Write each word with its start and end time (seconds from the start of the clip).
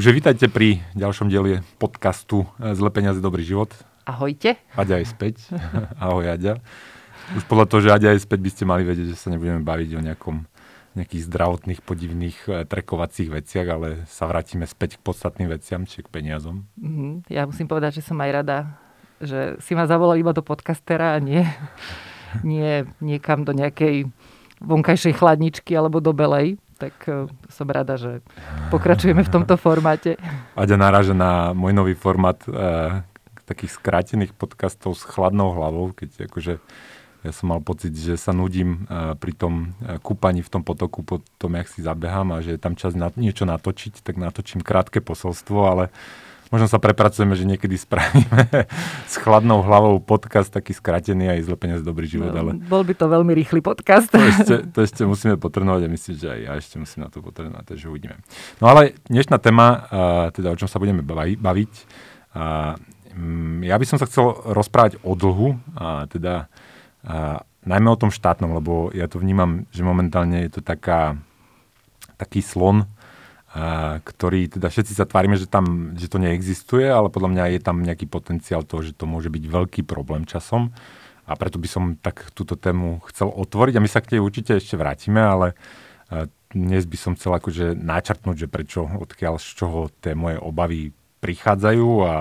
Takže 0.00 0.16
vítajte 0.16 0.48
pri 0.48 0.80
ďalšom 0.96 1.28
dieli 1.28 1.60
podcastu 1.76 2.48
eh, 2.56 2.72
Zle 2.72 2.88
peniaze, 2.88 3.20
dobrý 3.20 3.44
život. 3.44 3.68
Ahojte. 4.08 4.56
Aďa 4.72 5.04
je 5.04 5.04
späť. 5.04 5.44
Ahoj 6.00 6.24
Aďa. 6.24 6.56
Už 7.36 7.44
podľa 7.44 7.68
toho, 7.68 7.84
že 7.84 7.92
Aďa 7.92 8.16
je 8.16 8.24
späť, 8.24 8.40
by 8.40 8.48
ste 8.48 8.64
mali 8.64 8.80
vedieť, 8.88 9.12
že 9.12 9.20
sa 9.20 9.28
nebudeme 9.28 9.60
baviť 9.60 9.90
o 9.92 10.00
nejakom 10.00 10.48
nejakých 10.96 11.22
zdravotných, 11.28 11.84
podivných 11.84 12.38
eh, 12.48 12.64
trekovacích 12.64 13.28
veciach, 13.28 13.66
ale 13.68 13.88
sa 14.08 14.24
vrátime 14.24 14.64
späť 14.64 14.96
k 14.96 15.04
podstatným 15.04 15.52
veciam, 15.52 15.84
či 15.84 16.00
k 16.00 16.08
peniazom. 16.08 16.64
Mm, 16.80 17.28
ja 17.28 17.44
musím 17.44 17.68
povedať, 17.68 18.00
že 18.00 18.08
som 18.08 18.16
aj 18.24 18.30
rada, 18.32 18.80
že 19.20 19.60
si 19.60 19.76
ma 19.76 19.84
zavolal 19.84 20.16
iba 20.16 20.32
do 20.32 20.40
podcastera 20.40 21.12
a 21.12 21.20
nie, 21.20 21.44
nie 22.40 22.88
niekam 23.04 23.44
do 23.44 23.52
nejakej 23.52 24.08
vonkajšej 24.60 25.16
chladničky 25.16 25.72
alebo 25.74 25.98
do 25.98 26.12
belej 26.12 26.60
tak 26.80 26.96
uh, 27.12 27.28
som 27.52 27.68
rada, 27.68 28.00
že 28.00 28.24
pokračujeme 28.72 29.20
v 29.20 29.28
tomto 29.28 29.60
formáte. 29.60 30.16
Aďa 30.56 30.80
naráža 30.80 31.12
na 31.12 31.52
môj 31.52 31.76
nový 31.76 31.92
formát 31.92 32.40
uh, 32.48 33.04
takých 33.44 33.76
skrátených 33.76 34.32
podcastov 34.32 34.96
s 34.96 35.04
chladnou 35.04 35.52
hlavou, 35.52 35.92
keď 35.92 36.32
akože 36.32 36.56
ja 37.20 37.32
som 37.36 37.52
mal 37.52 37.60
pocit, 37.60 37.92
že 37.92 38.16
sa 38.16 38.32
nudím 38.32 38.88
uh, 38.88 39.12
pri 39.12 39.36
tom 39.36 39.76
uh, 39.84 40.00
kúpaní 40.00 40.40
v 40.40 40.48
tom 40.48 40.64
potoku 40.64 41.04
po 41.04 41.20
tom, 41.36 41.52
jak 41.60 41.68
si 41.68 41.84
zabehám 41.84 42.32
a 42.32 42.40
že 42.40 42.56
je 42.56 42.60
tam 42.64 42.72
čas 42.72 42.96
na, 42.96 43.12
niečo 43.12 43.44
natočiť, 43.44 44.00
tak 44.00 44.16
natočím 44.16 44.64
krátke 44.64 45.04
posolstvo, 45.04 45.60
ale 45.68 45.92
Možno 46.50 46.66
sa 46.66 46.82
prepracujeme, 46.82 47.38
že 47.38 47.46
niekedy 47.46 47.78
spravíme 47.78 48.50
s 49.06 49.14
chladnou 49.22 49.62
hlavou 49.62 50.02
podcast 50.02 50.50
taký 50.50 50.74
skratený 50.74 51.30
aj 51.30 51.46
zle 51.46 51.54
peniaz 51.54 51.86
dobrý 51.86 52.10
život. 52.10 52.34
No, 52.34 52.42
ale... 52.42 52.58
Bol 52.58 52.82
by 52.82 52.94
to 52.98 53.06
veľmi 53.06 53.30
rýchly 53.38 53.62
podcast. 53.62 54.10
To 54.10 54.18
ešte, 54.18 54.66
to 54.66 54.82
ešte 54.82 55.06
musíme 55.06 55.38
potrnovať 55.38 55.86
a 55.86 55.88
myslím, 55.94 56.14
že 56.18 56.26
aj 56.26 56.40
ja 56.42 56.52
ešte 56.58 56.76
musím 56.82 57.06
na 57.06 57.10
to 57.14 57.22
potrnovať, 57.22 57.64
takže 57.70 57.86
uvidíme. 57.86 58.18
No 58.58 58.66
ale 58.66 58.98
dnešná 59.06 59.38
téma, 59.38 59.86
teda 60.34 60.50
o 60.50 60.58
čom 60.58 60.66
sa 60.66 60.82
budeme 60.82 61.06
baviť, 61.06 61.72
ja 63.62 63.76
by 63.78 63.84
som 63.86 64.02
sa 64.02 64.10
chcel 64.10 64.34
rozprávať 64.50 64.98
o 65.06 65.14
dlhu, 65.14 65.54
a 65.78 66.10
teda 66.10 66.50
a 67.00 67.40
najmä 67.64 67.88
o 67.92 68.00
tom 68.00 68.12
štátnom, 68.12 68.52
lebo 68.56 68.92
ja 68.92 69.08
to 69.08 69.16
vnímam, 69.16 69.64
že 69.72 69.80
momentálne 69.80 70.44
je 70.44 70.58
to 70.58 70.60
taká, 70.60 71.16
taký 72.20 72.44
slon, 72.44 72.84
ktorý, 74.06 74.46
teda 74.46 74.70
všetci 74.70 74.94
sa 74.94 75.10
tvárime, 75.10 75.34
že, 75.34 75.50
tam, 75.50 75.98
že 75.98 76.06
to 76.06 76.22
neexistuje, 76.22 76.86
ale 76.86 77.10
podľa 77.10 77.34
mňa 77.34 77.44
je 77.58 77.60
tam 77.60 77.82
nejaký 77.82 78.06
potenciál 78.06 78.62
toho, 78.62 78.86
že 78.86 78.94
to 78.94 79.10
môže 79.10 79.26
byť 79.26 79.44
veľký 79.50 79.82
problém 79.82 80.22
časom. 80.22 80.70
A 81.26 81.34
preto 81.34 81.58
by 81.58 81.68
som 81.70 81.84
tak 81.98 82.30
túto 82.34 82.54
tému 82.54 83.02
chcel 83.10 83.26
otvoriť 83.30 83.74
a 83.78 83.82
my 83.82 83.90
sa 83.90 84.02
k 84.02 84.14
tej 84.14 84.20
určite 84.22 84.54
ešte 84.54 84.78
vrátime, 84.78 85.18
ale 85.18 85.58
dnes 86.50 86.86
by 86.86 86.98
som 86.98 87.14
chcel 87.14 87.34
akože 87.38 87.78
načrtnúť, 87.78 88.46
že 88.46 88.48
prečo, 88.50 88.86
odkiaľ, 88.86 89.38
z 89.38 89.48
čoho 89.54 89.90
tie 90.02 90.18
moje 90.18 90.38
obavy 90.42 90.90
prichádzajú 91.22 91.88
a, 92.02 92.14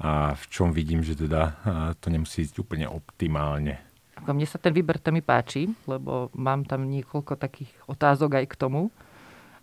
a 0.00 0.36
v 0.36 0.44
čom 0.52 0.72
vidím, 0.76 1.00
že 1.00 1.16
teda 1.16 1.56
to 2.00 2.12
nemusí 2.12 2.44
ísť 2.44 2.60
úplne 2.60 2.84
optimálne. 2.88 3.80
Mne 4.24 4.48
sa 4.48 4.56
ten 4.56 4.72
výber 4.72 5.00
témy 5.00 5.20
páči, 5.20 5.68
lebo 5.84 6.32
mám 6.36 6.64
tam 6.64 6.88
niekoľko 6.88 7.36
takých 7.36 7.68
otázok 7.88 8.40
aj 8.40 8.46
k 8.48 8.56
tomu. 8.56 8.88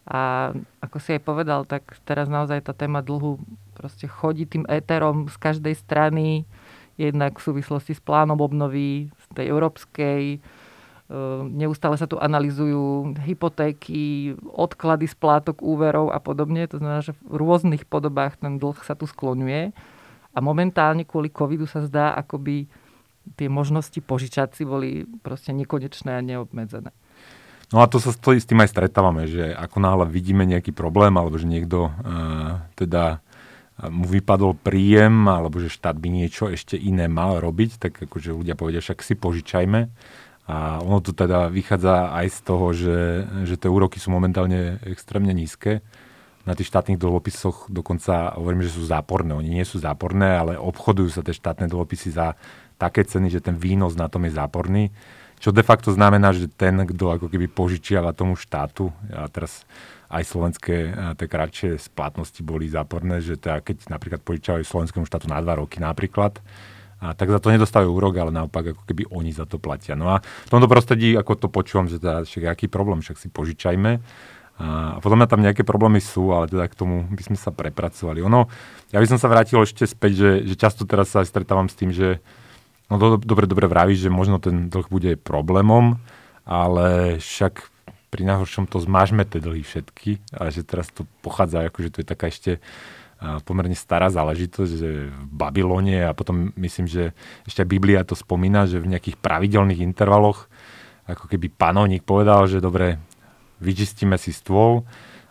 A 0.10 0.52
ako 0.82 0.98
si 0.98 1.14
aj 1.14 1.22
povedal, 1.22 1.62
tak 1.70 1.86
teraz 2.04 2.26
naozaj 2.26 2.66
tá 2.66 2.74
téma 2.74 3.06
dlhu 3.06 3.38
proste 3.78 4.10
chodí 4.10 4.50
tým 4.50 4.66
éterom 4.66 5.30
z 5.30 5.38
každej 5.38 5.76
strany, 5.78 6.46
jednak 6.98 7.38
v 7.38 7.46
súvislosti 7.46 7.94
s 7.94 8.02
plánom 8.02 8.38
obnovy, 8.42 9.10
z 9.10 9.26
tej 9.34 9.46
európskej, 9.50 10.24
e, 10.38 10.40
neustále 11.54 11.98
sa 11.98 12.10
tu 12.10 12.18
analizujú 12.18 13.14
hypotéky, 13.26 14.34
odklady 14.54 15.06
splátok 15.06 15.62
úverov 15.62 16.14
a 16.14 16.22
podobne. 16.22 16.66
To 16.70 16.82
znamená, 16.82 17.02
že 17.02 17.18
v 17.26 17.42
rôznych 17.42 17.86
podobách 17.86 18.38
ten 18.42 18.58
dlh 18.62 18.78
sa 18.86 18.98
tu 18.98 19.06
skloňuje. 19.06 19.74
A 20.32 20.40
momentálne 20.40 21.04
kvôli 21.04 21.28
covidu 21.28 21.68
sa 21.68 21.84
zdá, 21.84 22.16
akoby 22.16 22.70
tie 23.38 23.48
možnosti 23.52 23.98
požičať 24.02 24.58
si 24.58 24.64
boli 24.66 25.06
proste 25.22 25.54
nekonečné 25.54 26.18
a 26.18 26.26
neobmedzené. 26.26 26.90
No 27.72 27.80
a 27.80 27.88
to 27.88 28.04
sa 28.04 28.12
s 28.12 28.20
tým 28.20 28.60
aj 28.60 28.76
stretávame, 28.76 29.32
že 29.32 29.56
ako 29.56 29.80
náhle 29.80 30.06
vidíme 30.12 30.44
nejaký 30.44 30.76
problém, 30.76 31.16
alebo 31.16 31.40
že 31.40 31.48
niekto 31.48 31.88
uh, 31.88 32.60
teda 32.76 33.24
uh, 33.24 33.88
mu 33.88 34.04
vypadol 34.12 34.60
príjem, 34.60 35.32
alebo 35.32 35.64
že 35.64 35.72
štát 35.72 35.96
by 35.96 36.08
niečo 36.12 36.52
ešte 36.52 36.76
iné 36.76 37.08
mal 37.08 37.40
robiť, 37.40 37.80
tak 37.80 37.94
akože 38.04 38.36
ľudia 38.36 38.60
povedia, 38.60 38.84
však 38.84 39.00
si 39.00 39.16
požičajme. 39.16 39.88
A 40.52 40.84
ono 40.84 41.00
to 41.00 41.16
teda 41.16 41.48
vychádza 41.48 42.12
aj 42.12 42.28
z 42.28 42.40
toho, 42.44 42.66
že, 42.76 42.98
že 43.48 43.56
tie 43.56 43.72
úroky 43.72 44.04
sú 44.04 44.12
momentálne 44.12 44.84
extrémne 44.84 45.32
nízke. 45.32 45.80
Na 46.44 46.58
tých 46.58 46.68
štátnych 46.68 47.00
dlhopisoch 47.00 47.72
dokonca 47.72 48.36
hovorím, 48.36 48.68
že 48.68 48.76
sú 48.76 48.84
záporné. 48.84 49.32
Oni 49.32 49.48
nie 49.48 49.64
sú 49.64 49.80
záporné, 49.80 50.36
ale 50.36 50.60
obchodujú 50.60 51.08
sa 51.08 51.24
tie 51.24 51.32
štátne 51.32 51.72
dlhopisy 51.72 52.12
za 52.12 52.36
také 52.76 53.08
ceny, 53.08 53.32
že 53.32 53.40
ten 53.40 53.56
výnos 53.56 53.94
na 53.94 54.10
tom 54.10 54.28
je 54.28 54.34
záporný. 54.34 54.90
Čo 55.42 55.50
de 55.50 55.66
facto 55.66 55.90
znamená, 55.90 56.38
že 56.38 56.46
ten, 56.46 56.78
kto 56.86 57.18
ako 57.18 57.26
keby 57.26 57.50
požičiava 57.50 58.14
tomu 58.14 58.38
štátu, 58.38 58.94
a 59.10 59.26
teraz 59.26 59.66
aj 60.14 60.22
slovenské 60.30 60.76
tie 61.18 61.28
kratšie 61.28 61.70
splatnosti 61.82 62.46
boli 62.46 62.70
záporné, 62.70 63.26
že 63.26 63.42
teda 63.42 63.58
keď 63.66 63.90
napríklad 63.90 64.22
požičiavajú 64.22 64.62
slovenskému 64.62 65.10
štátu 65.10 65.26
na 65.26 65.42
dva 65.42 65.58
roky 65.58 65.82
napríklad, 65.82 66.38
a 67.02 67.18
tak 67.18 67.34
za 67.34 67.42
to 67.42 67.50
nedostávajú 67.50 67.90
úrok, 67.90 68.14
ale 68.22 68.30
naopak 68.30 68.78
ako 68.78 68.86
keby 68.86 69.10
oni 69.10 69.34
za 69.34 69.50
to 69.50 69.58
platia. 69.58 69.98
No 69.98 70.14
a 70.14 70.22
v 70.22 70.50
tomto 70.54 70.70
prostredí, 70.70 71.18
ako 71.18 71.34
to 71.34 71.48
počúvam, 71.50 71.90
že 71.90 71.98
teda 71.98 72.22
však 72.22 72.46
aký 72.46 72.70
problém, 72.70 73.02
však 73.02 73.18
si 73.18 73.26
požičajme. 73.26 73.98
A 74.62 75.02
podľa 75.02 75.18
mňa 75.18 75.28
tam 75.34 75.42
nejaké 75.42 75.66
problémy 75.66 75.98
sú, 75.98 76.30
ale 76.30 76.46
teda 76.46 76.70
k 76.70 76.78
tomu 76.78 77.10
by 77.10 77.24
sme 77.26 77.38
sa 77.42 77.50
prepracovali. 77.50 78.22
Ono, 78.22 78.46
ja 78.94 79.02
by 79.02 79.08
som 79.10 79.18
sa 79.18 79.26
vrátil 79.26 79.58
ešte 79.66 79.90
späť, 79.90 80.12
že, 80.14 80.32
že 80.46 80.54
často 80.54 80.86
teraz 80.86 81.10
sa 81.10 81.26
stretávam 81.26 81.66
s 81.66 81.74
tým, 81.74 81.90
že 81.90 82.22
No 82.92 83.00
do, 83.00 83.16
dobre, 83.16 83.48
dobre 83.48 83.72
vravíš, 83.72 84.06
že 84.06 84.12
možno 84.12 84.36
ten 84.44 84.68
dlh 84.68 84.88
bude 84.92 85.12
problémom, 85.16 85.96
ale 86.44 87.18
však 87.24 87.72
pri 88.12 88.28
najhoršom 88.28 88.68
to 88.68 88.84
zmážme 88.84 89.24
tie 89.24 89.40
dlhy 89.40 89.64
všetky 89.64 90.20
a 90.36 90.52
že 90.52 90.68
teraz 90.68 90.92
to 90.92 91.08
pochádza, 91.24 91.72
akože 91.72 91.90
to 91.96 91.98
je 92.04 92.08
taká 92.12 92.28
ešte 92.28 92.60
pomerne 93.48 93.78
stará 93.78 94.10
záležitosť, 94.12 94.72
že 94.76 95.14
v 95.14 95.24
Babylone 95.30 96.10
a 96.10 96.12
potom 96.12 96.52
myslím, 96.58 96.90
že 96.90 97.16
ešte 97.48 97.64
Biblia 97.64 98.04
to 98.04 98.18
spomína, 98.18 98.68
že 98.68 98.82
v 98.82 98.92
nejakých 98.92 99.22
pravidelných 99.22 99.80
intervaloch 99.80 100.52
ako 101.06 101.30
keby 101.32 101.54
panovník 101.54 102.04
povedal, 102.04 102.50
že 102.50 102.60
dobre, 102.60 102.98
vyčistíme 103.62 104.18
si 104.18 104.34
stôl 104.34 104.84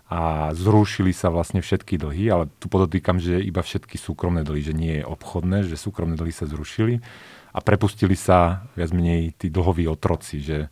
a 0.07 0.51
zrušili 0.55 1.11
sa 1.11 1.35
vlastne 1.35 1.63
všetky 1.63 1.99
dlhy, 1.99 2.25
ale 2.31 2.45
tu 2.63 2.71
podotýkam, 2.71 3.19
že 3.19 3.43
iba 3.43 3.63
všetky 3.63 3.99
súkromné 3.99 4.47
dlhy, 4.47 4.63
že 4.63 4.75
nie 4.75 5.03
je 5.03 5.05
obchodné, 5.07 5.67
že 5.67 5.79
súkromné 5.79 6.15
dlhy 6.15 6.33
sa 6.35 6.47
zrušili 6.47 7.03
a 7.51 7.59
prepustili 7.59 8.15
sa 8.15 8.67
viac 8.79 8.95
menej 8.95 9.35
tí 9.35 9.51
dlhoví 9.51 9.91
otroci, 9.91 10.39
že 10.39 10.71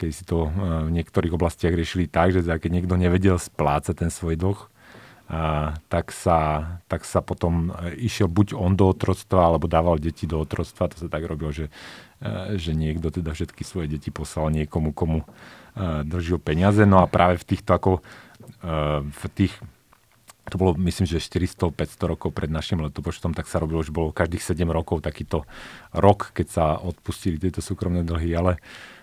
keď 0.00 0.10
si 0.16 0.24
to 0.24 0.48
eh, 0.48 0.50
v 0.88 0.90
niektorých 0.96 1.36
oblastiach 1.36 1.76
riešili 1.76 2.08
tak, 2.08 2.32
že 2.32 2.40
keď 2.40 2.70
niekto 2.72 2.96
nevedel 2.96 3.36
splácať 3.36 3.94
ten 4.06 4.08
svoj 4.08 4.40
dlh, 4.40 4.60
a, 5.30 5.78
tak, 5.86 6.10
sa, 6.10 6.66
tak 6.90 7.06
sa 7.06 7.22
potom 7.22 7.70
eh, 7.70 7.94
išiel 8.00 8.26
buď 8.26 8.56
on 8.56 8.74
do 8.74 8.90
otroctva, 8.90 9.52
alebo 9.52 9.70
dával 9.70 10.00
deti 10.00 10.26
do 10.26 10.42
otroctva. 10.42 10.90
To 10.90 10.96
sa 10.96 11.08
tak 11.12 11.22
robilo, 11.28 11.52
že, 11.52 11.68
eh, 12.24 12.56
že 12.56 12.72
niekto 12.72 13.12
teda 13.12 13.36
všetky 13.36 13.62
svoje 13.62 13.92
deti 13.92 14.08
poslal 14.08 14.48
niekomu, 14.50 14.96
komu 14.96 15.22
držil 16.02 16.42
peniaze. 16.42 16.82
No 16.82 16.98
a 16.98 17.06
práve 17.06 17.38
v 17.38 17.46
týchto 17.46 17.70
ako 17.70 18.02
v 19.06 19.22
tých 19.38 19.54
to 20.48 20.56
bolo 20.56 20.72
myslím, 20.80 21.04
že 21.04 21.20
400-500 21.20 22.12
rokov 22.16 22.30
pred 22.32 22.48
našim 22.48 22.80
letopočtom, 22.80 23.36
tak 23.36 23.46
sa 23.46 23.60
robilo, 23.60 23.84
že 23.84 23.92
bolo 23.92 24.14
každých 24.14 24.40
7 24.40 24.64
rokov 24.72 25.04
takýto 25.04 25.44
rok, 25.92 26.32
keď 26.32 26.46
sa 26.48 26.64
odpustili 26.80 27.36
tieto 27.36 27.60
súkromné 27.60 28.00
dlhy, 28.06 28.30
ale 28.32 28.52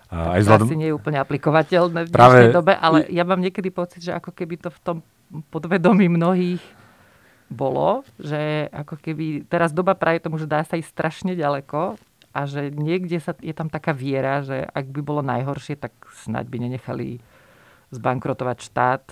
aj 0.10 0.40
vzhľadom... 0.44 0.68
asi 0.72 0.80
nie 0.80 0.90
je 0.90 0.96
úplne 0.96 1.20
aplikovateľné 1.20 2.08
v 2.08 2.10
Práve... 2.10 2.50
dobe, 2.50 2.74
ale 2.80 3.06
ja 3.12 3.28
mám 3.28 3.44
niekedy 3.44 3.70
pocit, 3.70 4.08
že 4.08 4.16
ako 4.16 4.32
keby 4.32 4.56
to 4.58 4.70
v 4.72 4.80
tom 4.80 4.98
podvedomí 5.52 6.08
mnohých 6.08 6.64
bolo, 7.52 8.04
že 8.20 8.72
ako 8.72 9.00
keby 9.00 9.48
teraz 9.48 9.76
doba 9.76 9.96
praje 9.96 10.24
tomu, 10.24 10.40
že 10.40 10.48
dá 10.48 10.64
sa 10.64 10.80
ísť 10.80 10.92
strašne 10.92 11.32
ďaleko 11.36 12.00
a 12.32 12.40
že 12.48 12.72
niekde 12.72 13.20
sa, 13.20 13.36
je 13.40 13.52
tam 13.52 13.68
taká 13.68 13.92
viera, 13.92 14.44
že 14.44 14.64
ak 14.64 14.86
by 14.92 15.02
bolo 15.04 15.20
najhoršie, 15.24 15.80
tak 15.80 15.92
snáď 16.24 16.48
by 16.48 16.58
nenechali 16.68 17.20
zbankrotovať 17.92 18.58
štát 18.68 19.04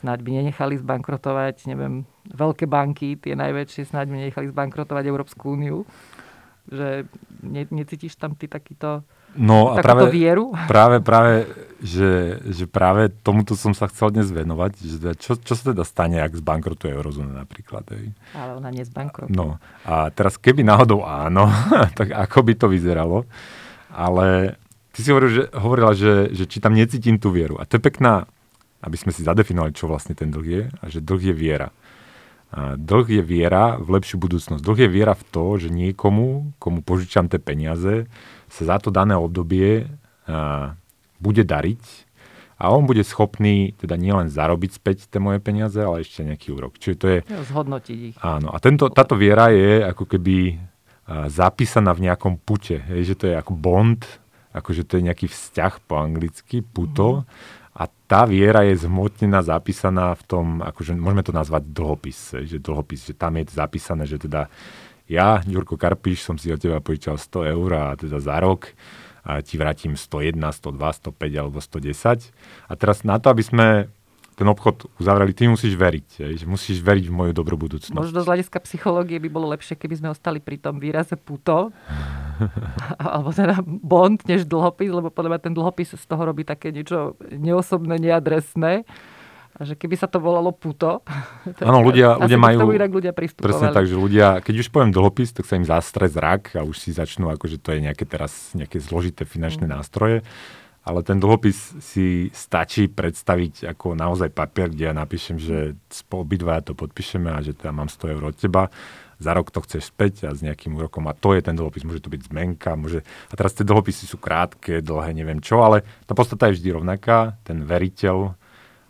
snáď 0.00 0.24
by 0.24 0.30
nenechali 0.40 0.74
zbankrotovať, 0.80 1.68
neviem, 1.68 2.08
veľké 2.32 2.64
banky, 2.64 3.20
tie 3.20 3.36
najväčšie, 3.36 3.92
snáď 3.92 4.06
by 4.08 4.16
nenechali 4.24 4.46
zbankrotovať 4.48 5.04
Európsku 5.04 5.52
úniu. 5.52 5.84
Že 6.72 7.04
ne, 7.44 7.62
necítiš 7.68 8.16
tam 8.16 8.32
ty 8.32 8.48
takýto 8.48 9.04
No 9.38 9.70
a 9.70 9.78
práve, 9.78 10.10
vieru? 10.10 10.50
práve, 10.66 10.98
práve 10.98 11.46
že, 11.78 12.42
že 12.50 12.66
práve 12.66 13.14
tomuto 13.22 13.54
som 13.54 13.70
sa 13.70 13.86
chcel 13.86 14.10
dnes 14.10 14.26
venovať, 14.28 14.72
že 14.82 14.96
teda 14.98 15.14
čo, 15.14 15.38
čo 15.38 15.54
sa 15.54 15.70
teda 15.70 15.86
stane, 15.86 16.18
ak 16.18 16.34
zbankrotuje 16.34 16.90
eurozóna 16.90 17.46
napríklad. 17.46 17.86
Hej. 17.94 18.10
Ale 18.34 18.58
ona 18.58 18.74
nezbankrotuje. 18.74 19.32
No 19.32 19.62
a 19.86 20.10
teraz 20.10 20.34
keby 20.34 20.66
náhodou 20.66 21.06
áno, 21.06 21.46
tak 21.98 22.10
ako 22.10 22.38
by 22.42 22.52
to 22.58 22.66
vyzeralo. 22.66 23.24
Ale 23.90 24.58
ty 24.90 25.00
si 25.00 25.14
hovoril, 25.14 25.30
že, 25.30 25.44
hovorila, 25.54 25.92
že, 25.94 26.34
že 26.34 26.44
či 26.50 26.58
tam 26.58 26.74
necítim 26.74 27.16
tú 27.16 27.30
vieru. 27.30 27.56
A 27.56 27.64
to 27.64 27.78
je 27.78 27.82
pekná 27.86 28.26
aby 28.80 28.96
sme 28.96 29.12
si 29.12 29.20
zadefinovali, 29.20 29.76
čo 29.76 29.84
vlastne 29.88 30.16
ten 30.16 30.32
dlh 30.32 30.46
je 30.48 30.62
a 30.68 30.84
že 30.88 31.04
dlh 31.04 31.32
je 31.32 31.34
viera. 31.36 31.68
Dlh 32.80 33.06
je 33.06 33.22
viera 33.22 33.78
v 33.78 34.00
lepšiu 34.00 34.18
budúcnosť. 34.18 34.58
Dlh 34.58 34.78
je 34.82 34.90
viera 34.90 35.14
v 35.14 35.22
to, 35.30 35.44
že 35.60 35.70
niekomu, 35.70 36.56
komu 36.58 36.82
požičam 36.82 37.30
tie 37.30 37.38
peniaze, 37.38 38.10
sa 38.50 38.62
za 38.66 38.76
to 38.82 38.90
dané 38.90 39.14
obdobie 39.14 39.86
bude 41.20 41.44
dariť 41.46 41.82
a 42.58 42.72
on 42.74 42.88
bude 42.88 43.06
schopný 43.06 43.76
teda 43.78 43.94
nielen 43.94 44.32
zarobiť 44.32 44.70
späť 44.82 45.06
tie 45.06 45.22
moje 45.22 45.38
peniaze, 45.38 45.78
ale 45.78 46.02
ešte 46.02 46.26
nejaký 46.26 46.50
úrok. 46.50 46.74
Čiže 46.80 46.96
to 46.98 47.06
je... 47.06 47.18
Zhodnotiť 47.28 47.98
ich. 48.10 48.16
Áno. 48.18 48.50
A 48.50 48.58
tento, 48.58 48.90
táto 48.90 49.14
viera 49.14 49.52
je 49.52 49.86
ako 49.86 50.10
keby 50.10 50.58
zapísaná 51.30 51.94
v 51.94 52.10
nejakom 52.10 52.40
pute. 52.40 52.82
Hej, 52.90 53.14
že 53.14 53.14
to 53.14 53.24
je 53.30 53.34
ako 53.38 53.54
bond, 53.54 54.02
akože 54.56 54.82
to 54.88 54.98
je 54.98 55.06
nejaký 55.06 55.26
vzťah 55.30 55.86
po 55.86 56.02
anglicky, 56.02 56.64
puto. 56.66 57.22
Mm 57.22 57.58
a 57.80 57.88
tá 57.88 58.28
viera 58.28 58.60
je 58.68 58.84
zhmotnená, 58.84 59.40
zapísaná 59.40 60.12
v 60.12 60.22
tom, 60.28 60.46
akože 60.60 60.92
môžeme 60.92 61.24
to 61.24 61.32
nazvať 61.32 61.64
dlhopis, 61.72 62.44
že 62.44 62.60
dlhopis, 62.60 63.08
že 63.08 63.14
tam 63.16 63.40
je 63.40 63.48
zapísané, 63.48 64.04
že 64.04 64.20
teda 64.20 64.52
ja, 65.08 65.40
Ďurko 65.40 65.80
Karpiš, 65.80 66.28
som 66.28 66.36
si 66.36 66.52
od 66.52 66.60
teba 66.60 66.84
požičal 66.84 67.16
100 67.16 67.56
eur 67.56 67.70
a 67.72 67.84
teda 67.96 68.20
za 68.20 68.36
rok 68.36 68.76
a 69.24 69.40
ti 69.40 69.56
vrátim 69.56 69.96
101, 69.96 70.36
102, 70.36 70.76
105 70.76 71.40
alebo 71.40 71.58
110. 71.58 72.28
A 72.68 72.72
teraz 72.76 73.00
na 73.00 73.16
to, 73.16 73.32
aby 73.32 73.42
sme 73.42 73.66
ten 74.40 74.48
obchod 74.48 74.88
uzavreli, 74.96 75.36
ty 75.36 75.44
musíš 75.52 75.76
veriť. 75.76 76.32
Že 76.40 76.48
musíš 76.48 76.80
veriť 76.80 77.12
v 77.12 77.14
moju 77.14 77.32
dobrú 77.36 77.60
budúcnosť. 77.60 77.92
Možno 77.92 78.24
z 78.24 78.28
hľadiska 78.32 78.64
psychológie 78.64 79.20
by 79.20 79.28
bolo 79.28 79.52
lepšie, 79.52 79.76
keby 79.76 80.00
sme 80.00 80.08
ostali 80.08 80.40
pri 80.40 80.56
tom 80.56 80.80
výraze 80.80 81.12
puto, 81.20 81.68
alebo 83.04 83.36
teda 83.36 83.60
bond, 83.60 84.24
než 84.24 84.48
dlhopis, 84.48 84.88
lebo 84.88 85.12
podľa 85.12 85.36
mňa 85.36 85.40
ten 85.44 85.52
dlhopis 85.52 85.92
z 85.92 86.06
toho 86.08 86.24
robí 86.24 86.48
také 86.48 86.72
niečo 86.72 87.20
neosobné, 87.28 88.00
neadresné. 88.00 88.88
A 89.60 89.68
že 89.68 89.76
keby 89.76 90.00
sa 90.00 90.08
to 90.08 90.16
volalo 90.24 90.56
puto, 90.56 91.04
Áno, 91.68 91.84
ľudia, 91.84 92.16
ľudia 92.16 92.40
majú... 92.40 92.72
Inak 92.72 92.96
ľudia 92.96 93.12
Presne 93.12 93.76
tak, 93.76 93.84
že 93.84 93.92
ľudia, 93.92 94.40
keď 94.40 94.64
už 94.64 94.72
poviem 94.72 94.88
dlhopis, 94.88 95.36
tak 95.36 95.44
sa 95.44 95.60
im 95.60 95.68
zastre 95.68 96.08
zrak 96.08 96.56
a 96.56 96.64
už 96.64 96.80
si 96.80 96.96
začnú, 96.96 97.28
akože 97.28 97.60
to 97.60 97.76
je 97.76 97.84
nejaké 97.84 98.08
teraz 98.08 98.56
nejaké 98.56 98.80
zložité 98.80 99.28
finančné 99.28 99.68
mm. 99.68 99.72
nástroje 99.76 100.24
ale 100.90 101.06
ten 101.06 101.22
dlhopis 101.22 101.78
si 101.78 102.34
stačí 102.34 102.90
predstaviť 102.90 103.70
ako 103.70 103.94
naozaj 103.94 104.34
papier, 104.34 104.74
kde 104.74 104.90
ja 104.90 104.94
napíšem, 104.94 105.38
že 105.38 105.78
obidva 106.10 106.58
to 106.66 106.74
podpíšeme 106.74 107.30
a 107.30 107.38
že 107.38 107.54
teda 107.54 107.70
mám 107.70 107.86
100 107.86 108.18
eur 108.18 108.22
od 108.26 108.34
teba, 108.34 108.66
za 109.22 109.30
rok 109.30 109.54
to 109.54 109.62
chceš 109.62 109.94
späť 109.94 110.26
a 110.26 110.34
s 110.34 110.42
nejakým 110.42 110.74
úrokom 110.74 111.06
a 111.06 111.14
to 111.14 111.36
je 111.38 111.46
ten 111.46 111.54
dlhopis, 111.54 111.86
môže 111.86 112.02
to 112.02 112.10
byť 112.10 112.26
zmenka, 112.26 112.74
môže... 112.74 113.06
a 113.30 113.32
teraz 113.38 113.54
tie 113.54 113.62
dlhopisy 113.62 114.10
sú 114.10 114.18
krátke, 114.18 114.82
dlhé, 114.82 115.14
neviem 115.14 115.38
čo, 115.38 115.62
ale 115.62 115.86
tá 116.10 116.18
podstata 116.18 116.50
je 116.50 116.58
vždy 116.58 116.68
rovnaká, 116.74 117.38
ten 117.46 117.62
veriteľ, 117.62 118.34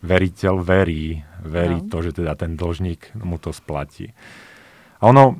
veriteľ 0.01 0.55
verí, 0.57 1.21
verí 1.45 1.85
no. 1.85 1.89
to, 1.93 2.01
že 2.01 2.25
teda 2.25 2.33
ten 2.33 2.57
dlžník 2.57 3.13
mu 3.21 3.37
to 3.37 3.53
splatí. 3.53 4.17
A 5.05 5.13
ono, 5.13 5.37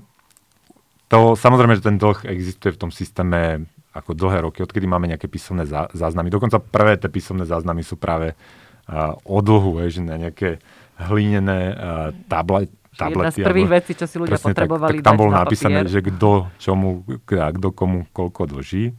to, 1.09 1.39
samozrejme, 1.39 1.79
že 1.79 1.87
ten 1.87 1.97
dlh 1.97 2.29
existuje 2.29 2.77
v 2.77 2.81
tom 2.85 2.91
systéme 2.93 3.71
ako 3.91 4.15
dlhé 4.15 4.47
roky, 4.47 4.63
odkedy 4.63 4.87
máme 4.87 5.11
nejaké 5.11 5.27
písomné 5.27 5.67
záznamy. 5.69 6.31
Dokonca 6.31 6.63
prvé 6.63 6.95
tie 6.95 7.11
písomné 7.11 7.43
záznamy 7.43 7.83
sú 7.83 7.99
práve 7.99 8.39
uh, 8.87 9.19
o 9.27 9.43
dlhu, 9.43 9.83
že 9.91 9.99
na 9.99 10.15
nejaké 10.15 10.63
hlínené 10.95 11.75
uh, 11.75 12.15
table, 12.31 12.71
tablety. 12.95 13.43
Jedna 13.43 13.47
z 13.47 13.49
prvých 13.51 13.67
alebo, 13.67 13.79
vecí, 13.83 13.93
čo 13.99 14.07
si 14.07 14.17
ľudia 14.23 14.39
potrebovali 14.39 14.91
tak, 14.95 15.03
tak 15.03 15.07
tam 15.11 15.19
bolo 15.19 15.33
napísané, 15.35 15.91
že 15.91 16.07
kto 16.07 16.55
čomu, 16.63 17.03
kto 17.27 17.69
komu 17.75 18.07
koľko 18.15 18.43
dlží. 18.47 18.95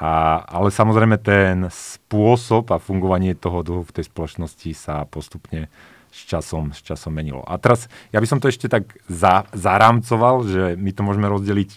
A, 0.00 0.40
ale 0.48 0.72
samozrejme 0.72 1.20
ten 1.20 1.68
spôsob 1.68 2.72
a 2.72 2.80
fungovanie 2.80 3.36
toho 3.36 3.60
dlhu 3.60 3.82
v 3.84 3.94
tej 4.00 4.08
spoločnosti 4.08 4.70
sa 4.72 5.04
postupne 5.04 5.68
s 6.08 6.24
časom, 6.24 6.72
s 6.72 6.80
časom 6.80 7.12
menilo. 7.12 7.44
A 7.44 7.60
teraz 7.60 7.90
ja 8.14 8.18
by 8.22 8.26
som 8.30 8.38
to 8.40 8.48
ešte 8.48 8.70
tak 8.70 8.96
za, 9.10 9.44
zarámcoval, 9.52 10.48
že 10.48 10.62
my 10.80 10.90
to 10.96 11.02
môžeme 11.04 11.28
rozdeliť 11.28 11.70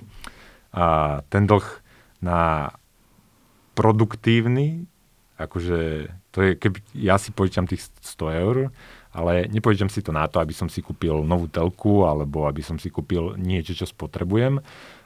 a, 0.72 1.20
ten 1.28 1.50
dlh 1.50 1.82
na 2.24 2.72
produktívny, 3.75 4.88
akože 5.36 6.08
to 6.31 6.38
je, 6.42 6.52
keby 6.58 6.78
ja 6.96 7.20
si 7.20 7.36
požičam 7.36 7.68
tých 7.68 7.86
100 8.02 8.42
eur, 8.42 8.58
ale 9.14 9.46
nepožičam 9.52 9.92
si 9.92 10.02
to 10.02 10.10
na 10.10 10.25
to, 10.25 10.42
aby 10.42 10.56
som 10.56 10.66
si 10.66 10.81
kúpil 10.81 11.22
novú 11.22 11.46
telku 11.46 12.08
alebo 12.08 12.50
aby 12.50 12.66
som 12.66 12.81
si 12.81 12.90
kúpil 12.90 13.38
niečo, 13.38 13.78
čo 13.78 13.86
spotrebujem, 13.86 14.58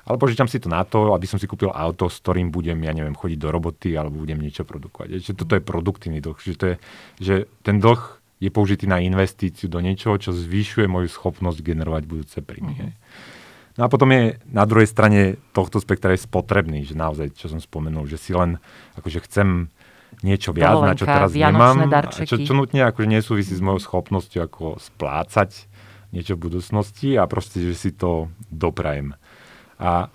ale 0.08 0.16
požičam 0.16 0.48
si 0.48 0.64
to 0.64 0.72
na 0.72 0.88
to, 0.88 1.12
aby 1.12 1.28
som 1.28 1.36
si 1.36 1.44
kúpil 1.44 1.68
auto, 1.68 2.08
s 2.08 2.24
ktorým 2.24 2.48
budem, 2.48 2.80
ja 2.88 2.96
neviem, 2.96 3.12
chodiť 3.12 3.40
do 3.44 3.52
roboty 3.52 3.92
alebo 4.00 4.24
budem 4.24 4.40
niečo 4.40 4.64
produkovať. 4.64 5.20
Čiže 5.20 5.36
toto 5.36 5.60
je 5.60 5.68
produktívny 5.68 6.24
dlh. 6.24 6.40
Že, 6.40 6.56
to 6.56 6.66
je, 6.72 6.76
že 7.20 7.36
ten 7.68 7.84
dlh 7.84 8.00
je 8.40 8.48
použitý 8.48 8.88
na 8.88 9.04
investíciu 9.04 9.68
do 9.68 9.84
niečoho, 9.84 10.16
čo 10.16 10.32
zvyšuje 10.32 10.88
moju 10.88 11.12
schopnosť 11.12 11.60
generovať 11.60 12.04
budúce 12.08 12.40
príjmy. 12.40 12.76
Mm-hmm. 12.80 13.37
No 13.78 13.86
a 13.86 13.88
potom 13.94 14.10
je 14.10 14.42
na 14.50 14.66
druhej 14.66 14.90
strane 14.90 15.38
tohto 15.54 15.78
spektra 15.78 16.18
je 16.18 16.26
spotrebný, 16.26 16.82
že 16.82 16.98
naozaj, 16.98 17.38
čo 17.38 17.46
som 17.46 17.62
spomenul, 17.62 18.10
že 18.10 18.18
si 18.18 18.34
len 18.34 18.58
akože 18.98 19.22
chcem 19.30 19.70
niečo 20.26 20.50
viac, 20.50 20.82
Dovolenka, 20.82 20.94
na 20.94 21.00
čo 21.00 21.06
teraz 21.06 21.32
nemám, 21.36 21.78
čo, 22.26 22.36
čo 22.42 22.54
nutne 22.58 22.90
akože 22.90 23.06
nesúvisí 23.06 23.54
s 23.54 23.62
mojou 23.62 23.78
schopnosťou 23.78 24.42
ako 24.50 24.66
splácať 24.82 25.70
niečo 26.10 26.40
v 26.40 26.50
budúcnosti 26.50 27.20
a 27.20 27.30
proste, 27.30 27.62
že 27.62 27.76
si 27.78 27.92
to 27.94 28.32
doprajem. 28.50 29.14
A 29.78 30.10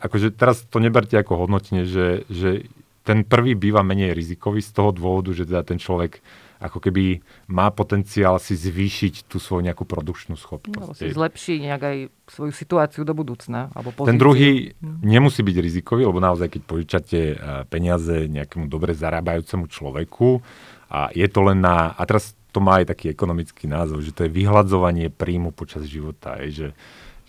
akože 0.00 0.32
teraz 0.32 0.64
to 0.64 0.78
neberte 0.80 1.12
ako 1.12 1.44
hodnotenie, 1.44 1.84
že, 1.84 2.24
že 2.30 2.70
ten 3.02 3.26
prvý 3.26 3.52
býva 3.58 3.84
menej 3.84 4.16
rizikový 4.16 4.62
z 4.62 4.70
toho 4.72 4.90
dôvodu, 4.96 5.34
že 5.36 5.44
teda 5.44 5.62
ten 5.66 5.76
človek 5.76 6.22
ako 6.56 6.78
keby 6.80 7.20
má 7.52 7.68
potenciál 7.68 8.40
si 8.40 8.56
zvýšiť 8.56 9.28
tú 9.28 9.36
svoju 9.36 9.66
nejakú 9.68 9.84
produkčnú 9.84 10.40
schopnosť. 10.40 10.80
Alebo 10.80 10.96
si 10.96 11.12
zlepší 11.12 11.60
nejak 11.60 11.82
aj 11.82 11.96
svoju 12.32 12.52
situáciu 12.52 13.02
do 13.04 13.12
budúcna. 13.12 13.68
Alebo 13.76 13.92
pozíciu. 13.92 14.10
Ten 14.12 14.20
druhý 14.20 14.50
hm. 14.76 15.04
nemusí 15.04 15.44
byť 15.44 15.56
rizikový, 15.60 16.02
lebo 16.08 16.18
naozaj, 16.18 16.48
keď 16.48 16.62
požičate 16.64 17.20
eh, 17.20 17.36
peniaze 17.68 18.26
nejakému 18.28 18.66
dobre 18.72 18.96
zarábajúcemu 18.96 19.68
človeku 19.68 20.40
a 20.88 21.10
je 21.12 21.26
to 21.26 21.40
len 21.46 21.60
na... 21.60 21.92
A 21.98 22.02
teraz 22.06 22.38
to 22.54 22.64
má 22.64 22.80
aj 22.80 22.88
taký 22.96 23.12
ekonomický 23.12 23.68
názov, 23.68 24.00
že 24.00 24.16
to 24.16 24.24
je 24.24 24.32
vyhľadzovanie 24.32 25.12
príjmu 25.12 25.52
počas 25.52 25.84
života. 25.84 26.40
Je, 26.40 26.48
že 26.48 26.68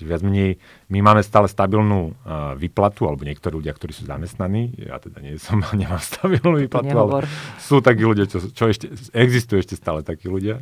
viac 0.05 0.21
menej 0.21 0.61
my 0.93 0.99
máme 1.01 1.25
stále 1.25 1.49
stabilnú 1.49 2.13
uh, 2.13 2.53
výplatu, 2.53 3.09
alebo 3.09 3.25
niektorí 3.25 3.57
ľudia, 3.57 3.73
ktorí 3.73 3.95
sú 3.95 4.05
zamestnaní, 4.05 4.75
ja 4.77 5.01
teda 5.01 5.23
nie 5.23 5.41
som, 5.41 5.63
nemám 5.73 6.01
stabilnú 6.01 6.61
výplatu, 6.61 6.93
ale 6.93 7.25
sú 7.57 7.81
takí 7.81 8.05
ľudia, 8.05 8.29
čo, 8.29 8.43
čo 8.53 8.69
ešte, 8.69 8.91
existujú 9.15 9.63
ešte 9.63 9.79
stále 9.79 10.05
takí 10.05 10.29
ľudia. 10.29 10.61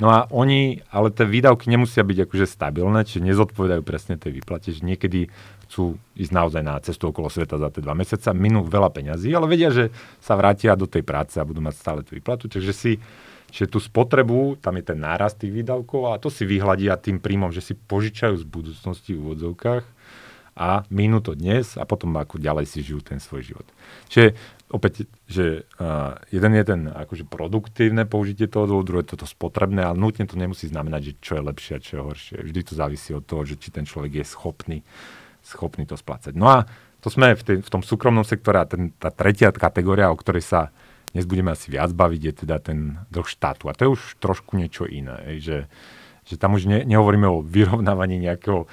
No 0.00 0.08
a 0.10 0.26
oni, 0.34 0.82
ale 0.90 1.12
tie 1.14 1.22
výdavky 1.22 1.68
nemusia 1.68 2.02
byť 2.02 2.26
akože 2.26 2.46
stabilné, 2.48 3.06
čiže 3.06 3.22
nezodpovedajú 3.22 3.82
presne 3.84 4.18
tej 4.18 4.40
výplate, 4.40 4.74
že 4.74 4.82
niekedy 4.82 5.28
chcú 5.68 5.94
ísť 6.18 6.32
naozaj 6.32 6.62
na 6.64 6.80
cestu 6.82 7.12
okolo 7.12 7.30
sveta 7.30 7.60
za 7.60 7.70
tie 7.70 7.84
dva 7.84 7.94
mesiaca, 7.94 8.34
minú 8.34 8.66
veľa 8.66 8.90
peňazí, 8.90 9.30
ale 9.30 9.46
vedia, 9.46 9.70
že 9.70 9.94
sa 10.18 10.34
vrátia 10.34 10.74
do 10.74 10.90
tej 10.90 11.06
práce 11.06 11.38
a 11.38 11.46
budú 11.46 11.62
mať 11.62 11.74
stále 11.76 12.00
tú 12.02 12.16
výplatu, 12.18 12.50
takže 12.50 12.72
si 12.72 12.92
Čiže 13.52 13.68
tú 13.68 13.78
spotrebu, 13.84 14.56
tam 14.64 14.80
je 14.80 14.84
ten 14.88 14.96
nárast 14.96 15.36
tých 15.36 15.52
výdavkov 15.52 16.08
a 16.08 16.16
to 16.16 16.32
si 16.32 16.48
vyhľadia 16.48 16.96
tým 16.96 17.20
príjmom, 17.20 17.52
že 17.52 17.60
si 17.60 17.76
požičajú 17.76 18.40
z 18.40 18.46
budúcnosti 18.48 19.12
v 19.12 19.20
úvodzovkách 19.20 19.84
a 20.56 20.84
minú 20.92 21.20
to 21.20 21.36
dnes 21.36 21.76
a 21.76 21.84
potom 21.84 22.16
ako 22.16 22.40
ďalej 22.40 22.64
si 22.68 22.80
žijú 22.84 23.04
ten 23.04 23.20
svoj 23.20 23.52
život. 23.52 23.68
Čiže 24.08 24.36
opäť, 24.72 25.08
že 25.28 25.68
uh, 25.80 26.16
jeden 26.32 26.52
je 26.56 26.64
ten 26.64 26.80
akože 26.88 27.28
produktívne 27.28 28.08
použitie 28.08 28.48
toho 28.48 28.68
dlhu, 28.68 28.84
druhé 28.84 29.04
toto 29.04 29.28
spotrebné, 29.28 29.84
ale 29.84 30.00
nutne 30.00 30.24
to 30.24 30.36
nemusí 30.36 30.68
znamenať, 30.68 31.00
že 31.04 31.12
čo 31.20 31.32
je 31.36 31.42
lepšie 31.44 31.72
a 31.76 31.84
čo 31.84 31.92
je 31.96 32.02
horšie. 32.04 32.36
Vždy 32.40 32.60
to 32.64 32.72
závisí 32.72 33.10
od 33.12 33.24
toho, 33.24 33.44
že 33.44 33.60
či 33.60 33.68
ten 33.68 33.84
človek 33.84 34.20
je 34.20 34.24
schopný, 34.28 34.78
schopný 35.44 35.84
to 35.84 35.96
splácať. 35.96 36.36
No 36.36 36.48
a 36.48 36.64
to 37.00 37.08
sme 37.08 37.36
v, 37.36 37.42
tej, 37.44 37.56
v 37.64 37.72
tom 37.72 37.84
súkromnom 37.84 38.24
sektore 38.24 38.60
a 38.60 38.68
ten, 38.68 38.92
tá 38.96 39.08
tretia 39.08 39.52
kategória, 39.52 40.12
o 40.12 40.16
ktorej 40.16 40.44
sa 40.44 40.60
dnes 41.12 41.28
budeme 41.28 41.52
asi 41.52 41.68
viac 41.68 41.92
baviť, 41.92 42.20
je 42.24 42.34
teda 42.44 42.56
ten 42.58 43.00
dlh 43.12 43.28
štátu. 43.28 43.68
A 43.68 43.76
to 43.76 43.84
je 43.84 43.94
už 43.94 44.02
trošku 44.18 44.56
niečo 44.56 44.88
iné. 44.88 45.38
Že, 45.38 45.68
že 46.24 46.34
tam 46.40 46.56
už 46.56 46.64
ne, 46.66 46.84
nehovoríme 46.88 47.28
o 47.28 47.44
vyrovnávaní 47.44 48.16
nejakého 48.16 48.66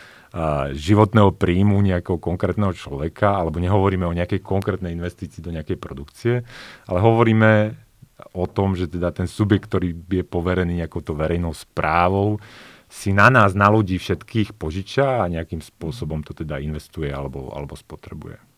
životného 0.77 1.34
príjmu 1.34 1.81
nejakého 1.81 2.22
konkrétneho 2.22 2.69
človeka, 2.77 3.34
alebo 3.34 3.58
nehovoríme 3.58 4.05
o 4.05 4.13
nejakej 4.13 4.46
konkrétnej 4.46 4.93
investícii 4.93 5.41
do 5.41 5.50
nejakej 5.50 5.77
produkcie, 5.81 6.46
ale 6.86 7.00
hovoríme 7.01 7.74
o 8.38 8.46
tom, 8.46 8.77
že 8.77 8.86
teda 8.86 9.10
ten 9.10 9.25
subjekt, 9.25 9.72
ktorý 9.72 9.96
je 9.96 10.22
poverený 10.22 10.86
nejakou 10.86 11.01
to 11.01 11.17
verejnou 11.17 11.55
správou, 11.58 12.38
si 12.89 13.10
na 13.10 13.29
nás, 13.34 13.58
na 13.58 13.69
ľudí 13.74 13.98
všetkých 13.98 14.53
požiča 14.53 15.25
a 15.25 15.29
nejakým 15.29 15.62
spôsobom 15.62 16.22
to 16.22 16.38
teda 16.38 16.62
investuje 16.62 17.10
alebo, 17.10 17.50
alebo 17.50 17.74
spotrebuje. 17.74 18.49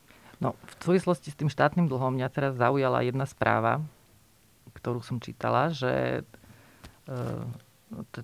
No, 0.42 0.58
v 0.58 0.74
súvislosti 0.82 1.30
s 1.30 1.38
tým 1.38 1.54
štátnym 1.54 1.86
dlhom 1.86 2.18
mňa 2.18 2.28
teraz 2.34 2.58
zaujala 2.58 3.06
jedna 3.06 3.30
správa, 3.30 3.78
ktorú 4.74 5.06
som 5.06 5.22
čítala, 5.22 5.70
že 5.70 6.26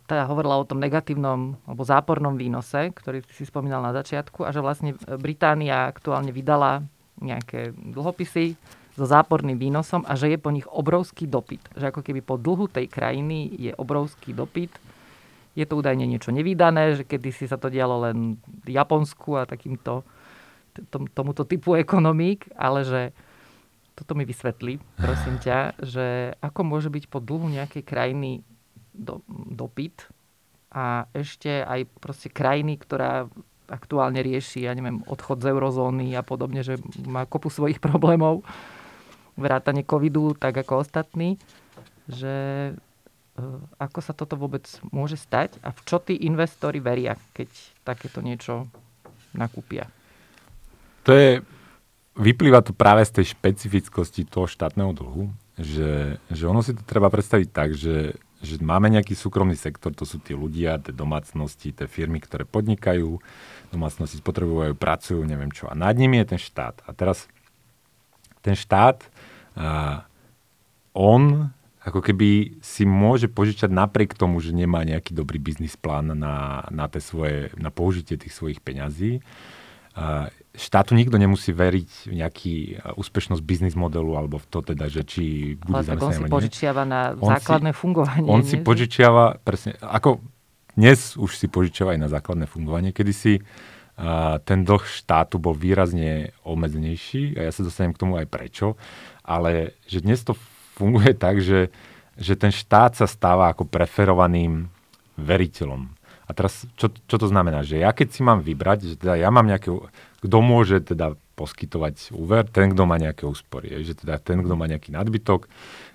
teda 0.07 0.25
hovorila 0.31 0.57
o 0.57 0.65
tom 0.65 0.79
negatívnom 0.79 1.59
alebo 1.67 1.83
zápornom 1.83 2.39
výnose, 2.39 2.89
ktorý 2.89 3.21
si 3.29 3.43
spomínal 3.43 3.83
na 3.83 3.91
začiatku 3.91 4.47
a 4.47 4.55
že 4.55 4.63
vlastne 4.63 4.95
Británia 5.19 5.91
aktuálne 5.91 6.31
vydala 6.31 6.87
nejaké 7.19 7.75
dlhopisy 7.75 8.55
so 8.97 9.05
záporným 9.05 9.59
výnosom 9.59 10.07
a 10.07 10.17
že 10.17 10.33
je 10.33 10.39
po 10.41 10.49
nich 10.49 10.65
obrovský 10.65 11.29
dopyt. 11.29 11.61
Že 11.77 11.93
ako 11.93 12.01
keby 12.01 12.25
po 12.25 12.39
dlhu 12.39 12.65
tej 12.71 12.89
krajiny 12.89 13.53
je 13.59 13.71
obrovský 13.77 14.33
dopyt. 14.33 14.73
je 15.57 15.65
to 15.65 15.73
údajne 15.77 16.05
niečo 16.05 16.29
nevydané, 16.29 16.97
že 16.97 17.03
kedysi 17.03 17.49
sa 17.49 17.57
to 17.57 17.73
dialo 17.73 18.05
len 18.09 18.37
Japonsku 18.65 19.41
a 19.41 19.49
takýmto 19.49 20.05
tom, 20.89 21.09
tomuto 21.09 21.43
typu 21.43 21.73
ekonomík, 21.77 22.49
ale 22.53 22.85
že 22.85 23.01
toto 23.97 24.13
mi 24.13 24.29
vysvetlí, 24.29 24.77
prosím 25.01 25.41
ťa, 25.45 25.81
že 25.81 26.37
ako 26.39 26.61
môže 26.61 26.93
byť 26.93 27.09
po 27.09 27.17
dlhu 27.17 27.49
nejakej 27.49 27.81
krajiny 27.81 28.45
do, 28.93 29.25
dopyt 29.29 30.05
a 30.69 31.09
ešte 31.17 31.65
aj 31.65 31.89
proste 31.97 32.29
krajiny, 32.29 32.77
ktorá 32.77 33.25
aktuálne 33.67 34.23
rieši, 34.23 34.63
ja 34.63 34.71
neviem, 34.71 35.03
odchod 35.05 35.43
z 35.43 35.51
eurozóny 35.51 36.15
a 36.15 36.23
podobne, 36.23 36.63
že 36.63 36.79
má 37.03 37.27
kopu 37.27 37.51
svojich 37.51 37.83
problémov, 37.85 38.45
vrátanie 39.37 39.85
covidu, 39.85 40.33
tak 40.33 40.57
ako 40.57 40.81
ostatní, 40.81 41.37
že 42.09 42.35
e, 43.37 43.43
ako 43.77 43.99
sa 44.01 44.15
toto 44.15 44.39
vôbec 44.39 44.65
môže 44.89 45.19
stať 45.19 45.61
a 45.61 45.69
v 45.69 45.79
čo 45.85 46.01
tí 46.01 46.17
investori 46.25 46.81
veria, 46.81 47.19
keď 47.37 47.49
takéto 47.85 48.23
niečo 48.23 48.65
nakúpia? 49.37 49.91
To 51.07 51.11
je, 51.15 51.39
vyplýva 52.19 52.59
to 52.59 52.75
práve 52.75 53.07
z 53.07 53.23
tej 53.23 53.25
špecifickosti 53.31 54.27
toho 54.27 54.45
štátneho 54.45 54.91
dlhu, 54.91 55.31
že, 55.55 56.19
že 56.27 56.43
ono 56.43 56.59
si 56.59 56.75
to 56.75 56.83
treba 56.83 57.07
predstaviť 57.07 57.47
tak, 57.49 57.71
že 57.73 58.19
že 58.37 58.61
máme 58.61 58.93
nejaký 58.93 59.17
súkromný 59.17 59.57
sektor, 59.57 59.93
to 59.97 60.05
sú 60.05 60.21
tí 60.21 60.37
ľudia, 60.37 60.77
tie 60.77 60.93
domácnosti, 60.93 61.73
tie 61.73 61.89
firmy, 61.89 62.21
ktoré 62.21 62.45
podnikajú, 62.45 63.17
domácnosti 63.73 64.21
spotrebujú, 64.21 64.77
pracujú, 64.77 65.25
neviem 65.25 65.49
čo. 65.49 65.65
A 65.65 65.73
nad 65.73 65.97
nimi 65.97 66.21
je 66.21 66.37
ten 66.37 66.41
štát. 66.41 66.85
A 66.85 66.93
teraz 66.93 67.25
ten 68.45 68.53
štát, 68.53 69.01
a 69.57 70.05
on 70.93 71.49
ako 71.81 72.03
keby 72.03 72.59
si 72.59 72.83
môže 72.83 73.31
požičať 73.31 73.71
napriek 73.71 74.11
tomu, 74.13 74.43
že 74.43 74.51
nemá 74.51 74.83
nejaký 74.83 75.15
dobrý 75.15 75.39
biznis 75.39 75.79
plán 75.79 76.11
na, 76.11 76.67
na, 76.67 76.85
na 77.55 77.69
použitie 77.71 78.19
tých 78.19 78.35
svojich 78.35 78.59
peňazí 78.59 79.23
štátu 80.57 80.97
nikto 80.97 81.21
nemusí 81.21 81.53
veriť 81.53 81.89
v 82.09 82.13
nejaký 82.17 82.55
úspešnosť 82.97 83.41
biznis 83.45 83.77
modelu 83.77 84.17
alebo 84.17 84.41
v 84.41 84.47
to 84.49 84.65
teda, 84.65 84.89
že 84.89 85.05
či 85.05 85.53
bude 85.61 85.85
Ale 85.85 86.01
on 86.01 86.11
si 86.11 86.25
požičiava 86.25 86.83
na 86.83 87.13
on 87.13 87.29
základné 87.37 87.71
si, 87.71 87.77
fungovanie. 87.77 88.27
On 88.27 88.41
nie? 88.41 88.49
si 88.49 88.57
požičiava, 88.57 89.37
presne, 89.45 89.77
ako 89.79 90.17
dnes 90.73 91.13
už 91.13 91.37
si 91.37 91.45
požičiava 91.45 91.93
aj 91.93 92.01
na 92.01 92.09
základné 92.09 92.49
fungovanie, 92.49 92.89
kedy 92.89 93.13
si 93.13 93.33
uh, 93.37 94.41
ten 94.41 94.65
dlh 94.65 94.81
štátu 94.81 95.37
bol 95.37 95.53
výrazne 95.53 96.33
obmedzenejší 96.41 97.37
a 97.37 97.45
ja 97.47 97.51
sa 97.53 97.61
dostanem 97.61 97.93
k 97.93 98.01
tomu 98.01 98.17
aj 98.17 98.25
prečo, 98.25 98.73
ale 99.21 99.77
že 99.85 100.01
dnes 100.01 100.25
to 100.25 100.33
funguje 100.73 101.13
tak, 101.23 101.37
že, 101.37 101.69
že 102.17 102.33
ten 102.33 102.49
štát 102.49 102.97
sa 102.97 103.05
stáva 103.05 103.53
ako 103.53 103.69
preferovaným 103.69 104.73
veriteľom 105.21 105.97
a 106.27 106.31
teraz, 106.35 106.67
čo, 106.75 106.91
čo 106.91 107.15
to 107.15 107.27
znamená? 107.31 107.63
Že 107.63 107.87
ja 107.87 107.95
keď 107.95 108.07
si 108.11 108.21
mám 108.21 108.43
vybrať, 108.43 108.79
že 108.83 108.95
teda 108.99 109.15
ja 109.15 109.31
mám 109.31 109.47
nejaké, 109.47 109.71
kto 110.21 110.37
môže 110.41 110.81
teda 110.81 111.13
poskytovať 111.37 112.17
úver, 112.17 112.49
ten, 112.49 112.73
kto 112.73 112.89
má 112.89 112.97
nejaké 112.97 113.29
úspory. 113.29 113.69
Že 113.85 114.01
teda 114.01 114.17
ten, 114.17 114.41
kto 114.41 114.57
má 114.57 114.65
nejaký 114.65 114.89
nadbytok, 114.89 115.45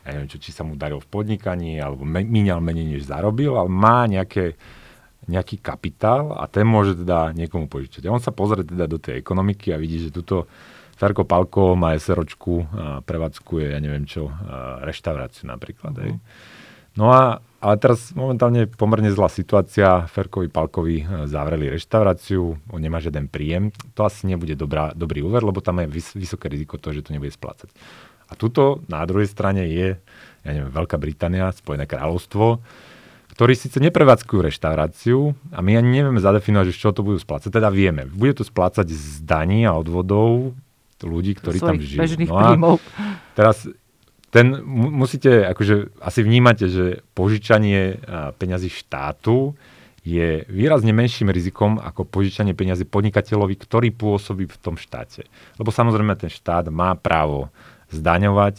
ja 0.06 0.08
neviem, 0.14 0.30
čo, 0.30 0.38
či 0.38 0.54
sa 0.54 0.62
mu 0.62 0.78
daril 0.78 1.02
v 1.02 1.10
podnikaní, 1.10 1.82
alebo 1.82 2.06
míňal 2.06 2.62
menej, 2.62 2.86
než 2.86 3.10
zarobil, 3.10 3.58
ale 3.58 3.66
má 3.66 4.06
nejaké, 4.06 4.54
nejaký 5.26 5.58
kapitál 5.58 6.38
a 6.38 6.46
ten 6.46 6.62
môže 6.62 6.94
teda 6.94 7.34
niekomu 7.34 7.66
požičať. 7.66 8.06
A 8.06 8.14
on 8.14 8.22
sa 8.22 8.30
pozrie 8.30 8.62
teda 8.62 8.86
do 8.86 9.02
tej 9.02 9.18
ekonomiky 9.18 9.74
a 9.74 9.82
vidí, 9.82 9.98
že 9.98 10.14
tuto 10.14 10.46
Ferko 10.94 11.26
Palko 11.26 11.74
má 11.74 11.98
SROčku 11.98 12.54
a 12.70 13.02
prevádzkuje, 13.02 13.74
ja 13.74 13.82
neviem 13.82 14.06
čo, 14.06 14.30
reštauráciu 14.86 15.50
napríklad. 15.50 15.98
Uh-huh. 15.98 16.22
No 16.94 17.10
a 17.10 17.42
ale 17.62 17.78
teraz 17.78 18.10
momentálne 18.10 18.66
je 18.66 18.74
pomerne 18.74 19.06
zlá 19.14 19.30
situácia. 19.30 20.10
Ferkovi 20.10 20.50
Palkovi 20.50 21.06
e, 21.06 21.30
zavreli 21.30 21.70
reštauráciu, 21.70 22.58
on 22.74 22.80
nemá 22.82 22.98
žiaden 22.98 23.30
príjem. 23.30 23.70
To 23.94 24.02
asi 24.02 24.26
nebude 24.26 24.58
dobrá, 24.58 24.90
dobrý 24.92 25.22
úver, 25.22 25.46
lebo 25.46 25.62
tam 25.62 25.78
je 25.78 25.86
vys- 25.86 26.18
vysoké 26.18 26.50
riziko 26.50 26.82
toho, 26.82 26.98
že 26.98 27.06
to 27.06 27.14
nebude 27.14 27.30
splácať. 27.30 27.70
A 28.26 28.34
tuto 28.34 28.82
na 28.90 29.06
druhej 29.06 29.30
strane 29.30 29.70
je, 29.70 29.94
ja 30.42 30.50
neviem, 30.50 30.74
Veľká 30.74 30.98
Británia, 30.98 31.54
Spojené 31.54 31.86
kráľovstvo, 31.86 32.58
ktorí 33.38 33.54
síce 33.54 33.78
neprevádzkujú 33.78 34.42
reštauráciu 34.42 35.32
a 35.54 35.62
my 35.62 35.78
ani 35.78 36.02
nevieme 36.02 36.20
zadefinovať, 36.20 36.66
že 36.68 36.80
čo 36.82 36.90
to 36.90 37.06
budú 37.06 37.22
splácať. 37.22 37.48
Teda 37.48 37.70
vieme, 37.70 38.10
bude 38.10 38.36
to 38.36 38.44
splácať 38.44 38.90
z 38.90 39.22
daní 39.22 39.64
a 39.64 39.72
odvodov 39.78 40.52
ľudí, 41.02 41.34
ktorí 41.34 41.58
tam 41.58 41.78
žijú. 41.82 42.26
No 42.30 42.38
a 42.38 42.54
teraz 43.34 43.66
ten 44.32 44.64
musíte, 44.64 45.44
akože 45.44 45.92
asi 46.00 46.20
vnímate, 46.24 46.72
že 46.72 47.04
požičanie 47.12 48.00
peňazí 48.40 48.72
štátu 48.72 49.52
je 50.02 50.42
výrazne 50.48 50.90
menším 50.90 51.30
rizikom 51.30 51.76
ako 51.78 52.08
požičanie 52.08 52.56
peňazí 52.56 52.88
podnikateľovi, 52.88 53.54
ktorý 53.54 53.92
pôsobí 53.92 54.48
v 54.48 54.58
tom 54.58 54.74
štáte. 54.80 55.28
Lebo 55.60 55.68
samozrejme 55.68 56.16
ten 56.16 56.32
štát 56.32 56.72
má 56.72 56.96
právo 56.96 57.52
zdaňovať, 57.92 58.56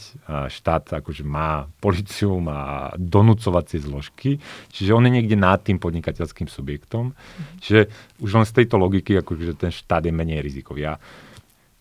štát 0.54 1.02
akože 1.02 1.26
má 1.26 1.66
policiu, 1.82 2.38
má 2.38 2.94
donúcovacie 2.94 3.82
zložky, 3.82 4.38
čiže 4.70 4.94
on 4.94 5.10
je 5.10 5.18
niekde 5.18 5.34
nad 5.34 5.58
tým 5.58 5.82
podnikateľským 5.82 6.46
subjektom. 6.46 7.18
Čiže 7.66 7.90
už 8.22 8.30
len 8.30 8.46
z 8.46 8.62
tejto 8.62 8.78
logiky, 8.78 9.18
akože 9.18 9.58
ten 9.58 9.74
štát 9.74 10.06
je 10.06 10.14
menej 10.14 10.38
rizikový. 10.38 10.86
Ja 10.86 11.02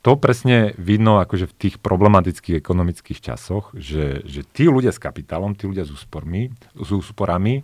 to 0.02 0.18
presne 0.18 0.74
vidno 0.82 1.22
akože 1.22 1.46
v 1.46 1.56
tých 1.56 1.74
problematických 1.78 2.58
ekonomických 2.58 3.22
časoch, 3.22 3.70
že, 3.78 4.26
že 4.26 4.42
tí 4.42 4.66
ľudia 4.66 4.90
s 4.90 4.98
kapitálom, 4.98 5.54
tí 5.54 5.70
ľudia 5.70 5.86
s, 5.86 5.94
úspormi, 5.94 6.50
s 6.74 6.90
úsporami, 6.90 7.62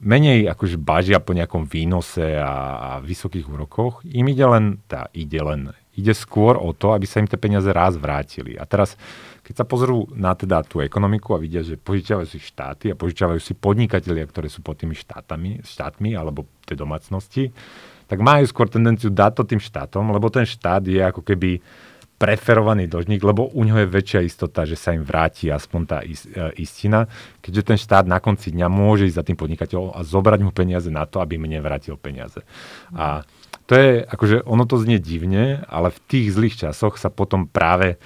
menej 0.00 0.48
akože 0.48 0.80
bažia 0.80 1.20
po 1.20 1.36
nejakom 1.36 1.68
výnose 1.68 2.40
a, 2.40 2.52
a 2.76 2.90
vysokých 3.04 3.44
úrokoch. 3.44 4.00
Im 4.08 4.28
ide 4.32 4.44
len, 4.48 4.64
tá, 4.88 5.12
ide 5.12 5.40
len, 5.40 5.76
ide 5.92 6.16
skôr 6.16 6.56
o 6.56 6.72
to, 6.72 6.96
aby 6.96 7.04
sa 7.04 7.20
im 7.20 7.28
tie 7.28 7.40
peniaze 7.40 7.68
raz 7.68 7.96
vrátili. 8.00 8.56
A 8.56 8.64
teraz, 8.64 8.96
keď 9.44 9.60
sa 9.60 9.64
pozrú 9.68 10.08
na 10.16 10.32
teda 10.32 10.64
tú 10.64 10.80
ekonomiku 10.80 11.36
a 11.36 11.40
vidia, 11.40 11.60
že 11.60 11.76
požičiavajú 11.76 12.28
si 12.28 12.40
štáty 12.40 12.92
a 12.92 12.98
požičiavajú 12.98 13.40
si 13.40 13.52
podnikatelia, 13.52 14.24
ktoré 14.24 14.48
sú 14.48 14.64
pod 14.64 14.80
tými 14.80 14.96
štátami, 14.96 15.60
štátmi 15.60 16.16
alebo 16.16 16.48
tie 16.64 16.76
domácnosti, 16.76 17.52
tak 18.06 18.18
majú 18.22 18.46
skôr 18.46 18.70
tendenciu 18.70 19.10
dať 19.10 19.32
to 19.38 19.42
tým 19.44 19.62
štátom, 19.62 20.14
lebo 20.14 20.30
ten 20.30 20.46
štát 20.46 20.82
je 20.86 21.02
ako 21.02 21.22
keby 21.26 21.58
preferovaný 22.16 22.88
dlžník, 22.88 23.20
lebo 23.20 23.52
u 23.52 23.60
neho 23.60 23.76
je 23.84 23.92
väčšia 23.92 24.24
istota, 24.24 24.64
že 24.64 24.72
sa 24.72 24.96
im 24.96 25.04
vráti 25.04 25.52
aspoň 25.52 25.80
tá 25.84 26.00
e, 26.00 26.16
istina, 26.56 27.04
keďže 27.44 27.62
ten 27.62 27.78
štát 27.78 28.08
na 28.08 28.24
konci 28.24 28.56
dňa 28.56 28.72
môže 28.72 29.04
ísť 29.04 29.18
za 29.20 29.26
tým 29.26 29.36
podnikateľom 29.36 29.92
a 29.92 30.00
zobrať 30.00 30.40
mu 30.40 30.48
peniaze 30.48 30.88
na 30.88 31.04
to, 31.04 31.20
aby 31.20 31.36
mne 31.36 31.60
vrátil 31.60 32.00
peniaze. 32.00 32.40
A 32.96 33.20
to 33.68 33.76
je, 33.76 34.00
akože 34.00 34.48
ono 34.48 34.64
to 34.64 34.80
znie 34.80 34.96
divne, 34.96 35.60
ale 35.68 35.92
v 35.92 35.98
tých 36.08 36.26
zlých 36.32 36.56
časoch 36.56 36.96
sa 36.96 37.12
potom 37.12 37.44
práve 37.44 38.00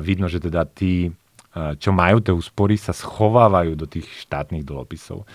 vidno, 0.00 0.30
že 0.30 0.38
teda 0.38 0.62
tí, 0.62 1.10
čo 1.52 1.90
majú 1.90 2.22
tie 2.22 2.30
úspory, 2.30 2.78
sa 2.78 2.94
schovávajú 2.94 3.74
do 3.74 3.90
tých 3.90 4.06
štátnych 4.22 4.62
dlhopisov. 4.62 5.26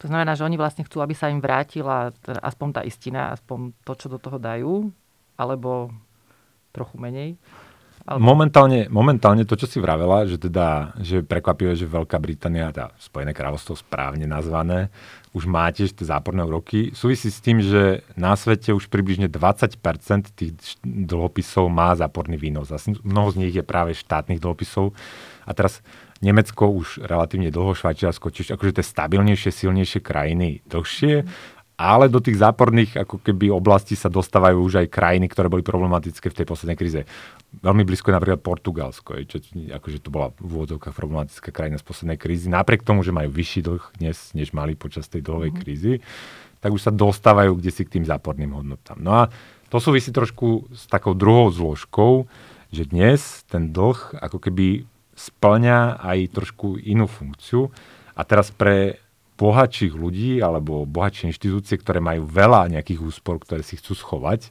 To 0.00 0.06
znamená, 0.06 0.36
že 0.36 0.44
oni 0.44 0.60
vlastne 0.60 0.84
chcú, 0.84 1.00
aby 1.00 1.16
sa 1.16 1.32
im 1.32 1.40
vrátila 1.40 2.12
aspoň 2.44 2.68
tá 2.76 2.80
istina, 2.84 3.32
aspoň 3.32 3.72
to, 3.82 3.92
čo 3.96 4.06
do 4.12 4.20
toho 4.20 4.36
dajú, 4.36 4.92
alebo 5.40 5.88
trochu 6.72 6.96
menej. 7.00 7.30
Ale... 8.06 8.22
Momentálne, 8.22 8.86
momentálne 8.86 9.42
to, 9.42 9.58
čo 9.58 9.66
si 9.66 9.82
vravela, 9.82 10.30
že 10.30 10.38
teda, 10.38 10.94
že 11.02 11.26
prekvapivé, 11.26 11.74
že 11.74 11.90
Veľká 11.90 12.22
Británia, 12.22 12.70
teda 12.70 12.94
Spojené 13.02 13.34
kráľovstvo 13.34 13.74
správne 13.74 14.30
nazvané, 14.30 14.94
už 15.34 15.50
má 15.50 15.66
tiež 15.74 15.90
tie 15.90 16.06
záporné 16.06 16.46
úroky, 16.46 16.94
súvisí 16.94 17.34
s 17.34 17.42
tým, 17.42 17.58
že 17.58 18.06
na 18.14 18.38
svete 18.38 18.70
už 18.70 18.86
približne 18.86 19.26
20% 19.26 19.82
tých 20.38 20.54
dlhopisov 20.86 21.66
má 21.66 21.98
záporný 21.98 22.38
výnos. 22.38 22.70
A 22.70 22.78
mnoho 23.02 23.34
z 23.34 23.38
nich 23.42 23.54
je 23.58 23.66
práve 23.66 23.90
štátnych 23.98 24.38
dlhopisov. 24.38 24.94
A 25.42 25.50
teraz 25.50 25.82
Nemecko 26.24 26.72
už 26.72 27.04
relatívne 27.04 27.52
dlho, 27.52 27.76
Švajčiarsko, 27.76 28.32
čiže 28.32 28.56
akože 28.56 28.80
tie 28.80 28.84
stabilnejšie, 28.84 29.50
silnejšie 29.52 30.00
krajiny 30.00 30.64
dlhšie, 30.64 31.28
ale 31.76 32.08
do 32.08 32.24
tých 32.24 32.40
záporných 32.40 32.96
ako 33.04 33.20
keby 33.20 33.52
oblastí 33.52 33.92
sa 34.00 34.08
dostávajú 34.08 34.64
už 34.64 34.74
aj 34.80 34.88
krajiny, 34.88 35.28
ktoré 35.28 35.52
boli 35.52 35.60
problematické 35.60 36.32
v 36.32 36.38
tej 36.40 36.46
poslednej 36.48 36.76
kríze. 36.80 37.00
Veľmi 37.60 37.84
blízko 37.84 38.08
je 38.08 38.16
napríklad 38.16 38.40
Portugalsko, 38.40 39.20
čo, 39.28 39.44
akože 39.52 40.00
to 40.00 40.08
bola 40.08 40.32
v 40.40 40.56
úvodzovkách 40.56 40.96
problematická 40.96 41.52
krajina 41.52 41.76
z 41.76 41.84
poslednej 41.84 42.16
krízy. 42.16 42.48
Napriek 42.48 42.80
tomu, 42.80 43.04
že 43.04 43.12
majú 43.12 43.28
vyšší 43.28 43.60
dlh 43.68 43.84
dnes, 44.00 44.16
než 44.32 44.56
mali 44.56 44.72
počas 44.72 45.04
tej 45.12 45.20
dlhovej 45.20 45.52
mm. 45.52 45.58
krízy, 45.60 45.92
tak 46.64 46.72
už 46.72 46.80
sa 46.80 46.92
dostávajú 46.92 47.60
kde 47.60 47.68
si 47.68 47.84
k 47.84 48.00
tým 48.00 48.08
záporným 48.08 48.56
hodnotám. 48.56 48.96
No 48.96 49.12
a 49.12 49.22
to 49.68 49.76
súvisí 49.76 50.16
trošku 50.16 50.72
s 50.72 50.88
takou 50.88 51.12
druhou 51.12 51.52
zložkou, 51.52 52.24
že 52.72 52.88
dnes 52.88 53.44
ten 53.52 53.68
dlh 53.68 54.16
ako 54.16 54.40
keby 54.40 54.88
splňa 55.16 55.98
aj 56.04 56.18
trošku 56.36 56.76
inú 56.78 57.08
funkciu. 57.08 57.72
A 58.16 58.22
teraz 58.22 58.52
pre 58.52 59.00
bohatších 59.36 59.92
ľudí 59.92 60.40
alebo 60.40 60.88
bohatšie 60.88 61.32
inštitúcie, 61.32 61.76
ktoré 61.76 62.00
majú 62.00 62.24
veľa 62.24 62.72
nejakých 62.72 63.00
úspor, 63.04 63.40
ktoré 63.40 63.60
si 63.60 63.76
chcú 63.76 63.92
schovať, 63.92 64.48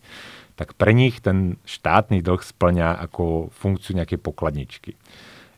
tak 0.55 0.77
pre 0.77 0.93
nich 0.93 1.19
ten 1.19 1.57
štátny 1.65 2.22
dlh 2.22 2.41
splňa 2.41 3.01
ako 3.10 3.50
funkciu 3.51 3.98
nejakej 3.98 4.19
pokladničky. 4.22 4.91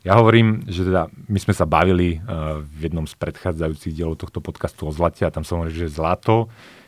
Ja 0.07 0.15
hovorím, 0.15 0.63
že 0.71 0.87
teda 0.87 1.11
my 1.11 1.39
sme 1.41 1.51
sa 1.51 1.67
bavili 1.67 2.23
uh, 2.23 2.63
v 2.63 2.87
jednom 2.87 3.03
z 3.03 3.13
predchádzajúcich 3.19 3.91
dielov 3.91 4.15
tohto 4.15 4.39
podcastu 4.39 4.87
o 4.87 4.91
zlate 4.95 5.27
a 5.27 5.33
tam 5.33 5.43
som 5.43 5.59
hovoril, 5.59 5.75
že 5.75 5.91
zlato 5.91 6.47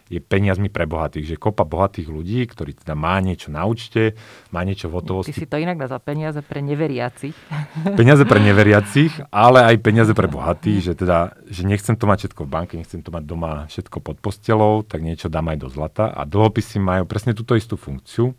je 0.10 0.18
peniazmi 0.18 0.74
pre 0.74 0.90
bohatých, 0.90 1.26
že 1.34 1.36
kopa 1.38 1.62
bohatých 1.70 2.10
ľudí, 2.10 2.42
ktorí 2.50 2.74
teda 2.74 2.98
má 2.98 3.22
niečo 3.22 3.54
na 3.54 3.70
účte, 3.70 4.18
má 4.50 4.66
niečo 4.66 4.90
v 4.90 4.98
hotovosti. 4.98 5.38
Ty 5.38 5.46
si 5.46 5.48
to 5.48 5.62
inak 5.62 5.78
za 5.86 6.02
peniaze 6.02 6.42
pre 6.42 6.66
neveriacich. 6.66 7.38
Peniaze 8.00 8.26
pre 8.26 8.42
neveriacich, 8.42 9.30
ale 9.30 9.62
aj 9.70 9.76
peniaze 9.86 10.12
pre 10.18 10.26
bohatých, 10.26 10.80
že 10.82 10.94
teda, 10.98 11.38
že 11.46 11.62
nechcem 11.62 11.94
to 11.94 12.10
mať 12.10 12.26
všetko 12.26 12.42
v 12.42 12.50
banke, 12.50 12.74
nechcem 12.74 13.06
to 13.06 13.14
mať 13.14 13.24
doma 13.24 13.70
všetko 13.70 13.98
pod 14.02 14.18
postelou, 14.18 14.82
tak 14.82 15.06
niečo 15.06 15.30
dám 15.30 15.54
aj 15.54 15.58
do 15.62 15.68
zlata. 15.70 16.10
A 16.10 16.26
dlhopisy 16.26 16.82
majú 16.82 17.06
presne 17.06 17.38
túto 17.38 17.54
istú 17.54 17.78
funkciu, 17.78 18.34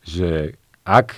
že 0.00 0.56
ak 0.88 1.12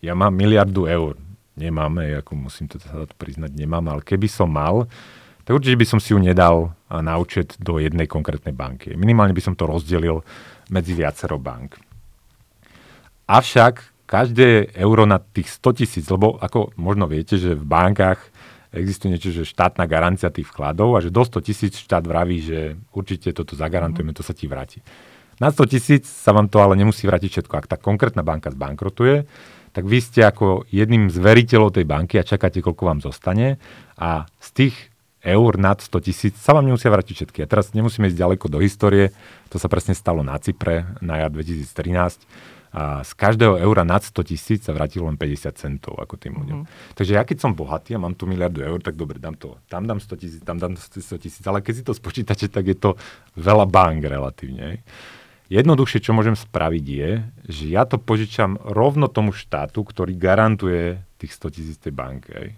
ja 0.00 0.16
mám 0.16 0.32
miliardu 0.32 0.88
eur, 0.88 1.20
nemáme, 1.54 2.16
ako 2.24 2.48
musím 2.48 2.66
teda 2.72 2.88
sa 2.88 3.04
to 3.04 3.14
priznať, 3.20 3.52
nemám, 3.52 3.84
ale 3.92 4.00
keby 4.00 4.26
som 4.26 4.48
mal, 4.48 4.88
tak 5.42 5.52
určite 5.58 5.78
by 5.78 5.86
som 5.86 5.98
si 5.98 6.14
ju 6.14 6.18
nedal 6.22 6.74
na 6.88 7.18
účet 7.18 7.58
do 7.58 7.82
jednej 7.82 8.06
konkrétnej 8.06 8.54
banky. 8.54 8.94
Minimálne 8.94 9.34
by 9.34 9.42
som 9.42 9.54
to 9.58 9.66
rozdelil 9.66 10.22
medzi 10.70 10.94
viacero 10.94 11.40
bank. 11.40 11.76
Avšak 13.26 14.06
každé 14.06 14.76
euro 14.76 15.08
na 15.08 15.16
tých 15.16 15.48
100 15.48 15.78
tisíc, 15.80 16.04
lebo 16.12 16.36
ako 16.36 16.76
možno 16.76 17.08
viete, 17.08 17.40
že 17.40 17.56
v 17.56 17.64
bankách 17.64 18.20
existuje 18.72 19.16
niečo, 19.16 19.32
že 19.32 19.48
štátna 19.48 19.88
garancia 19.88 20.28
tých 20.28 20.48
vkladov 20.52 20.96
a 20.96 21.04
že 21.04 21.08
do 21.08 21.24
100 21.24 21.40
tisíc 21.44 21.80
štát 21.80 22.04
vraví, 22.04 22.44
že 22.44 22.76
určite 22.92 23.32
toto 23.32 23.56
zagarantujeme, 23.56 24.12
to 24.12 24.20
sa 24.20 24.36
ti 24.36 24.44
vráti. 24.44 24.84
Na 25.40 25.48
100 25.48 25.72
tisíc 25.72 26.04
sa 26.04 26.36
vám 26.36 26.52
to 26.52 26.60
ale 26.60 26.76
nemusí 26.76 27.08
vrátiť 27.08 27.40
všetko. 27.40 27.54
Ak 27.56 27.66
tá 27.72 27.80
konkrétna 27.80 28.20
banka 28.20 28.52
zbankrotuje, 28.52 29.24
tak 29.72 29.88
vy 29.88 29.98
ste 30.04 30.28
ako 30.28 30.68
jedným 30.68 31.08
z 31.08 31.16
veriteľov 31.16 31.80
tej 31.80 31.88
banky 31.88 32.20
a 32.20 32.28
čakáte, 32.28 32.60
koľko 32.60 32.84
vám 32.84 33.00
zostane 33.00 33.56
a 33.96 34.28
z 34.36 34.48
tých 34.52 34.91
eur 35.22 35.52
nad 35.54 35.78
100 35.78 36.02
tisíc 36.02 36.34
sa 36.36 36.52
vám 36.52 36.66
nemusia 36.66 36.90
vrátiť 36.90 37.14
všetky. 37.22 37.38
A 37.42 37.50
teraz 37.50 37.70
nemusíme 37.72 38.10
ísť 38.10 38.18
ďaleko 38.18 38.46
do 38.50 38.58
histórie, 38.58 39.14
to 39.48 39.56
sa 39.56 39.70
presne 39.70 39.94
stalo 39.94 40.26
na 40.26 40.34
Cypre 40.36 40.98
na 40.98 41.22
jar 41.22 41.30
2013. 41.30 42.26
A 42.72 43.04
z 43.04 43.12
každého 43.12 43.60
eura 43.60 43.84
nad 43.84 44.00
100 44.00 44.32
tisíc 44.32 44.64
sa 44.64 44.72
vrátilo 44.72 45.04
len 45.04 45.20
50 45.20 45.60
centov 45.60 46.00
ako 46.00 46.16
tým 46.16 46.40
ľuďom. 46.40 46.64
Mm-hmm. 46.64 46.96
Takže 46.96 47.12
ja 47.12 47.22
keď 47.22 47.44
som 47.44 47.52
bohatý 47.52 47.92
a 47.92 48.00
mám 48.00 48.16
tu 48.16 48.24
miliardu 48.24 48.64
eur, 48.64 48.80
tak 48.80 48.96
dobre, 48.96 49.20
dám 49.20 49.36
to. 49.36 49.60
Tam 49.68 49.84
dám 49.84 50.00
100 50.00 50.16
tisíc, 50.16 50.40
tam 50.40 50.56
dám 50.56 50.80
100 50.80 51.20
tisíc, 51.20 51.44
ale 51.44 51.60
keď 51.60 51.74
si 51.76 51.84
to 51.84 51.92
spočítate, 51.92 52.48
tak 52.48 52.64
je 52.64 52.76
to 52.80 52.96
veľa 53.36 53.68
bank 53.68 54.08
relatívne. 54.08 54.80
Jednoduchšie, 55.52 56.00
čo 56.00 56.16
môžem 56.16 56.32
spraviť 56.32 56.84
je, 56.88 57.10
že 57.44 57.64
ja 57.68 57.84
to 57.84 58.00
požičam 58.00 58.56
rovno 58.64 59.04
tomu 59.04 59.36
štátu, 59.36 59.84
ktorý 59.84 60.16
garantuje 60.16 60.96
tých 61.20 61.36
100 61.36 61.52
tisíc 61.52 61.76
tej 61.76 61.92
banke. 61.92 62.56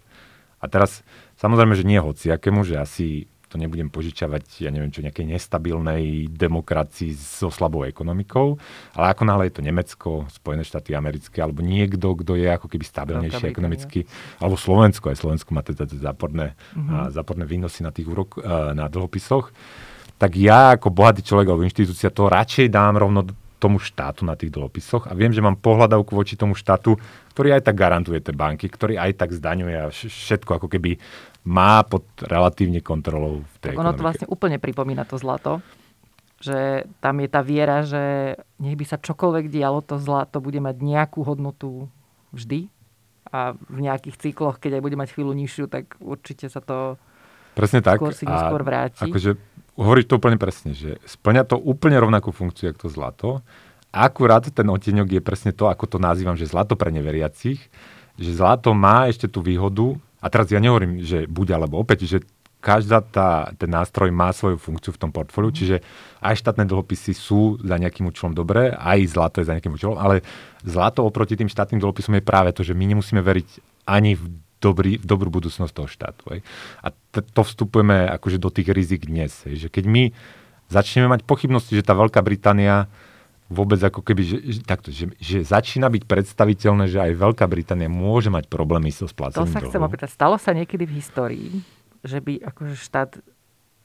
A 0.62 0.71
teraz 0.71 1.02
Samozrejme, 1.44 1.76
že 1.76 1.84
nie 1.84 2.00
hociakému, 2.00 2.64
že 2.64 2.80
asi 2.80 3.28
to 3.52 3.60
nebudem 3.60 3.92
požičavať, 3.92 4.64
ja 4.64 4.72
neviem 4.72 4.88
čo, 4.90 5.04
nejakej 5.04 5.30
nestabilnej 5.30 6.32
demokracii 6.32 7.14
so 7.14 7.52
slabou 7.52 7.84
ekonomikou, 7.84 8.56
ale 8.96 9.14
ako 9.14 9.22
náhle 9.28 9.46
je 9.46 9.54
to 9.54 9.62
Nemecko, 9.62 10.10
Spojené 10.26 10.64
štáty 10.64 10.96
americké, 10.96 11.38
alebo 11.38 11.62
niekto, 11.62 12.18
kto 12.18 12.34
je 12.34 12.48
ako 12.48 12.66
keby 12.66 12.82
stabilnejší 12.82 13.44
ekonomicky, 13.46 14.10
alebo 14.42 14.58
Slovensko, 14.58 15.12
aj 15.12 15.20
Slovensko 15.20 15.54
má 15.54 15.62
teda 15.62 15.86
záporné, 15.86 16.58
uh-huh. 16.74 17.14
záporné 17.14 17.46
výnosy 17.46 17.86
na 17.86 17.94
tých 17.94 18.10
úrok, 18.10 18.42
na 18.74 18.90
dlhopisoch, 18.90 19.54
tak 20.18 20.34
ja 20.34 20.74
ako 20.74 20.90
bohatý 20.90 21.22
človek 21.22 21.46
alebo 21.46 21.62
inštitúcia 21.62 22.10
to 22.10 22.26
radšej 22.26 22.74
dám 22.74 22.98
rovno 22.98 23.22
tomu 23.62 23.78
štátu 23.78 24.26
na 24.26 24.34
tých 24.34 24.50
dlhopisoch 24.50 25.08
a 25.08 25.16
viem, 25.16 25.30
že 25.30 25.40
mám 25.40 25.56
pohľadavku 25.56 26.12
voči 26.12 26.36
tomu 26.36 26.52
štátu, 26.52 26.98
ktorý 27.32 27.56
aj 27.56 27.70
tak 27.70 27.78
garantuje 27.78 28.20
tie 28.20 28.34
banky, 28.36 28.68
ktorý 28.68 29.00
aj 29.00 29.14
tak 29.16 29.30
zdaňuje 29.33 29.76
a 29.78 29.88
všetko 29.88 30.59
ako 30.59 30.68
keby 30.68 31.00
má 31.44 31.85
pod 31.85 32.04
relatívne 32.24 32.80
kontrolou 32.80 33.44
v 33.44 33.57
tej 33.61 33.76
tak 33.76 33.85
ono 33.85 33.92
to 33.92 34.04
vlastne 34.04 34.26
úplne 34.33 34.57
pripomína 34.57 35.04
to 35.04 35.20
zlato, 35.20 35.61
že 36.40 36.88
tam 37.04 37.20
je 37.20 37.28
tá 37.28 37.40
viera, 37.44 37.85
že 37.85 38.37
nech 38.61 38.76
by 38.76 38.85
sa 38.88 38.96
čokoľvek 38.96 39.52
dialo, 39.52 39.85
to 39.85 40.00
zlato 40.00 40.40
bude 40.40 40.61
mať 40.61 40.76
nejakú 40.80 41.20
hodnotu 41.20 41.88
vždy 42.33 42.72
a 43.28 43.52
v 43.57 43.78
nejakých 43.85 44.16
cykloch, 44.20 44.57
keď 44.57 44.80
aj 44.80 44.85
bude 44.85 44.96
mať 44.96 45.09
chvíľu 45.12 45.33
nižšiu, 45.37 45.64
tak 45.68 45.96
určite 46.00 46.48
sa 46.48 46.64
to 46.64 46.96
Presne 47.54 47.80
tak. 47.87 48.02
skôr 48.02 48.11
si 48.11 48.26
neskôr 48.26 48.66
vráti. 48.66 49.07
Akože 49.07 49.38
hovoríš 49.78 50.11
to 50.11 50.18
úplne 50.18 50.38
presne, 50.38 50.74
že 50.74 50.98
splňa 51.07 51.46
to 51.46 51.57
úplne 51.59 51.94
rovnakú 52.02 52.35
funkciu, 52.35 52.74
ako 52.74 52.78
to 52.83 52.88
zlato. 52.90 53.28
Akurát 53.94 54.42
ten 54.42 54.66
oteňok 54.66 55.07
je 55.07 55.22
presne 55.22 55.54
to, 55.54 55.70
ako 55.70 55.87
to 55.87 55.98
nazývam, 56.02 56.35
že 56.35 56.50
zlato 56.50 56.74
pre 56.74 56.90
neveriacich, 56.90 57.62
že 58.18 58.30
zlato 58.35 58.74
má 58.74 59.07
ešte 59.07 59.30
tú 59.30 59.38
výhodu, 59.38 59.94
a 60.24 60.26
teraz 60.32 60.48
ja 60.48 60.56
nehovorím, 60.56 61.04
že 61.04 61.28
buď 61.28 61.60
alebo 61.60 61.84
opäť, 61.84 62.08
že 62.08 62.18
každá 62.64 63.04
tá, 63.04 63.52
ten 63.60 63.68
nástroj 63.68 64.08
má 64.08 64.32
svoju 64.32 64.56
funkciu 64.56 64.96
v 64.96 65.00
tom 65.04 65.12
portfóliu, 65.12 65.52
mm. 65.52 65.58
čiže 65.60 65.76
aj 66.24 66.40
štátne 66.40 66.64
dlhopisy 66.64 67.12
sú 67.12 67.60
za 67.60 67.76
nejakým 67.76 68.08
účelom 68.08 68.32
dobré, 68.32 68.72
aj 68.72 69.04
zlato 69.12 69.44
je 69.44 69.48
za 69.48 69.52
nejakým 69.52 69.76
účelom, 69.76 70.00
ale 70.00 70.24
zlato 70.64 71.04
oproti 71.04 71.37
tým 71.37 71.52
štátnym 71.52 71.76
dlhopisom 71.76 72.16
je 72.16 72.24
práve 72.24 72.56
to, 72.56 72.64
že 72.64 72.72
my 72.72 72.88
nemusíme 72.88 73.20
veriť 73.20 73.48
ani 73.84 74.16
v 74.16 74.24
dobrý, 74.64 74.96
v 74.96 75.04
dobrú 75.04 75.28
budúcnosť 75.28 75.72
toho 75.76 75.84
štátu. 75.84 76.24
Hej. 76.32 76.40
A 76.80 76.88
t- 76.88 77.20
to 77.20 77.44
vstupujeme 77.44 78.08
akože 78.16 78.40
do 78.40 78.48
tých 78.48 78.72
rizik 78.72 79.04
dnes. 79.04 79.44
Hej. 79.44 79.68
Že 79.68 79.76
keď 79.76 79.84
my 79.84 80.02
začneme 80.72 81.12
mať 81.12 81.28
pochybnosti, 81.28 81.76
že 81.76 81.84
tá 81.84 81.92
Veľká 81.92 82.24
Británia 82.24 82.88
vôbec 83.52 83.76
ako 83.80 84.00
keby, 84.00 84.22
že, 84.24 84.37
takto, 84.64 84.88
že, 84.88 85.12
že 85.20 85.44
začína 85.44 85.92
byť 85.92 86.02
predstaviteľné, 86.09 86.88
že 86.88 86.98
aj 87.00 87.12
Veľká 87.20 87.44
Británia 87.44 87.92
môže 87.92 88.33
mať 88.33 88.48
problémy 88.48 88.88
so 88.88 89.04
splácaním 89.04 89.44
To 89.44 89.52
sa 89.52 89.61
chcem 89.61 89.83
opýtať. 89.85 90.09
Stalo 90.12 90.40
sa 90.40 90.57
niekedy 90.57 90.88
v 90.88 90.92
histórii, 90.96 91.50
že 92.00 92.24
by 92.24 92.40
akože 92.40 92.74
štát 92.80 93.20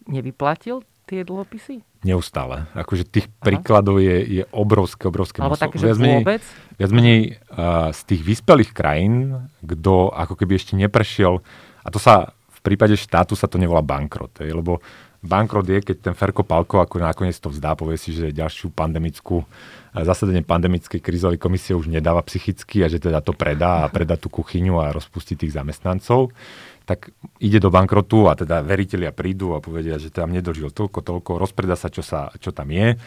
nevyplatil 0.08 0.84
tie 1.10 1.26
dlhopisy? 1.26 1.84
Neustále. 2.06 2.70
Akože 2.78 3.04
tých 3.04 3.28
Aha. 3.28 3.44
príkladov 3.44 4.00
je, 4.00 4.42
je 4.42 4.44
obrovské, 4.56 5.10
obrovské 5.12 5.44
Alebo 5.44 5.60
také, 5.60 5.76
že 5.76 5.92
viac 5.92 6.00
menej, 6.00 6.24
vôbec? 6.24 6.44
Viac 6.80 6.92
menej 6.96 7.20
uh, 7.52 7.92
z 7.92 8.02
tých 8.08 8.22
vyspelých 8.24 8.72
krajín, 8.72 9.50
kto 9.60 10.14
ako 10.14 10.40
keby 10.40 10.56
ešte 10.56 10.80
neprešiel, 10.80 11.44
a 11.84 11.88
to 11.92 12.00
sa 12.00 12.32
v 12.32 12.60
prípade 12.64 12.96
štátu 12.96 13.36
sa 13.36 13.48
to 13.48 13.60
nevolá 13.60 13.84
bankrot, 13.84 14.44
je, 14.44 14.52
lebo 14.52 14.84
bankrot 15.20 15.68
je, 15.68 15.80
keď 15.84 15.98
ten 16.12 16.16
Ferko 16.16 16.48
Palko 16.48 16.80
ako 16.80 17.04
nakoniec 17.04 17.36
to 17.36 17.52
vzdá, 17.52 17.76
povie 17.76 18.00
si, 18.00 18.16
že 18.16 18.32
ďalšiu 18.32 18.72
pandemickú, 18.72 19.44
zasadenie 19.92 20.46
pandemickej 20.46 21.02
krízovej 21.02 21.40
komisie 21.42 21.76
už 21.76 21.92
nedáva 21.92 22.24
psychicky 22.24 22.86
a 22.86 22.88
že 22.88 23.02
teda 23.02 23.20
to 23.20 23.36
predá 23.36 23.86
a 23.86 23.92
predá 23.92 24.16
tú 24.16 24.32
kuchyňu 24.32 24.80
a 24.80 24.96
rozpustí 24.96 25.36
tých 25.36 25.56
zamestnancov 25.56 26.32
tak 26.90 27.14
ide 27.38 27.62
do 27.62 27.70
bankrotu 27.70 28.26
a 28.26 28.34
teda 28.34 28.66
veriteľia 28.66 29.14
prídu 29.14 29.54
a 29.54 29.62
povedia, 29.62 30.02
že 30.02 30.10
tam 30.10 30.34
nedožil 30.34 30.74
toľko, 30.74 31.06
toľko, 31.06 31.32
rozpreda 31.38 31.78
sa, 31.78 31.94
čo, 31.94 32.02
sa, 32.02 32.34
čo 32.42 32.50
tam 32.50 32.74
je, 32.74 32.98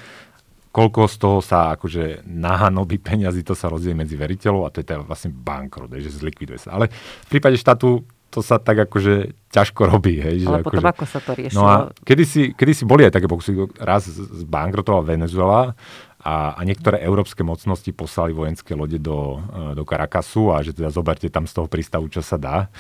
koľko 0.70 1.11
z 1.11 1.16
toho 1.18 1.38
sa 1.42 1.75
akože 1.75 2.22
nahanobí 2.31 3.03
peniazy, 3.03 3.42
to 3.42 3.59
sa 3.59 3.66
rozdieje 3.66 3.98
medzi 3.98 4.14
veriteľov 4.14 4.62
a 4.64 4.72
to 4.72 4.81
je 4.81 4.88
teda 4.88 5.03
vlastne 5.03 5.35
bankrot, 5.35 5.90
že 5.98 6.14
zlikviduje 6.14 6.62
sa. 6.62 6.79
Ale 6.79 6.94
v 6.94 7.29
prípade 7.29 7.59
štátu 7.59 8.07
to 8.33 8.40
sa 8.40 8.57
tak 8.57 8.88
akože 8.88 9.37
ťažko 9.53 9.92
robí. 9.92 10.16
Hej, 10.16 10.49
Ale 10.49 10.64
že 10.64 10.64
potom 10.64 10.81
akože, 10.81 10.97
ako 10.97 11.05
sa 11.05 11.21
to 11.21 11.31
riešilo? 11.37 11.57
No 11.61 11.62
a 11.68 11.75
kedysi, 12.09 12.57
kedysi 12.57 12.88
boli 12.88 13.05
aj 13.05 13.12
také 13.21 13.29
pokusy, 13.29 13.53
raz 13.77 14.09
zbankrotovala 14.09 15.05
Venezuela 15.05 15.77
a, 16.25 16.57
a 16.57 16.61
niektoré 16.64 17.05
európske 17.05 17.45
mocnosti 17.45 17.92
poslali 17.92 18.33
vojenské 18.33 18.73
lode 18.73 18.97
do, 18.97 19.45
e, 19.53 19.77
do 19.77 19.85
Caracasu 19.85 20.49
a 20.57 20.64
že 20.64 20.73
teda 20.73 20.88
zoberte 20.88 21.29
tam 21.29 21.45
z 21.45 21.53
toho 21.61 21.68
prístavu, 21.68 22.09
čo 22.09 22.25
sa 22.25 22.40
dá. 22.40 22.73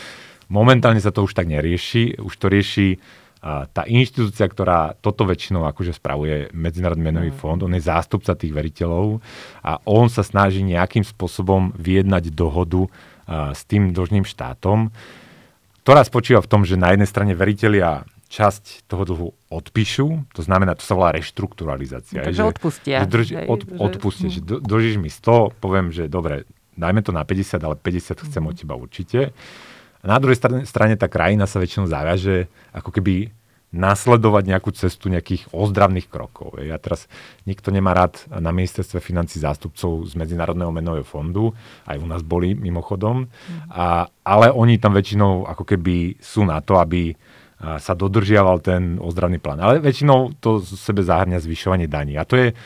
Momentálne 0.48 1.04
sa 1.04 1.12
to 1.12 1.28
už 1.28 1.36
tak 1.36 1.44
nerieši, 1.52 2.16
už 2.16 2.34
to 2.40 2.46
rieši 2.48 2.96
a 3.42 3.66
tá 3.66 3.82
inštitúcia, 3.90 4.46
ktorá 4.46 4.94
toto 5.02 5.26
väčšinou 5.26 5.66
akože 5.66 5.98
spravuje 5.98 6.54
Medzinárodný 6.54 7.10
menový 7.10 7.34
mm. 7.34 7.38
fond, 7.42 7.58
on 7.58 7.74
je 7.74 7.82
zástupca 7.82 8.38
tých 8.38 8.54
veriteľov 8.54 9.18
a 9.66 9.82
on 9.82 10.06
sa 10.06 10.22
snaží 10.22 10.62
nejakým 10.62 11.02
spôsobom 11.02 11.74
vyjednať 11.74 12.30
dohodu 12.30 12.86
a, 12.86 13.50
s 13.50 13.66
tým 13.66 13.90
dlžným 13.90 14.22
štátom, 14.22 14.94
ktorá 15.82 16.06
spočíva 16.06 16.40
v 16.42 16.50
tom, 16.50 16.62
že 16.62 16.78
na 16.78 16.94
jednej 16.94 17.10
strane 17.10 17.32
veriteľia 17.34 18.06
časť 18.32 18.88
toho 18.88 19.04
dlhu 19.04 19.28
odpíšu, 19.52 20.32
to 20.32 20.40
znamená, 20.40 20.72
to 20.72 20.80
sa 20.86 20.96
volá 20.96 21.12
reštrukturalizácia. 21.12 22.24
No, 22.24 22.26
takže 22.32 22.42
odpustia. 22.48 22.96
Že 23.04 23.08
drž, 23.12 23.28
od, 23.44 23.60
že... 23.68 23.76
odpustia, 23.76 24.28
že 24.32 24.40
do, 24.40 24.56
dožíš 24.56 24.96
mi 24.96 25.12
100, 25.12 25.60
poviem, 25.60 25.92
že 25.92 26.08
dobre, 26.08 26.48
dajme 26.72 27.04
to 27.04 27.12
na 27.12 27.28
50, 27.28 27.60
ale 27.60 27.76
50 27.76 28.24
chcem 28.24 28.40
mm. 28.40 28.48
od 28.48 28.54
teba 28.56 28.74
určite. 28.80 29.20
A 30.00 30.04
na 30.08 30.16
druhej 30.16 30.40
strane, 30.40 30.64
strane 30.64 30.96
tá 30.96 31.12
krajina 31.12 31.44
sa 31.44 31.60
väčšinou 31.60 31.84
zaviaže 31.86 32.48
ako 32.72 32.90
keby 32.90 33.28
nasledovať 33.72 34.44
nejakú 34.52 34.70
cestu 34.76 35.08
nejakých 35.08 35.48
ozdravných 35.48 36.06
krokov. 36.12 36.60
Ja 36.60 36.76
teraz 36.76 37.08
nikto 37.48 37.72
nemá 37.72 37.96
rád 37.96 38.20
na 38.28 38.52
ministerstve 38.52 39.00
financí 39.00 39.40
zástupcov 39.40 40.04
z 40.06 40.12
Medzinárodného 40.12 40.68
menového 40.68 41.08
fondu, 41.08 41.56
aj 41.88 41.96
u 41.96 42.06
nás 42.06 42.20
boli 42.20 42.52
mimochodom, 42.52 43.26
mm. 43.26 43.72
a, 43.72 44.04
ale 44.22 44.52
oni 44.52 44.76
tam 44.76 44.92
väčšinou 44.92 45.48
ako 45.48 45.64
keby 45.64 46.20
sú 46.20 46.44
na 46.44 46.60
to, 46.60 46.76
aby 46.76 47.16
sa 47.62 47.94
dodržiaval 47.94 48.58
ten 48.58 48.98
ozdravný 48.98 49.38
plán. 49.38 49.62
Ale 49.62 49.78
väčšinou 49.78 50.34
to 50.42 50.58
sebe 50.66 51.06
zahrňa 51.06 51.38
zvyšovanie 51.38 51.86
daní. 51.86 52.18
A 52.18 52.26
to 52.26 52.34
je, 52.34 52.58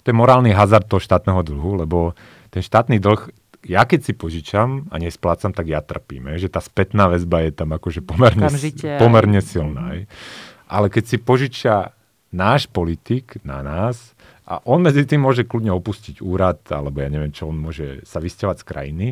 to 0.00 0.06
je 0.08 0.16
morálny 0.16 0.56
hazard 0.56 0.88
toho 0.88 0.96
štátneho 0.96 1.44
dlhu, 1.44 1.84
lebo 1.84 2.16
ten 2.48 2.64
štátny 2.64 3.04
dlh 3.04 3.28
ja 3.66 3.84
keď 3.84 4.00
si 4.08 4.12
požičam 4.16 4.88
a 4.88 4.96
nesplácam, 4.96 5.52
tak 5.52 5.68
ja 5.68 5.84
trpím. 5.84 6.32
Že 6.40 6.48
tá 6.48 6.60
spätná 6.64 7.12
väzba 7.12 7.44
je 7.44 7.52
tam 7.52 7.76
akože 7.76 8.00
pomerne, 8.00 8.48
pomerne 8.96 9.40
silná. 9.44 9.96
Aj. 9.96 10.00
Ale 10.70 10.86
keď 10.88 11.04
si 11.04 11.16
požičia 11.20 11.92
náš 12.30 12.70
politik 12.70 13.42
na 13.42 13.60
nás 13.60 14.14
a 14.46 14.62
on 14.66 14.82
medzi 14.82 15.06
tým 15.06 15.22
môže 15.22 15.46
kľudne 15.46 15.70
opustiť 15.74 16.22
úrad, 16.22 16.62
alebo 16.70 17.02
ja 17.02 17.10
neviem 17.10 17.30
čo, 17.30 17.50
on 17.50 17.58
môže 17.58 18.02
sa 18.06 18.18
vysťovať 18.22 18.56
z 18.62 18.64
krajiny, 18.66 19.08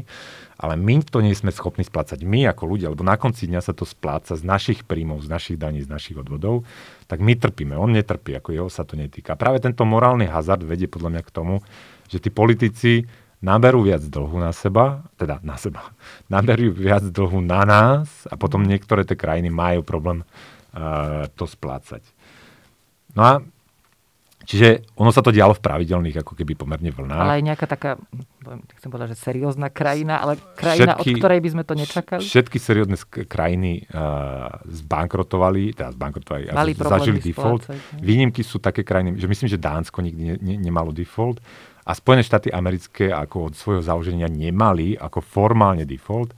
ale 0.59 0.75
my 0.75 1.03
to 1.07 1.23
nie 1.23 1.35
sme 1.35 1.55
schopní 1.55 1.87
splácať 1.87 2.27
my 2.27 2.51
ako 2.51 2.75
ľudia, 2.75 2.91
lebo 2.91 3.07
na 3.07 3.15
konci 3.15 3.47
dňa 3.47 3.63
sa 3.63 3.71
to 3.71 3.87
spláca 3.87 4.35
z 4.35 4.43
našich 4.43 4.83
príjmov, 4.83 5.23
z 5.23 5.31
našich 5.31 5.59
daní, 5.59 5.83
z 5.83 5.91
našich 5.91 6.19
odvodov, 6.19 6.67
tak 7.07 7.23
my 7.23 7.39
trpíme. 7.39 7.79
On 7.79 7.91
netrpí, 7.91 8.35
ako 8.35 8.51
jeho 8.51 8.69
sa 8.71 8.83
to 8.83 8.99
netýka. 8.99 9.39
Práve 9.39 9.63
tento 9.63 9.87
morálny 9.87 10.27
hazard 10.27 10.67
vedie 10.67 10.91
podľa 10.91 11.19
mňa 11.19 11.23
k 11.23 11.35
tomu, 11.35 11.63
že 12.11 12.19
tí 12.19 12.35
politici 12.35 13.07
naberú 13.39 13.87
viac 13.87 14.03
dlhu 14.03 14.39
na 14.39 14.51
seba, 14.51 15.07
teda 15.15 15.39
na 15.47 15.55
seba, 15.55 15.95
naberú 16.33 16.75
viac 16.75 17.07
dlhu 17.07 17.43
na 17.43 17.63
nás 17.63 18.27
a 18.27 18.35
potom 18.35 18.67
niektoré 18.67 19.07
tie 19.07 19.19
krajiny 19.19 19.51
majú 19.51 19.83
problém 19.87 20.23
uh, 20.75 21.27
to 21.39 21.47
splácať. 21.47 22.03
No 23.15 23.23
a 23.25 23.33
Čiže 24.49 24.97
ono 24.97 25.13
sa 25.13 25.21
to 25.21 25.29
dialo 25.29 25.53
v 25.53 25.61
pravidelných 25.61 26.25
ako 26.25 26.33
keby 26.33 26.57
pomerne 26.57 26.89
vlnách. 26.89 27.21
Ale 27.21 27.37
aj 27.37 27.45
nejaká 27.53 27.67
taká, 27.69 28.01
chcem 28.81 28.89
povedať, 28.89 29.13
že 29.13 29.21
seriózna 29.21 29.69
krajina, 29.69 30.25
ale 30.25 30.41
krajina, 30.57 30.97
všetky, 30.97 31.05
od 31.05 31.17
ktorej 31.21 31.41
by 31.45 31.49
sme 31.53 31.65
to 31.69 31.75
nečakali? 31.77 32.21
Všetky 32.25 32.57
seriózne 32.57 32.97
krajiny 33.29 33.85
uh, 33.93 34.49
zbankrotovali, 34.73 35.77
teda 35.77 35.93
zbankrotovali, 35.93 36.49
Mali 36.57 36.73
zažili 36.73 37.21
default. 37.21 37.69
Splácať, 37.69 38.01
Výnimky 38.01 38.41
sú 38.41 38.57
také 38.57 38.89
krajiny, 38.89 39.21
že 39.21 39.29
myslím, 39.29 39.53
že 39.53 39.61
Dánsko 39.61 40.01
nikdy 40.01 40.23
ne, 40.25 40.37
ne, 40.41 40.55
nemalo 40.57 40.97
default 40.97 41.45
a 41.89 41.97
Spojené 41.97 42.21
štáty 42.21 42.53
americké 42.53 43.09
ako 43.09 43.49
od 43.49 43.55
svojho 43.57 43.81
založenia 43.81 44.29
nemali 44.29 44.93
ako 45.01 45.25
formálne 45.25 45.89
default 45.89 46.37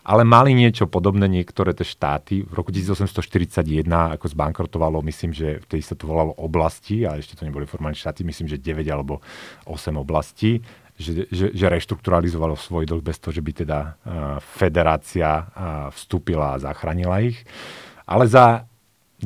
ale 0.00 0.24
mali 0.24 0.56
niečo 0.56 0.88
podobné 0.88 1.28
niektoré 1.28 1.76
tie 1.76 1.84
štáty. 1.84 2.42
V 2.42 2.52
roku 2.56 2.72
1841 2.72 3.84
ako 3.86 4.26
zbankrotovalo, 4.32 5.04
myslím, 5.04 5.36
že 5.36 5.60
vtedy 5.62 5.82
sa 5.84 5.94
to 5.94 6.08
volalo 6.08 6.32
oblasti, 6.40 7.04
a 7.04 7.20
ešte 7.20 7.36
to 7.36 7.44
neboli 7.44 7.68
formálne 7.68 7.94
štáty, 7.94 8.24
myslím, 8.24 8.48
že 8.48 8.56
9 8.56 8.80
alebo 8.88 9.20
8 9.68 9.94
oblastí, 10.00 10.64
že, 10.96 11.28
že, 11.32 11.52
že 11.52 11.66
reštrukturalizovalo 11.68 12.56
svoj 12.56 12.88
dlh 12.88 13.02
bez 13.04 13.20
toho, 13.20 13.32
že 13.32 13.44
by 13.44 13.52
teda 13.64 13.78
uh, 13.80 13.92
federácia 14.40 15.30
uh, 15.30 15.44
vstúpila 15.92 16.56
a 16.56 16.60
zachránila 16.60 17.24
ich. 17.24 17.40
Ale 18.04 18.28
za 18.28 18.68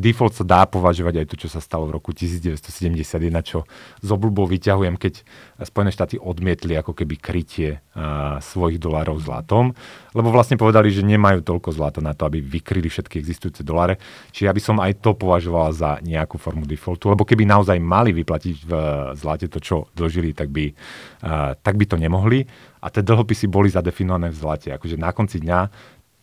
default 0.01 0.35
sa 0.35 0.45
dá 0.45 0.63
považovať 0.67 1.23
aj 1.23 1.27
to, 1.31 1.37
čo 1.47 1.49
sa 1.49 1.63
stalo 1.63 1.87
v 1.87 1.97
roku 1.97 2.11
1971, 2.11 3.03
čo 3.47 3.69
z 4.03 4.09
obľubou 4.11 4.47
vyťahujem, 4.51 4.99
keď 4.99 5.25
Spojené 5.63 5.95
štáty 5.95 6.19
odmietli 6.19 6.75
ako 6.75 6.99
keby 6.99 7.15
krytie 7.15 7.79
uh, 7.95 8.43
svojich 8.43 8.83
dolárov 8.83 9.23
zlatom, 9.23 9.71
lebo 10.11 10.35
vlastne 10.35 10.59
povedali, 10.59 10.91
že 10.91 11.07
nemajú 11.07 11.47
toľko 11.47 11.71
zlata 11.71 12.01
na 12.03 12.11
to, 12.11 12.27
aby 12.27 12.43
vykryli 12.43 12.91
všetky 12.91 13.23
existujúce 13.23 13.63
doláre. 13.63 14.03
Čiže 14.35 14.47
ja 14.51 14.53
by 14.53 14.63
som 14.63 14.77
aj 14.83 14.99
to 14.99 15.15
považoval 15.15 15.71
za 15.71 16.03
nejakú 16.03 16.43
formu 16.43 16.67
defaultu, 16.67 17.07
lebo 17.07 17.23
keby 17.23 17.47
naozaj 17.47 17.79
mali 17.79 18.11
vyplatiť 18.11 18.57
v 18.67 18.73
zlate 19.15 19.47
to, 19.47 19.63
čo 19.63 19.87
dožili, 19.95 20.35
tak 20.35 20.51
by, 20.51 20.75
uh, 21.23 21.55
tak 21.63 21.79
by 21.79 21.87
to 21.87 21.97
nemohli. 21.97 22.43
A 22.85 22.93
tie 22.93 23.01
dlhopisy 23.01 23.49
boli 23.49 23.73
zadefinované 23.73 24.29
v 24.29 24.37
zlate. 24.37 24.69
Akože 24.75 25.01
na 25.01 25.09
konci 25.17 25.41
dňa 25.41 25.61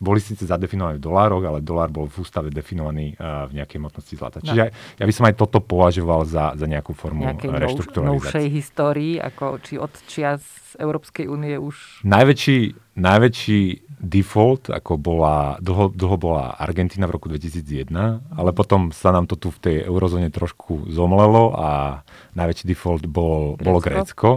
boli 0.02 0.18
síce 0.18 0.42
zadefinované 0.42 0.98
v 0.98 1.06
dolároch, 1.06 1.46
ale 1.46 1.62
dolár 1.62 1.94
bol 1.94 2.10
v 2.10 2.16
ústave 2.18 2.50
definovaný 2.50 3.14
uh, 3.14 3.46
v 3.46 3.62
nejakej 3.62 3.78
motnosti 3.78 4.14
zlata. 4.18 4.42
No. 4.42 4.50
Čiže 4.50 4.64
ja 4.74 5.04
by 5.06 5.12
som 5.14 5.24
aj 5.30 5.34
toto 5.38 5.62
považoval 5.62 6.26
za, 6.26 6.58
za 6.58 6.66
nejakú 6.66 6.90
formu 6.90 7.30
reštrukturalizácie. 7.38 8.18
novšej 8.18 8.46
histórii, 8.50 9.14
ako 9.22 9.62
či 9.62 9.78
od 9.78 9.94
čias 10.10 10.42
Európskej 10.76 11.30
únie 11.30 11.54
už... 11.54 12.02
Najväčší, 12.02 12.58
najväčší 12.98 13.60
default, 14.02 14.66
ako 14.74 14.98
bola, 14.98 15.62
dlho, 15.62 15.94
dlho 15.94 16.16
bola 16.18 16.58
Argentina 16.58 17.06
v 17.06 17.14
roku 17.14 17.30
2001, 17.30 17.94
ale 18.34 18.50
potom 18.50 18.90
sa 18.90 19.14
nám 19.14 19.30
to 19.30 19.38
tu 19.38 19.54
v 19.54 19.58
tej 19.62 19.76
eurozóne 19.86 20.26
trošku 20.34 20.90
zomlelo 20.90 21.54
a 21.54 22.02
najväčší 22.34 22.66
default 22.66 23.06
bol, 23.06 23.54
Grécko? 23.54 23.62
bolo 23.62 23.78
Grécko. 23.78 24.28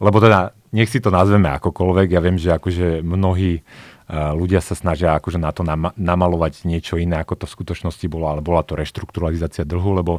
Lebo 0.00 0.16
teda, 0.20 0.56
nech 0.72 0.88
si 0.88 1.04
to 1.04 1.12
nazveme 1.12 1.52
akokoľvek, 1.60 2.08
ja 2.16 2.20
viem, 2.24 2.40
že 2.40 2.56
akože 2.56 3.04
mnohí 3.04 3.60
ľudia 4.10 4.62
sa 4.62 4.78
snažia 4.78 5.18
akože 5.18 5.38
na 5.38 5.50
to 5.50 5.66
namalovať 5.98 6.62
niečo 6.62 6.94
iné, 6.94 7.18
ako 7.18 7.42
to 7.42 7.46
v 7.50 7.54
skutočnosti 7.58 8.06
bolo, 8.06 8.30
ale 8.30 8.38
bola 8.38 8.62
to 8.62 8.78
reštrukturalizácia 8.78 9.66
dlhu, 9.66 9.90
lebo 9.98 10.12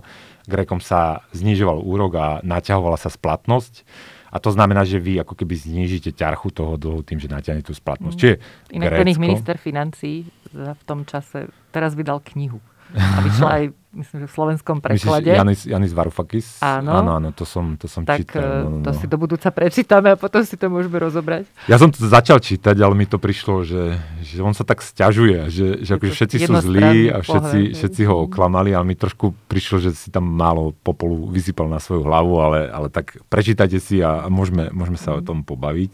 Grekom 0.44 0.84
sa 0.84 1.24
znižoval 1.32 1.80
úrok 1.80 2.12
a 2.20 2.28
naťahovala 2.44 3.00
sa 3.00 3.08
splatnosť. 3.08 3.88
A 4.28 4.44
to 4.44 4.52
znamená, 4.52 4.84
že 4.84 5.00
vy 5.00 5.24
ako 5.24 5.40
keby 5.40 5.56
znížite 5.56 6.12
ťarchu 6.12 6.52
toho 6.52 6.76
dlhu 6.76 7.00
tým, 7.00 7.16
že 7.16 7.32
natiahnete 7.32 7.72
tú 7.72 7.76
splatnosť. 7.80 8.16
Mm. 8.16 8.22
Čiže 8.22 8.36
Inak 8.76 8.92
Grécko... 8.92 9.24
minister 9.24 9.56
financí 9.56 10.28
v 10.52 10.84
tom 10.84 11.08
čase 11.08 11.48
teraz 11.72 11.96
vydal 11.96 12.20
knihu 12.36 12.60
a 12.96 13.20
vyšla 13.20 13.50
aj, 13.60 13.64
myslím, 13.98 14.18
že 14.24 14.28
v 14.30 14.34
slovenskom 14.34 14.78
preklade. 14.80 15.28
Myslíš 15.28 15.40
Janis, 15.42 15.62
Janis 15.68 15.92
Varoufakis? 15.92 16.48
Áno. 16.64 16.92
Áno, 16.96 17.12
áno, 17.20 17.30
to 17.36 17.44
som, 17.44 17.76
to 17.76 17.90
som 17.90 18.08
tak, 18.08 18.24
čítal. 18.24 18.64
No, 18.64 18.80
no, 18.80 18.86
to 18.86 18.92
no. 18.94 18.98
si 18.98 19.06
do 19.10 19.18
budúca 19.20 19.50
prečítame 19.52 20.14
a 20.14 20.18
potom 20.20 20.46
si 20.46 20.56
to 20.56 20.72
môžeme 20.72 20.96
rozobrať. 21.02 21.50
Ja 21.68 21.76
som 21.82 21.92
to 21.92 22.00
začal 22.06 22.40
čítať, 22.40 22.78
ale 22.80 22.94
mi 22.96 23.10
to 23.10 23.20
prišlo, 23.20 23.68
že, 23.68 24.00
že 24.24 24.40
on 24.40 24.56
sa 24.56 24.64
tak 24.64 24.80
stiažuje, 24.86 25.52
že, 25.52 25.68
že 25.84 25.92
akože 25.98 26.14
všetci 26.14 26.38
sú 26.48 26.54
zlí 26.64 27.12
a 27.12 27.20
všetci, 27.26 27.60
pohľad, 27.74 27.78
všetci 27.82 28.02
ho 28.08 28.16
oklamali, 28.30 28.70
ale 28.72 28.86
mi 28.88 28.96
trošku 28.96 29.36
prišlo, 29.52 29.84
že 29.84 29.92
si 29.98 30.08
tam 30.14 30.30
málo 30.30 30.72
popolu 30.86 31.28
vysypal 31.28 31.68
na 31.68 31.82
svoju 31.82 32.08
hlavu, 32.08 32.34
ale, 32.40 32.60
ale 32.72 32.88
tak 32.94 33.20
prečítajte 33.28 33.82
si 33.82 34.00
a, 34.00 34.24
a 34.24 34.28
môžeme, 34.32 34.70
môžeme 34.72 34.96
sa 34.96 35.12
mm. 35.12 35.18
o 35.20 35.22
tom 35.26 35.42
pobaviť. 35.44 35.92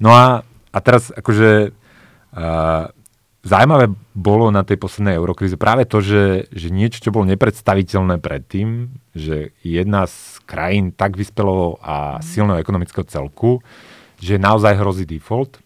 No 0.00 0.14
a, 0.14 0.46
a 0.72 0.78
teraz 0.80 1.12
akože 1.12 1.74
uh, 2.32 2.90
Zajímavé 3.42 3.90
bolo 4.14 4.54
na 4.54 4.62
tej 4.62 4.78
poslednej 4.78 5.18
eurokríze 5.18 5.58
práve 5.58 5.82
to, 5.82 5.98
že, 5.98 6.46
že 6.54 6.70
niečo, 6.70 7.02
čo 7.02 7.10
bolo 7.10 7.26
nepredstaviteľné 7.26 8.22
predtým, 8.22 8.94
že 9.18 9.50
jedna 9.66 10.06
z 10.06 10.38
krajín 10.46 10.94
tak 10.94 11.18
vyspelo 11.18 11.74
a 11.82 12.22
silného 12.22 12.62
ekonomického 12.62 13.02
celku, 13.02 13.58
že 14.22 14.38
naozaj 14.38 14.78
hrozí 14.78 15.10
default. 15.10 15.58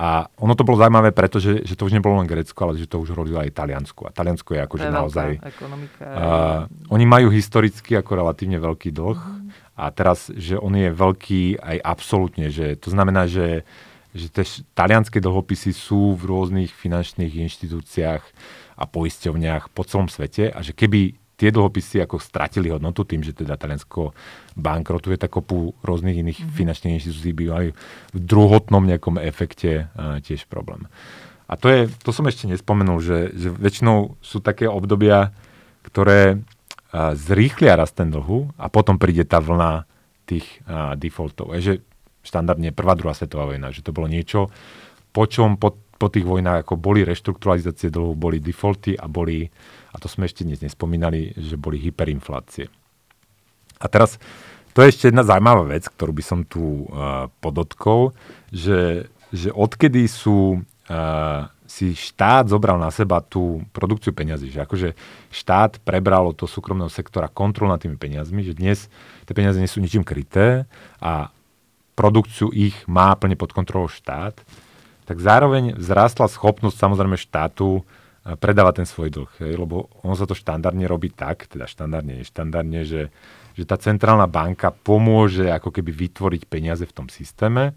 A 0.00 0.30
ono 0.38 0.54
to 0.54 0.62
bolo 0.62 0.78
zaujímavé, 0.78 1.10
pretože 1.10 1.66
že 1.66 1.74
to 1.76 1.90
už 1.90 1.92
nebolo 1.92 2.22
len 2.22 2.30
Grécko, 2.30 2.56
ale 2.62 2.78
že 2.78 2.88
to 2.88 3.02
už 3.02 3.12
hrozilo 3.12 3.42
aj 3.42 3.52
Taliansku. 3.52 4.06
A 4.06 4.14
Taliansko 4.14 4.56
je 4.56 4.60
akože 4.64 4.88
naozaj... 4.88 5.30
Ekonomika. 5.44 6.04
Uh, 6.06 6.60
oni 6.94 7.04
majú 7.04 7.28
historicky 7.28 7.98
ako 7.98 8.22
relatívne 8.22 8.56
veľký 8.62 8.94
dlh 8.96 9.18
mm. 9.18 9.76
a 9.76 9.84
teraz, 9.92 10.32
že 10.32 10.56
on 10.56 10.72
je 10.78 10.88
veľký 10.88 11.58
aj 11.60 11.76
absolútne, 11.84 12.48
že 12.48 12.80
to 12.80 12.88
znamená, 12.88 13.28
že 13.28 13.68
že 14.14 14.26
tie 14.30 14.44
talianské 14.74 15.22
dlhopisy 15.22 15.70
sú 15.70 16.18
v 16.18 16.22
rôznych 16.26 16.70
finančných 16.74 17.30
inštitúciách 17.46 18.22
a 18.80 18.84
poisťovniach 18.88 19.70
po 19.70 19.84
celom 19.84 20.08
svete 20.08 20.50
a 20.50 20.58
že 20.64 20.74
keby 20.74 21.20
tie 21.40 21.48
dlhopisy 21.48 22.04
ako 22.04 22.20
stratili 22.20 22.68
hodnotu 22.68 23.08
tým, 23.08 23.24
že 23.24 23.32
teda 23.32 23.56
Taliansko 23.56 24.12
bankrotuje, 24.60 25.16
tak 25.16 25.32
kopu 25.32 25.72
rôznych 25.80 26.20
iných 26.20 26.44
mm-hmm. 26.44 26.52
finančných 26.52 26.94
inštitúcií 27.00 27.32
by 27.32 27.44
mali 27.48 27.68
v 28.12 28.18
druhotnom 28.20 28.84
nejakom 28.84 29.16
efekte 29.16 29.88
uh, 29.88 30.20
tiež 30.20 30.44
problém. 30.44 30.84
A 31.48 31.56
to, 31.56 31.72
je, 31.72 31.88
to 32.04 32.12
som 32.12 32.28
ešte 32.28 32.44
nespomenul, 32.44 33.00
že, 33.00 33.32
že 33.32 33.48
väčšinou 33.48 34.20
sú 34.20 34.44
také 34.44 34.68
obdobia, 34.68 35.32
ktoré 35.80 36.36
uh, 36.36 37.16
zrýchlia 37.16 37.80
rast 37.80 37.96
ten 37.96 38.12
dlhu 38.12 38.52
a 38.60 38.68
potom 38.68 39.00
príde 39.00 39.24
tá 39.24 39.40
vlna 39.40 39.88
tých 40.28 40.44
uh, 40.68 40.92
defaultov. 40.92 41.56
Je, 41.56 41.60
že 41.64 41.74
štandardne 42.24 42.72
prvá, 42.74 42.96
druhá 42.96 43.16
svetová 43.16 43.48
vojna, 43.48 43.72
že 43.72 43.84
to 43.84 43.94
bolo 43.94 44.06
niečo, 44.06 44.52
po 45.10 45.26
čom 45.26 45.58
po, 45.58 45.74
po 45.98 46.06
tých 46.08 46.24
vojnách 46.24 46.62
ako 46.64 46.78
boli 46.78 47.02
reštrukturalizácie 47.02 47.90
dlhu, 47.90 48.14
boli 48.14 48.38
defaulty 48.38 48.94
a 48.94 49.10
boli, 49.10 49.50
a 49.90 49.96
to 49.98 50.06
sme 50.06 50.28
ešte 50.28 50.46
dnes 50.46 50.62
nespomínali, 50.62 51.34
že 51.34 51.58
boli 51.58 51.82
hyperinflácie. 51.82 52.70
A 53.80 53.86
teraz 53.88 54.20
to 54.70 54.86
je 54.86 54.94
ešte 54.94 55.10
jedna 55.10 55.26
zaujímavá 55.26 55.66
vec, 55.66 55.90
ktorú 55.90 56.12
by 56.14 56.24
som 56.24 56.40
tu 56.46 56.86
uh, 56.86 57.26
podotkol, 57.42 58.14
že, 58.54 59.10
že 59.34 59.50
odkedy 59.50 60.06
sú 60.06 60.62
uh, 60.62 61.50
si 61.70 61.94
štát 61.94 62.50
zobral 62.50 62.82
na 62.82 62.90
seba 62.90 63.22
tú 63.22 63.62
produkciu 63.70 64.10
peňazí, 64.10 64.50
že 64.50 64.66
akože 64.66 64.98
štát 65.30 65.78
prebral 65.86 66.26
od 66.26 66.34
toho 66.34 66.50
súkromného 66.50 66.90
sektora 66.90 67.30
kontrol 67.30 67.70
nad 67.70 67.78
tými 67.78 67.94
peniazmi, 67.94 68.42
že 68.42 68.58
dnes 68.58 68.90
tie 69.22 69.34
peniaze 69.38 69.62
nie 69.62 69.70
sú 69.70 69.78
ničím 69.78 70.02
kryté 70.02 70.66
a 70.98 71.30
produkciu 72.00 72.48
ich 72.56 72.72
má 72.88 73.12
plne 73.12 73.36
pod 73.36 73.52
kontrolou 73.52 73.92
štát, 73.92 74.40
tak 75.04 75.16
zároveň 75.20 75.76
vzrástla 75.76 76.32
schopnosť 76.32 76.80
samozrejme 76.80 77.20
štátu 77.20 77.84
eh, 77.84 78.40
predávať 78.40 78.80
ten 78.80 78.88
svoj 78.88 79.12
dlh. 79.12 79.32
Lebo 79.60 79.92
on 80.00 80.16
sa 80.16 80.24
to 80.24 80.32
štandardne 80.32 80.88
robí 80.88 81.12
tak, 81.12 81.52
teda 81.52 81.68
štandardne, 81.68 82.24
neštandardne, 82.24 82.80
že, 82.88 83.12
že 83.52 83.64
tá 83.68 83.76
centrálna 83.76 84.24
banka 84.24 84.72
pomôže 84.72 85.52
ako 85.52 85.68
keby 85.68 85.92
vytvoriť 86.08 86.42
peniaze 86.48 86.88
v 86.88 86.96
tom 86.96 87.12
systéme 87.12 87.76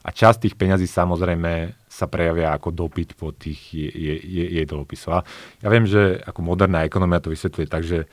a 0.00 0.08
časť 0.08 0.48
tých 0.48 0.56
peňazí 0.56 0.88
samozrejme 0.88 1.76
sa 1.84 2.08
prejavia 2.08 2.56
ako 2.56 2.72
dopyt 2.72 3.12
po 3.20 3.36
tých 3.36 3.60
jej, 3.76 4.20
jej, 4.24 4.48
jej 4.56 4.66
dlhopisov. 4.66 5.20
A 5.20 5.24
ja 5.60 5.68
viem, 5.68 5.84
že 5.84 6.16
ako 6.24 6.40
moderná 6.40 6.88
ekonomia 6.88 7.20
to 7.20 7.28
vysvetľuje 7.28 7.66
tak, 7.68 7.84
že 7.84 8.08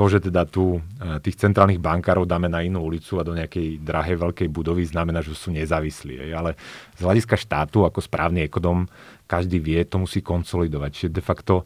to, 0.00 0.08
že 0.08 0.32
teda 0.32 0.48
tu 0.48 0.80
e, 0.80 1.20
tých 1.20 1.36
centrálnych 1.36 1.76
bankárov 1.76 2.24
dáme 2.24 2.48
na 2.48 2.64
inú 2.64 2.80
ulicu 2.88 3.20
a 3.20 3.26
do 3.26 3.36
nejakej 3.36 3.84
drahej 3.84 4.16
veľkej 4.16 4.48
budovy, 4.48 4.88
znamená, 4.88 5.20
že 5.20 5.36
sú 5.36 5.52
nezávislí. 5.52 6.32
Ale 6.32 6.56
z 6.96 7.04
hľadiska 7.04 7.36
štátu, 7.36 7.84
ako 7.84 8.00
správny 8.00 8.48
ekonom, 8.48 8.88
každý 9.28 9.60
vie, 9.60 9.84
to 9.84 10.00
musí 10.00 10.24
konsolidovať. 10.24 10.90
Čiže 10.96 11.10
de 11.12 11.20
facto 11.20 11.54
e, 11.60 11.64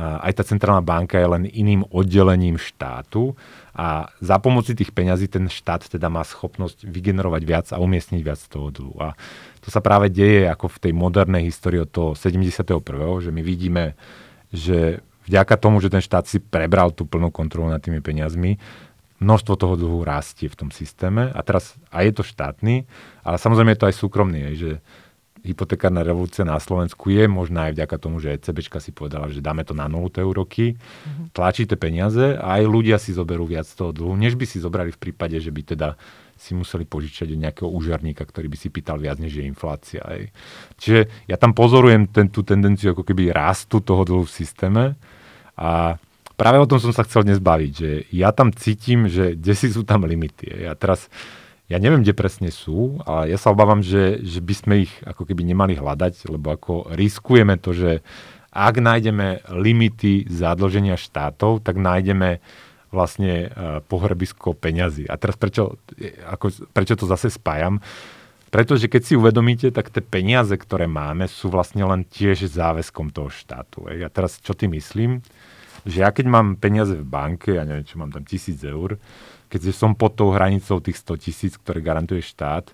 aj 0.00 0.32
tá 0.32 0.42
centrálna 0.48 0.80
banka 0.80 1.20
je 1.20 1.28
len 1.28 1.44
iným 1.44 1.84
oddelením 1.92 2.56
štátu 2.56 3.36
a 3.76 4.08
za 4.16 4.40
pomoci 4.40 4.72
tých 4.72 4.88
peňazí 4.88 5.28
ten 5.28 5.52
štát 5.52 5.84
teda 5.84 6.08
má 6.08 6.24
schopnosť 6.24 6.88
vygenerovať 6.88 7.42
viac 7.44 7.66
a 7.68 7.84
umiestniť 7.84 8.20
viac 8.24 8.40
toho 8.48 8.72
dlhu. 8.72 8.96
A 8.96 9.12
to 9.60 9.68
sa 9.68 9.84
práve 9.84 10.08
deje 10.08 10.48
ako 10.48 10.72
v 10.72 10.88
tej 10.88 10.92
modernej 10.96 11.44
histórii 11.44 11.84
od 11.84 11.92
toho 11.92 12.16
71., 12.16 12.64
že 13.20 13.28
my 13.28 13.42
vidíme, 13.44 13.92
že 14.48 15.04
vďaka 15.28 15.54
tomu, 15.56 15.80
že 15.80 15.92
ten 15.92 16.04
štát 16.04 16.28
si 16.28 16.40
prebral 16.40 16.92
tú 16.92 17.08
plnú 17.08 17.32
kontrolu 17.32 17.72
nad 17.72 17.80
tými 17.80 18.00
peniazmi, 18.04 18.60
množstvo 19.22 19.54
toho 19.56 19.74
dlhu 19.78 20.04
rastie 20.04 20.50
v 20.50 20.58
tom 20.58 20.70
systéme 20.74 21.32
a 21.32 21.40
teraz 21.40 21.78
aj 21.94 22.02
je 22.04 22.14
to 22.14 22.24
štátny, 22.26 22.74
ale 23.24 23.36
samozrejme 23.40 23.72
je 23.72 23.80
to 23.80 23.88
aj 23.88 23.96
súkromný, 23.96 24.40
že 24.58 24.70
hypotekárna 25.44 26.00
revolúcia 26.00 26.40
na 26.40 26.56
Slovensku 26.56 27.12
je 27.12 27.28
možná 27.28 27.68
aj 27.68 27.76
vďaka 27.76 27.96
tomu, 28.00 28.16
že 28.16 28.32
ECBčka 28.32 28.80
si 28.80 28.96
povedala, 28.96 29.28
že 29.28 29.44
dáme 29.44 29.60
to 29.60 29.76
na 29.76 29.84
nulu 29.92 30.08
tie 30.08 30.24
úroky, 30.24 30.74
mm-hmm. 30.74 31.36
tlačíte 31.36 31.76
peniaze 31.76 32.40
a 32.40 32.60
aj 32.60 32.64
ľudia 32.64 32.96
si 32.96 33.12
zoberú 33.12 33.44
viac 33.44 33.68
toho 33.68 33.92
dlhu, 33.92 34.16
než 34.16 34.40
by 34.40 34.48
si 34.48 34.56
zobrali 34.56 34.88
v 34.88 34.98
prípade, 34.98 35.36
že 35.36 35.52
by 35.52 35.62
teda 35.76 36.00
si 36.34 36.56
museli 36.56 36.88
požičať 36.88 37.30
od 37.30 37.38
nejakého 37.38 37.68
úžarníka, 37.70 38.24
ktorý 38.26 38.50
by 38.50 38.56
si 38.58 38.68
pýtal 38.72 38.98
viac, 38.98 39.20
než 39.20 39.38
je 39.38 39.44
inflácia. 39.46 40.02
Aj. 40.02 40.32
Čiže 40.80 41.28
ja 41.30 41.36
tam 41.38 41.54
pozorujem 41.54 42.10
ten, 42.10 42.26
tú 42.26 42.42
tendenciu 42.42 42.96
ako 42.96 43.06
keby 43.06 43.30
rastu 43.30 43.78
toho 43.84 44.02
dlhu 44.02 44.24
v 44.26 44.34
systéme 44.34 44.84
a 45.54 45.98
práve 46.34 46.58
o 46.58 46.68
tom 46.68 46.82
som 46.82 46.90
sa 46.90 47.06
chcel 47.06 47.26
dnes 47.26 47.38
baviť, 47.38 47.72
že 47.72 47.90
ja 48.10 48.34
tam 48.34 48.50
cítim, 48.50 49.06
že 49.06 49.38
kde 49.38 49.54
si 49.54 49.70
sú 49.70 49.86
tam 49.86 50.02
limity. 50.02 50.66
Ja 50.66 50.74
teraz, 50.74 51.06
ja 51.70 51.78
neviem, 51.78 52.02
kde 52.02 52.14
presne 52.14 52.50
sú, 52.50 52.98
ale 53.06 53.30
ja 53.30 53.38
sa 53.38 53.54
obávam, 53.54 53.80
že, 53.80 54.18
že 54.22 54.42
by 54.42 54.54
sme 54.54 54.74
ich 54.86 54.92
ako 55.06 55.24
keby 55.26 55.46
nemali 55.46 55.78
hľadať, 55.78 56.26
lebo 56.26 56.54
ako 56.54 56.90
riskujeme 56.92 57.54
to, 57.58 57.70
že 57.72 57.90
ak 58.54 58.78
nájdeme 58.78 59.50
limity 59.50 60.30
zadlženia 60.30 60.94
štátov, 60.94 61.66
tak 61.66 61.74
nájdeme 61.74 62.38
vlastne 62.94 63.50
uh, 63.50 63.82
pohrebisko 63.82 64.54
peňazí. 64.54 65.10
A 65.10 65.18
teraz 65.18 65.34
prečo, 65.34 65.82
ako, 66.30 66.70
prečo 66.70 66.94
to 66.94 67.10
zase 67.10 67.34
spájam? 67.34 67.82
Pretože 68.54 68.86
keď 68.86 69.02
si 69.02 69.18
uvedomíte, 69.18 69.74
tak 69.74 69.90
tie 69.90 69.98
peniaze, 69.98 70.54
ktoré 70.54 70.86
máme, 70.86 71.26
sú 71.26 71.50
vlastne 71.50 71.82
len 71.82 72.06
tiež 72.06 72.46
záväzkom 72.46 73.10
toho 73.10 73.26
štátu. 73.26 73.90
A 73.90 74.06
teraz 74.06 74.38
čo 74.38 74.54
tým 74.54 74.78
myslím? 74.78 75.26
Že 75.84 75.96
ja 76.00 76.10
keď 76.10 76.26
mám 76.28 76.56
peniaze 76.56 76.96
v 76.96 77.04
banke, 77.04 77.56
ja 77.56 77.64
neviem, 77.68 77.84
čo 77.84 78.00
mám 78.00 78.10
tam 78.10 78.24
tisíc 78.24 78.60
eur, 78.64 78.96
keď 79.52 79.70
som 79.70 79.94
pod 79.94 80.18
tou 80.18 80.32
hranicou 80.34 80.80
tých 80.80 80.98
100 80.98 81.24
tisíc, 81.24 81.52
ktoré 81.54 81.78
garantuje 81.84 82.24
štát, 82.24 82.72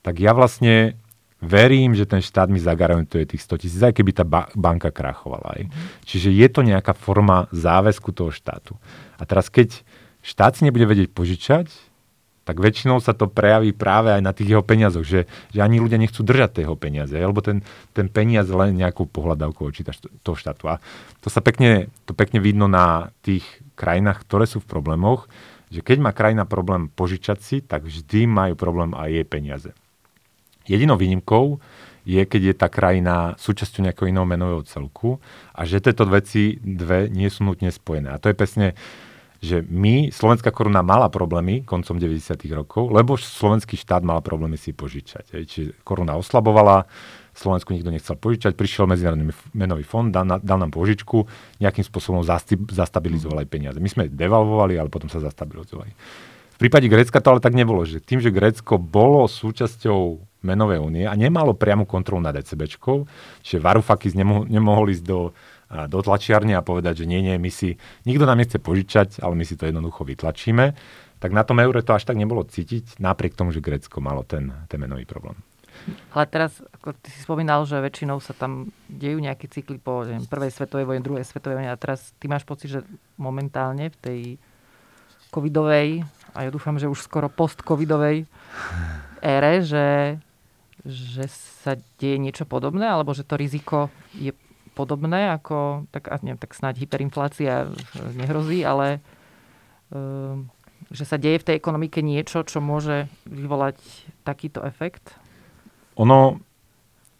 tak 0.00 0.14
ja 0.16 0.32
vlastne 0.32 0.96
verím, 1.42 1.92
že 1.98 2.06
ten 2.06 2.22
štát 2.22 2.46
mi 2.46 2.62
zagarantuje 2.62 3.26
tých 3.26 3.42
100 3.42 3.62
tisíc, 3.66 3.82
aj 3.82 3.92
keby 3.92 4.10
tá 4.14 4.22
ba- 4.22 4.48
banka 4.54 4.94
krachovala. 4.94 5.58
Aj. 5.58 5.62
Mm. 5.66 5.70
Čiže 6.06 6.30
je 6.30 6.48
to 6.48 6.60
nejaká 6.62 6.94
forma 6.94 7.50
záväzku 7.50 8.14
toho 8.14 8.30
štátu. 8.30 8.78
A 9.18 9.26
teraz 9.26 9.50
keď 9.50 9.82
štát 10.22 10.54
si 10.54 10.62
nebude 10.62 10.86
vedieť 10.86 11.10
požičať, 11.10 11.66
tak 12.42 12.58
väčšinou 12.58 12.98
sa 12.98 13.14
to 13.14 13.30
prejaví 13.30 13.70
práve 13.70 14.10
aj 14.10 14.22
na 14.22 14.34
tých 14.34 14.54
jeho 14.54 14.64
peniazoch, 14.66 15.06
že, 15.06 15.30
že 15.54 15.60
ani 15.62 15.78
ľudia 15.78 15.98
nechcú 15.98 16.26
držať 16.26 16.62
tie 16.62 16.64
peniaze, 16.74 17.14
lebo 17.14 17.38
ten, 17.38 17.62
ten 17.94 18.10
peniaz 18.10 18.50
len 18.50 18.74
nejakou 18.74 19.06
pohľadávkou 19.06 19.62
očíta 19.62 19.94
toho 20.26 20.34
štátu. 20.34 20.66
A 20.66 20.82
to 21.22 21.30
sa 21.30 21.38
pekne, 21.38 21.86
to 22.02 22.12
pekne 22.18 22.42
vidno 22.42 22.66
na 22.66 23.14
tých 23.22 23.46
krajinách, 23.78 24.26
ktoré 24.26 24.50
sú 24.50 24.58
v 24.58 24.70
problémoch, 24.70 25.30
že 25.72 25.80
keď 25.80 25.98
má 26.02 26.10
krajina 26.12 26.44
problém 26.44 26.90
požičať 26.92 27.38
si, 27.40 27.56
tak 27.64 27.86
vždy 27.86 28.28
majú 28.28 28.54
problém 28.58 28.92
aj 28.92 29.08
jej 29.08 29.26
peniaze. 29.26 29.70
Jedinou 30.68 31.00
výnimkou 31.00 31.62
je, 32.02 32.22
keď 32.26 32.42
je 32.50 32.54
tá 32.58 32.68
krajina 32.68 33.38
súčasťou 33.38 33.86
nejakého 33.86 34.10
iného 34.10 34.26
menového 34.26 34.66
celku 34.66 35.22
a 35.54 35.62
že 35.62 35.78
tieto 35.78 36.02
veci 36.10 36.58
dve 36.58 37.06
nie 37.06 37.30
sú 37.30 37.46
nutne 37.46 37.70
spojené. 37.70 38.10
A 38.10 38.18
to 38.18 38.30
je 38.30 38.36
presne 38.36 38.74
že 39.42 39.58
my, 39.66 40.14
slovenská 40.14 40.54
koruna 40.54 40.86
mala 40.86 41.10
problémy 41.10 41.66
koncom 41.66 41.98
90. 41.98 42.46
rokov, 42.54 42.94
lebo 42.94 43.18
slovenský 43.18 43.74
štát 43.74 44.06
mal 44.06 44.22
problémy 44.22 44.54
si 44.54 44.70
požičať. 44.70 45.34
Čiže 45.34 45.82
koruna 45.82 46.14
oslabovala, 46.14 46.86
Slovensku 47.32 47.72
nikto 47.74 47.90
nechcel 47.90 48.14
požičať, 48.14 48.54
prišiel 48.54 48.86
Medzinárodný 48.86 49.32
menový 49.56 49.82
fond, 49.82 50.12
dal, 50.12 50.38
dal 50.44 50.58
nám 50.60 50.70
požičku, 50.70 51.24
nejakým 51.58 51.82
spôsobom 51.82 52.20
zastabilizoval 52.70 53.42
aj 53.42 53.48
peniaze. 53.48 53.78
My 53.80 53.88
sme 53.88 54.12
devalvovali, 54.12 54.76
ale 54.76 54.92
potom 54.92 55.08
sa 55.08 55.18
zastabilizovali. 55.18 55.90
V 56.52 56.58
prípade 56.60 56.86
Grécka 56.86 57.18
to 57.18 57.34
ale 57.34 57.42
tak 57.42 57.56
nebolo, 57.56 57.82
že 57.82 58.04
tým, 58.04 58.20
že 58.20 58.30
Grécko 58.30 58.76
bolo 58.78 59.24
súčasťou 59.26 60.22
menovej 60.44 60.78
únie 60.84 61.08
a 61.08 61.14
nemalo 61.16 61.56
priamu 61.56 61.88
kontrolu 61.88 62.20
nad 62.20 62.36
ECBčkou, 62.36 63.08
čiže 63.42 63.64
Varoufakis 63.64 64.12
nemohol, 64.12 64.46
nemohol 64.46 64.92
ísť 64.92 65.04
do 65.06 65.18
do 65.88 65.98
tlačiarne 66.04 66.52
a 66.52 66.62
povedať, 66.64 67.04
že 67.04 67.08
nie, 67.08 67.24
nie, 67.24 67.36
my 67.40 67.48
si, 67.48 67.80
nikto 68.04 68.28
nám 68.28 68.40
nechce 68.40 68.60
požičať, 68.60 69.24
ale 69.24 69.34
my 69.36 69.44
si 69.46 69.56
to 69.56 69.64
jednoducho 69.64 70.04
vytlačíme, 70.04 70.76
tak 71.22 71.30
na 71.32 71.46
tom 71.46 71.62
eure 71.62 71.80
to 71.80 71.96
až 71.96 72.04
tak 72.04 72.18
nebolo 72.18 72.44
cítiť, 72.44 73.00
napriek 73.00 73.38
tomu, 73.38 73.54
že 73.54 73.64
Grécko 73.64 74.02
malo 74.02 74.26
ten, 74.26 74.52
ten 74.68 74.76
menový 74.76 75.06
problém. 75.06 75.38
Ale 76.14 76.28
teraz, 76.28 76.62
ako 76.78 76.94
ty 76.94 77.10
si 77.10 77.24
spomínal, 77.24 77.64
že 77.66 77.80
väčšinou 77.80 78.22
sa 78.22 78.36
tam 78.36 78.70
dejú 78.86 79.18
nejaké 79.18 79.50
cykly 79.50 79.82
po 79.82 80.06
neviem, 80.06 80.28
prvej 80.28 80.52
svetovej 80.54 80.86
vojne, 80.86 81.02
druhej 81.02 81.26
svetovej 81.26 81.58
vojne 81.58 81.72
a 81.72 81.80
teraz 81.80 82.14
ty 82.20 82.30
máš 82.30 82.46
pocit, 82.46 82.70
že 82.70 82.80
momentálne 83.18 83.90
v 83.90 83.98
tej 83.98 84.20
covidovej 85.32 86.04
a 86.36 86.38
ja 86.46 86.50
dúfam, 86.52 86.76
že 86.76 86.86
už 86.86 87.00
skoro 87.02 87.32
post-covidovej 87.32 88.28
ére, 89.24 89.54
že, 89.64 90.20
že 90.84 91.24
sa 91.64 91.74
deje 91.96 92.20
niečo 92.20 92.44
podobné, 92.44 92.84
alebo 92.84 93.16
že 93.16 93.24
to 93.24 93.40
riziko 93.40 93.88
je 94.12 94.30
podobné, 94.72 95.32
ako, 95.36 95.86
tak, 95.92 96.08
neviem, 96.24 96.40
tak 96.40 96.56
snáď 96.56 96.84
hyperinflácia 96.84 97.68
nehrozí, 98.16 98.64
ale 98.64 98.98
e, 99.92 100.00
že 100.92 101.04
sa 101.04 101.20
deje 101.20 101.40
v 101.40 101.46
tej 101.52 101.56
ekonomike 101.60 102.00
niečo, 102.00 102.44
čo 102.44 102.64
môže 102.64 103.08
vyvolať 103.28 103.76
takýto 104.24 104.64
efekt? 104.64 105.16
Ono, 106.00 106.40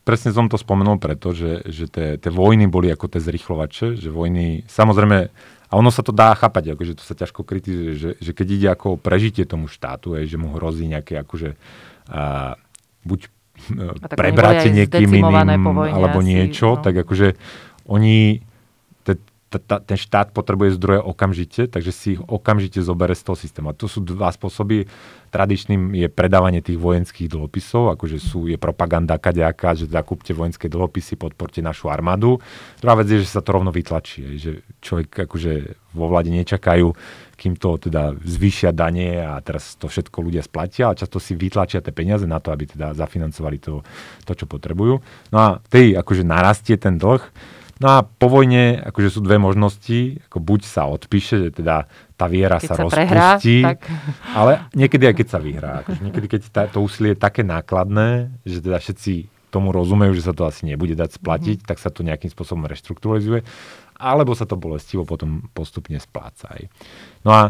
presne 0.02 0.32
som 0.34 0.48
to 0.48 0.58
spomenul 0.58 0.98
preto, 0.98 1.30
že, 1.36 1.62
že 1.68 1.86
tie, 1.86 2.16
tie 2.18 2.30
vojny 2.32 2.66
boli 2.66 2.90
ako 2.90 3.06
tie 3.12 3.20
zrychlovače, 3.22 4.00
že 4.00 4.08
vojny, 4.08 4.66
samozrejme, 4.66 5.18
a 5.72 5.72
ono 5.72 5.88
sa 5.88 6.04
to 6.04 6.12
dá 6.12 6.36
chápať, 6.36 6.76
akože 6.76 7.00
to 7.00 7.04
sa 7.04 7.16
ťažko 7.16 7.48
kritizuje, 7.48 7.92
že, 7.96 8.10
že 8.20 8.32
keď 8.36 8.46
ide 8.52 8.68
ako 8.72 9.00
prežitie 9.00 9.48
tomu 9.48 9.72
štátu, 9.72 10.20
je, 10.20 10.36
že 10.36 10.36
mu 10.36 10.52
hrozí 10.52 10.84
nejaké 10.84 11.16
akože 11.16 11.56
a, 12.12 12.60
buď 13.08 13.32
prebráte 14.12 14.68
niekým 14.68 15.08
iným 15.08 15.62
alebo 15.88 16.18
niečo, 16.20 16.76
no. 16.76 16.82
tak 16.82 17.02
akože 17.06 17.34
oni, 17.88 18.42
ten 19.60 19.98
štát 19.98 20.30
potrebuje 20.30 20.78
zdroje 20.78 21.00
okamžite, 21.02 21.68
takže 21.68 21.92
si 21.92 22.06
ich 22.16 22.20
okamžite 22.22 22.80
zobere 22.80 23.12
z 23.12 23.26
toho 23.26 23.36
systému. 23.36 23.72
A 23.72 23.76
to 23.76 23.90
sú 23.90 24.00
dva 24.00 24.30
spôsoby. 24.32 24.86
Tradičným 25.32 25.96
je 25.96 26.12
predávanie 26.12 26.60
tých 26.60 26.76
vojenských 26.76 27.32
dlhopisov, 27.32 27.96
akože 27.96 28.20
sú, 28.20 28.52
je 28.52 28.60
propaganda 28.60 29.16
kaďaká, 29.16 29.72
že 29.72 29.88
zakúpte 29.88 30.36
vojenské 30.36 30.68
dlhopisy, 30.68 31.16
podporte 31.16 31.64
našu 31.64 31.88
armádu. 31.88 32.36
Druhá 32.84 33.00
vec 33.00 33.08
je, 33.08 33.24
že 33.24 33.32
sa 33.32 33.40
to 33.40 33.56
rovno 33.56 33.72
vytlačí, 33.72 34.36
že 34.36 34.60
človek 34.84 35.24
akože 35.24 35.52
vo 35.96 36.06
vláde 36.12 36.28
nečakajú, 36.32 36.92
kým 37.40 37.56
to 37.56 37.80
teda 37.80 38.12
zvýšia 38.20 38.76
dane 38.76 39.24
a 39.24 39.40
teraz 39.40 39.76
to 39.80 39.88
všetko 39.88 40.20
ľudia 40.20 40.44
splatia 40.44 40.92
a 40.92 40.96
často 40.96 41.16
si 41.16 41.32
vytlačia 41.32 41.80
tie 41.80 41.96
peniaze 41.96 42.28
na 42.28 42.36
to, 42.36 42.52
aby 42.52 42.68
teda 42.68 42.92
zafinancovali 42.92 43.56
to, 43.56 43.80
to 44.28 44.32
čo 44.36 44.44
potrebujú. 44.44 45.00
No 45.32 45.36
a 45.40 45.46
tej 45.72 45.96
akože 45.96 46.28
narastie 46.28 46.76
ten 46.76 47.00
dlh, 47.00 47.24
No 47.82 47.88
a 47.90 48.06
po 48.06 48.30
vojne 48.30 48.78
akože 48.78 49.18
sú 49.18 49.20
dve 49.26 49.42
možnosti, 49.42 50.22
ako 50.30 50.38
buď 50.38 50.60
sa 50.62 50.86
odpíše, 50.86 51.34
že 51.42 51.48
teda 51.50 51.90
tá 52.14 52.26
viera 52.30 52.62
keď 52.62 52.68
sa, 52.70 52.74
sa 52.78 52.82
rozpustí, 52.86 53.66
prehrá, 53.66 53.74
tak... 53.74 53.78
ale 54.38 54.52
niekedy 54.78 55.10
aj 55.10 55.14
keď 55.18 55.26
sa 55.26 55.38
vyhrá. 55.42 55.72
Akože 55.82 56.00
niekedy, 56.06 56.26
keď 56.30 56.42
tá, 56.54 56.62
to 56.70 56.78
úsilie 56.78 57.18
je 57.18 57.18
také 57.18 57.42
nákladné, 57.42 58.30
že 58.46 58.62
teda 58.62 58.78
všetci 58.78 59.26
tomu 59.50 59.74
rozumejú, 59.74 60.14
že 60.14 60.30
sa 60.30 60.32
to 60.32 60.46
asi 60.46 60.64
nebude 60.64 60.94
dať 60.94 61.18
splatiť, 61.18 61.58
mm. 61.60 61.66
tak 61.66 61.82
sa 61.82 61.90
to 61.90 62.06
nejakým 62.06 62.30
spôsobom 62.30 62.70
reštrukturalizuje, 62.70 63.42
alebo 63.98 64.32
sa 64.32 64.46
to 64.46 64.54
bolestivo 64.54 65.02
potom 65.02 65.50
postupne 65.50 65.98
spláca. 65.98 66.54
Aj. 66.54 66.62
No 67.26 67.30
a 67.34 67.42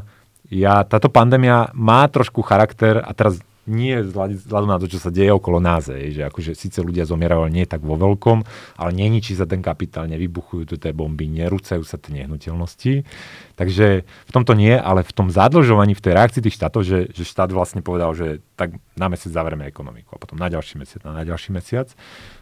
ja, 0.49 0.83
táto 0.83 1.13
pandémia 1.13 1.71
má 1.77 2.09
trošku 2.09 2.41
charakter, 2.43 2.99
a 3.05 3.13
teraz 3.13 3.39
nie 3.63 3.95
vzhľadom 4.03 4.71
na 4.71 4.79
to, 4.83 4.91
čo 4.91 4.99
sa 4.99 5.15
deje 5.15 5.31
okolo 5.31 5.63
nás, 5.63 5.87
je, 5.87 6.19
že 6.19 6.23
akože 6.27 6.59
síce 6.59 6.83
ľudia 6.83 7.07
zomierajú, 7.07 7.47
ale 7.47 7.55
nie 7.55 7.67
tak 7.67 7.87
vo 7.87 7.95
veľkom, 7.95 8.43
ale 8.75 8.91
neničí 8.91 9.39
sa 9.39 9.47
ten 9.47 9.63
kapitál, 9.63 10.11
nevybuchujú 10.11 10.67
tu 10.67 10.75
tie 10.83 10.91
bomby, 10.91 11.31
nerúcajú 11.31 11.87
sa 11.87 11.95
tie 11.95 12.23
nehnuteľnosti. 12.23 13.07
Takže 13.55 13.87
v 14.03 14.33
tomto 14.35 14.59
nie, 14.59 14.75
ale 14.75 15.07
v 15.07 15.13
tom 15.15 15.31
zadlžovaní, 15.31 15.95
v 15.95 16.03
tej 16.03 16.13
reakcii 16.19 16.43
tých 16.43 16.59
štátov, 16.59 16.83
že, 16.83 16.99
že 17.15 17.23
štát 17.23 17.55
vlastne 17.55 17.87
povedal, 17.87 18.11
že 18.19 18.43
tak 18.59 18.75
na 18.99 19.07
mesiac 19.07 19.31
zavrieme 19.31 19.71
ekonomiku 19.71 20.19
a 20.19 20.23
potom 20.23 20.35
na 20.43 20.51
ďalší 20.51 20.83
mesiac, 20.83 21.07
na 21.07 21.23
ďalší 21.23 21.55
mesiac, 21.55 21.87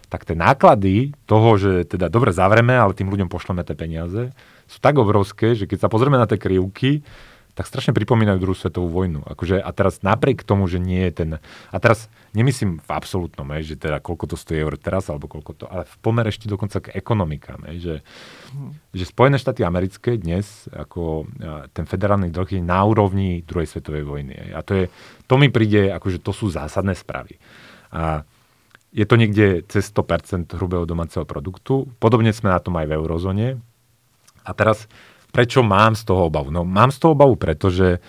tak 0.09 0.25
tie 0.27 0.35
náklady 0.35 1.15
toho, 1.29 1.55
že 1.61 1.87
teda 1.87 2.09
dobre 2.11 2.35
zavreme, 2.35 2.75
ale 2.75 2.97
tým 2.97 3.13
ľuďom 3.13 3.29
pošleme 3.29 3.63
tie 3.63 3.77
peniaze, 3.77 4.33
sú 4.67 4.79
tak 4.83 4.99
obrovské, 4.99 5.55
že 5.55 5.69
keď 5.71 5.87
sa 5.87 5.93
pozrieme 5.93 6.19
na 6.19 6.27
tie 6.27 6.41
krivky, 6.41 7.07
tak 7.61 7.69
strašne 7.69 7.93
pripomínajú 7.93 8.41
druhú 8.41 8.57
svetovú 8.57 8.89
vojnu. 8.89 9.21
Akože, 9.21 9.61
a 9.61 9.69
teraz 9.77 10.01
napriek 10.01 10.49
tomu, 10.49 10.65
že 10.65 10.81
nie 10.81 11.05
je 11.05 11.13
ten... 11.13 11.31
A 11.69 11.77
teraz 11.77 12.09
nemyslím 12.33 12.81
v 12.81 12.89
absolútnom, 12.89 13.45
že 13.61 13.77
teda 13.77 14.01
koľko 14.01 14.33
to 14.33 14.37
stojí 14.41 14.65
eur 14.65 14.81
teraz, 14.81 15.13
alebo 15.13 15.29
koľko 15.29 15.53
to... 15.53 15.65
Ale 15.69 15.85
v 15.85 15.97
pomer 16.01 16.25
ešte 16.33 16.49
dokonca 16.49 16.81
k 16.81 16.97
ekonomikám. 16.97 17.69
že, 17.77 18.01
že 18.97 19.05
Spojené 19.05 19.37
štáty 19.37 19.61
americké 19.61 20.17
dnes, 20.17 20.73
ako 20.73 21.29
ten 21.77 21.85
federálny 21.85 22.33
dlh 22.33 22.49
je 22.49 22.63
na 22.65 22.81
úrovni 22.81 23.45
druhej 23.45 23.69
svetovej 23.69 24.09
vojny. 24.09 24.57
A 24.57 24.65
to, 24.65 24.81
je, 24.81 24.85
to 25.29 25.37
mi 25.37 25.53
príde, 25.53 25.93
akože 25.93 26.25
to 26.25 26.33
sú 26.33 26.49
zásadné 26.49 26.97
správy. 26.97 27.37
A 27.93 28.25
je 28.89 29.05
to 29.05 29.21
niekde 29.21 29.69
cez 29.69 29.85
100% 29.93 30.49
hrubého 30.57 30.89
domáceho 30.89 31.29
produktu. 31.29 31.93
Podobne 32.01 32.33
sme 32.33 32.57
na 32.57 32.59
tom 32.65 32.73
aj 32.81 32.89
v 32.89 32.97
eurozóne. 32.97 33.61
A 34.49 34.57
teraz 34.57 34.89
Prečo 35.31 35.63
mám 35.63 35.95
z 35.95 36.03
toho 36.07 36.27
obavu? 36.27 36.51
No 36.51 36.67
mám 36.67 36.91
z 36.91 36.99
toho 36.99 37.15
obavu, 37.15 37.39
pretože 37.39 38.03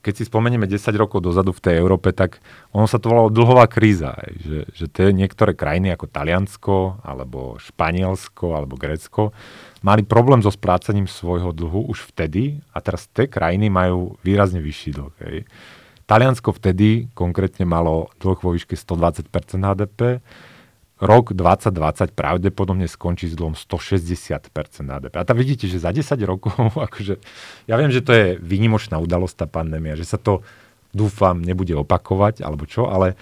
keď 0.00 0.14
si 0.16 0.24
spomenieme 0.24 0.64
10 0.64 0.96
rokov 0.96 1.20
dozadu 1.20 1.52
v 1.52 1.60
tej 1.60 1.74
Európe, 1.76 2.16
tak 2.16 2.40
ono 2.72 2.88
sa 2.88 2.96
to 2.96 3.12
volalo 3.12 3.28
dlhová 3.28 3.68
kríza. 3.68 4.16
Že, 4.40 4.58
že 4.72 4.86
tie 4.88 5.12
niektoré 5.12 5.52
krajiny 5.52 5.92
ako 5.92 6.08
Taliansko, 6.08 6.76
alebo 7.04 7.60
Španielsko, 7.60 8.56
alebo 8.56 8.80
Grécko 8.80 9.36
mali 9.84 10.04
problém 10.04 10.40
so 10.40 10.48
splácaním 10.48 11.08
svojho 11.08 11.52
dlhu 11.52 11.88
už 11.92 12.08
vtedy 12.12 12.64
a 12.72 12.80
teraz 12.80 13.08
tie 13.12 13.28
krajiny 13.28 13.68
majú 13.68 14.16
výrazne 14.24 14.64
vyšší 14.64 14.90
dlh. 14.96 15.14
Hej. 15.24 15.38
Taliansko 16.08 16.56
vtedy 16.56 17.12
konkrétne 17.12 17.68
malo 17.68 18.08
dlh 18.18 18.40
vo 18.40 18.50
výške 18.56 18.74
120% 18.74 19.30
HDP, 19.62 20.24
rok 21.00 21.32
2020 21.32 22.12
pravdepodobne 22.12 22.84
skončí 22.84 23.32
s 23.32 23.34
dlhom 23.34 23.56
160% 23.56 24.52
HDP. 24.84 25.14
A 25.16 25.24
tam 25.24 25.36
vidíte, 25.40 25.64
že 25.64 25.80
za 25.80 25.90
10 25.90 26.04
rokov, 26.28 26.52
akože, 26.86 27.16
ja 27.66 27.74
viem, 27.80 27.90
že 27.90 28.04
to 28.04 28.12
je 28.12 28.26
výnimočná 28.36 29.00
udalosť 29.00 29.44
tá 29.44 29.46
pandémia, 29.48 29.96
že 29.96 30.04
sa 30.04 30.20
to 30.20 30.44
dúfam 30.92 31.40
nebude 31.40 31.72
opakovať, 31.72 32.44
alebo 32.44 32.68
čo, 32.68 32.90
ale 32.90 33.16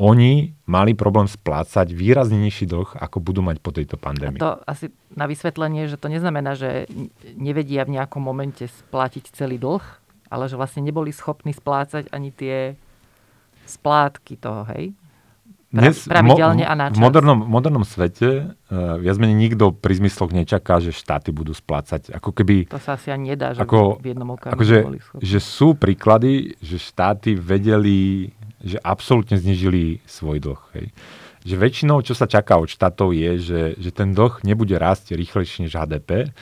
oni 0.00 0.56
mali 0.66 0.96
problém 0.96 1.28
splácať 1.28 1.92
výrazne 1.92 2.40
nižší 2.40 2.64
dlh, 2.64 2.96
ako 2.96 3.22
budú 3.22 3.44
mať 3.44 3.60
po 3.60 3.70
tejto 3.70 4.00
pandémii. 4.00 4.40
A 4.40 4.44
to 4.44 4.52
asi 4.64 4.90
na 5.12 5.28
vysvetlenie, 5.28 5.86
že 5.86 6.00
to 6.00 6.08
neznamená, 6.08 6.56
že 6.56 6.88
nevedia 7.36 7.84
v 7.84 8.00
nejakom 8.00 8.18
momente 8.18 8.66
splatiť 8.66 9.30
celý 9.36 9.60
dlh, 9.60 9.84
ale 10.32 10.48
že 10.48 10.56
vlastne 10.56 10.82
neboli 10.82 11.12
schopní 11.12 11.52
splácať 11.52 12.08
ani 12.08 12.32
tie 12.32 12.74
splátky 13.68 14.40
toho, 14.40 14.64
hej? 14.74 14.96
Dnes 15.72 16.04
pravidelne 16.04 16.68
a 16.68 16.76
načas. 16.76 17.00
V 17.00 17.00
modernom, 17.00 17.38
modernom 17.48 17.84
svete 17.88 18.52
uh, 18.52 19.00
viac 19.00 19.16
menej 19.16 19.48
nikto 19.48 19.72
pri 19.72 20.04
zmysloch 20.04 20.28
nečaká, 20.28 20.84
že 20.84 20.92
štáty 20.92 21.32
budú 21.32 21.56
splácať. 21.56 22.12
Ako 22.12 22.36
keby, 22.36 22.68
to 22.68 22.76
sa 22.76 23.00
asi 23.00 23.08
ani 23.08 23.32
nedá, 23.32 23.56
že 23.56 23.64
ako, 23.64 23.96
v 24.04 24.12
jednom 24.12 24.36
okamihu 24.36 24.52
akože, 24.52 24.78
že 25.24 25.38
sú 25.40 25.72
príklady, 25.72 26.60
že 26.60 26.76
štáty 26.76 27.32
vedeli, 27.32 28.28
že 28.60 28.76
absolútne 28.84 29.40
znižili 29.40 30.04
svoj 30.04 30.44
dlh. 30.44 30.62
Hej. 30.76 30.86
Že 31.48 31.54
väčšinou, 31.56 32.04
čo 32.04 32.12
sa 32.12 32.28
čaká 32.28 32.60
od 32.60 32.68
štátov 32.68 33.16
je, 33.16 33.40
že, 33.40 33.62
že 33.80 33.90
ten 33.96 34.12
dlh 34.12 34.44
nebude 34.44 34.76
rásť 34.76 35.16
rýchlejšie 35.16 35.64
než 35.64 35.72
HDP. 35.72 36.36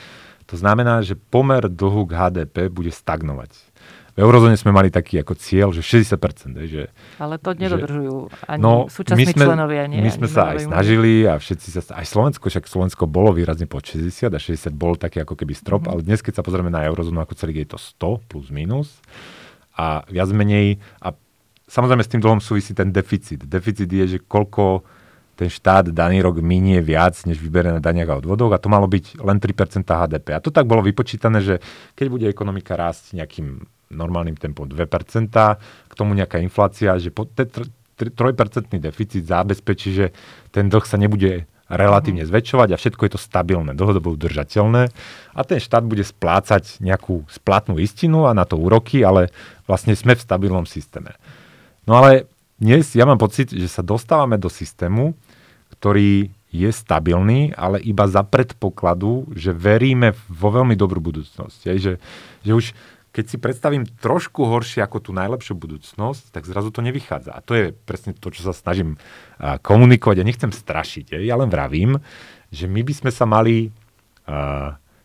To 0.51 0.59
znamená, 0.59 0.99
že 1.07 1.15
pomer 1.15 1.71
dlhu 1.71 2.03
k 2.03 2.19
HDP 2.19 2.67
bude 2.67 2.91
stagnovať 2.91 3.70
v 4.11 4.17
eurozóne 4.19 4.59
sme 4.59 4.75
mali 4.75 4.91
taký 4.91 5.23
ako 5.23 5.39
cieľ, 5.39 5.71
že 5.71 5.79
60%. 5.79 6.59
Že, 6.67 6.91
Ale 7.15 7.35
to 7.39 7.55
nedodržujú 7.55 8.27
ani 8.43 8.59
no, 8.59 8.91
súčasní 8.91 9.23
my 9.23 9.25
sme, 9.31 9.45
členovia. 9.47 9.83
Nie, 9.87 10.03
my 10.03 10.11
sme 10.11 10.27
sa 10.27 10.51
aj 10.51 10.67
snažili 10.67 11.23
a 11.23 11.39
všetci 11.39 11.67
sa, 11.71 11.81
aj 11.95 12.05
Slovensko, 12.11 12.51
však 12.51 12.67
Slovensko 12.67 13.07
bolo 13.07 13.31
výrazne 13.31 13.71
pod 13.71 13.87
60 13.87 14.35
a 14.35 14.39
60 14.39 14.75
bol 14.75 14.99
taký 14.99 15.23
ako 15.23 15.39
keby 15.39 15.55
strop, 15.55 15.87
mm-hmm. 15.87 16.03
ale 16.03 16.07
dnes, 16.07 16.19
keď 16.19 16.39
sa 16.39 16.43
pozrieme 16.43 16.67
na 16.67 16.83
eurozónu 16.91 17.23
ako 17.23 17.39
celý, 17.39 17.63
je 17.63 17.71
to 17.71 17.79
100 17.79 18.27
plus 18.27 18.51
minus 18.51 18.99
a 19.79 20.03
viac 20.11 20.27
menej 20.35 20.83
a 20.99 21.15
samozrejme 21.71 22.03
s 22.03 22.11
tým 22.11 22.19
dlhom 22.19 22.43
súvisí 22.43 22.75
ten 22.75 22.91
deficit. 22.91 23.47
Deficit 23.47 23.87
je, 23.87 24.19
že 24.19 24.19
koľko 24.19 24.83
ten 25.39 25.47
štát 25.47 25.89
daný 25.89 26.21
rok 26.21 26.43
minie 26.43 26.83
viac, 26.83 27.15
než 27.23 27.39
vyberie 27.39 27.73
na 27.73 27.81
daniach 27.81 28.13
a 28.13 28.19
odvodoch 28.19 28.51
a 28.51 28.61
to 28.61 28.67
malo 28.67 28.85
byť 28.85 29.23
len 29.23 29.39
3% 29.39 29.87
HDP. 29.87 30.37
A 30.37 30.43
to 30.43 30.51
tak 30.51 30.67
bolo 30.67 30.85
vypočítané, 30.85 31.41
že 31.41 31.55
keď 31.97 32.05
bude 32.11 32.25
ekonomika 32.27 32.77
rásť 32.77 33.17
nejakým 33.17 33.65
normálnym 33.91 34.39
tempom 34.39 34.65
2%, 34.65 35.29
k 35.87 35.93
tomu 35.93 36.15
nejaká 36.15 36.39
inflácia, 36.39 36.95
že 36.97 37.11
po 37.11 37.27
3% 37.27 37.59
deficit 38.81 39.23
zabezpečí, 39.27 39.89
že 39.93 40.05
ten 40.49 40.71
dlh 40.71 40.85
sa 40.87 40.97
nebude 40.97 41.45
relatívne 41.71 42.27
zväčšovať 42.27 42.75
a 42.75 42.79
všetko 42.79 43.01
je 43.07 43.11
to 43.15 43.19
stabilné, 43.21 43.71
dlhodobo 43.71 44.11
udržateľné 44.19 44.91
a 45.31 45.41
ten 45.47 45.59
štát 45.63 45.87
bude 45.87 46.03
splácať 46.03 46.83
nejakú 46.83 47.23
splatnú 47.31 47.79
istinu 47.79 48.27
a 48.27 48.35
na 48.35 48.43
to 48.43 48.59
úroky, 48.59 49.07
ale 49.07 49.31
vlastne 49.63 49.95
sme 49.95 50.19
v 50.19 50.25
stabilnom 50.25 50.67
systéme. 50.67 51.15
No 51.87 51.95
ale 51.95 52.27
dnes 52.59 52.91
ja 52.91 53.07
mám 53.07 53.17
pocit, 53.17 53.55
že 53.55 53.71
sa 53.71 53.81
dostávame 53.81 54.35
do 54.35 54.51
systému, 54.51 55.15
ktorý 55.79 56.29
je 56.51 56.67
stabilný, 56.67 57.55
ale 57.55 57.79
iba 57.79 58.03
za 58.11 58.27
predpokladu, 58.27 59.31
že 59.31 59.55
veríme 59.55 60.11
vo 60.27 60.51
veľmi 60.51 60.75
dobrú 60.75 60.99
budúcnosť. 60.99 61.59
Je, 61.71 61.73
že, 61.79 61.93
že 62.43 62.51
už 62.51 62.65
keď 63.11 63.25
si 63.27 63.37
predstavím 63.37 63.83
trošku 63.83 64.47
horšie 64.47 64.79
ako 64.79 65.03
tú 65.03 65.11
najlepšiu 65.11 65.59
budúcnosť, 65.59 66.31
tak 66.31 66.47
zrazu 66.47 66.71
to 66.71 66.79
nevychádza. 66.79 67.35
A 67.35 67.43
to 67.43 67.53
je 67.59 67.65
presne 67.75 68.15
to, 68.15 68.31
čo 68.31 68.47
sa 68.47 68.55
snažím 68.55 68.95
komunikovať. 69.39 70.23
Ja 70.23 70.27
nechcem 70.27 70.51
strašiť. 70.55 71.19
Ja 71.19 71.35
len 71.35 71.51
vravím, 71.51 71.99
že 72.55 72.71
my 72.71 72.79
by 72.87 72.93
sme 72.95 73.11
sa 73.11 73.27
mali 73.27 73.75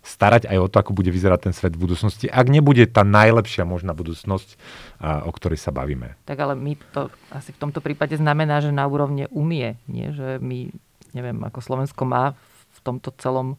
starať 0.07 0.47
aj 0.47 0.59
o 0.63 0.71
to, 0.71 0.79
ako 0.79 0.95
bude 0.95 1.11
vyzerať 1.11 1.51
ten 1.51 1.55
svet 1.55 1.75
v 1.75 1.83
budúcnosti, 1.83 2.31
ak 2.31 2.47
nebude 2.47 2.87
tá 2.87 3.03
najlepšia 3.03 3.67
možná 3.67 3.91
budúcnosť, 3.91 4.55
o 5.03 5.31
ktorej 5.35 5.59
sa 5.59 5.75
bavíme. 5.75 6.15
Tak 6.31 6.39
ale 6.39 6.55
my 6.55 6.79
to 6.95 7.11
asi 7.35 7.51
v 7.51 7.59
tomto 7.59 7.83
prípade 7.83 8.15
znamená, 8.15 8.63
že 8.63 8.71
na 8.71 8.87
úrovne 8.87 9.27
umie, 9.35 9.83
nie? 9.91 10.15
že 10.15 10.39
my, 10.39 10.71
neviem, 11.11 11.43
ako 11.43 11.59
Slovensko 11.59 12.07
má 12.07 12.39
v 12.71 12.79
tomto 12.87 13.11
celom 13.19 13.59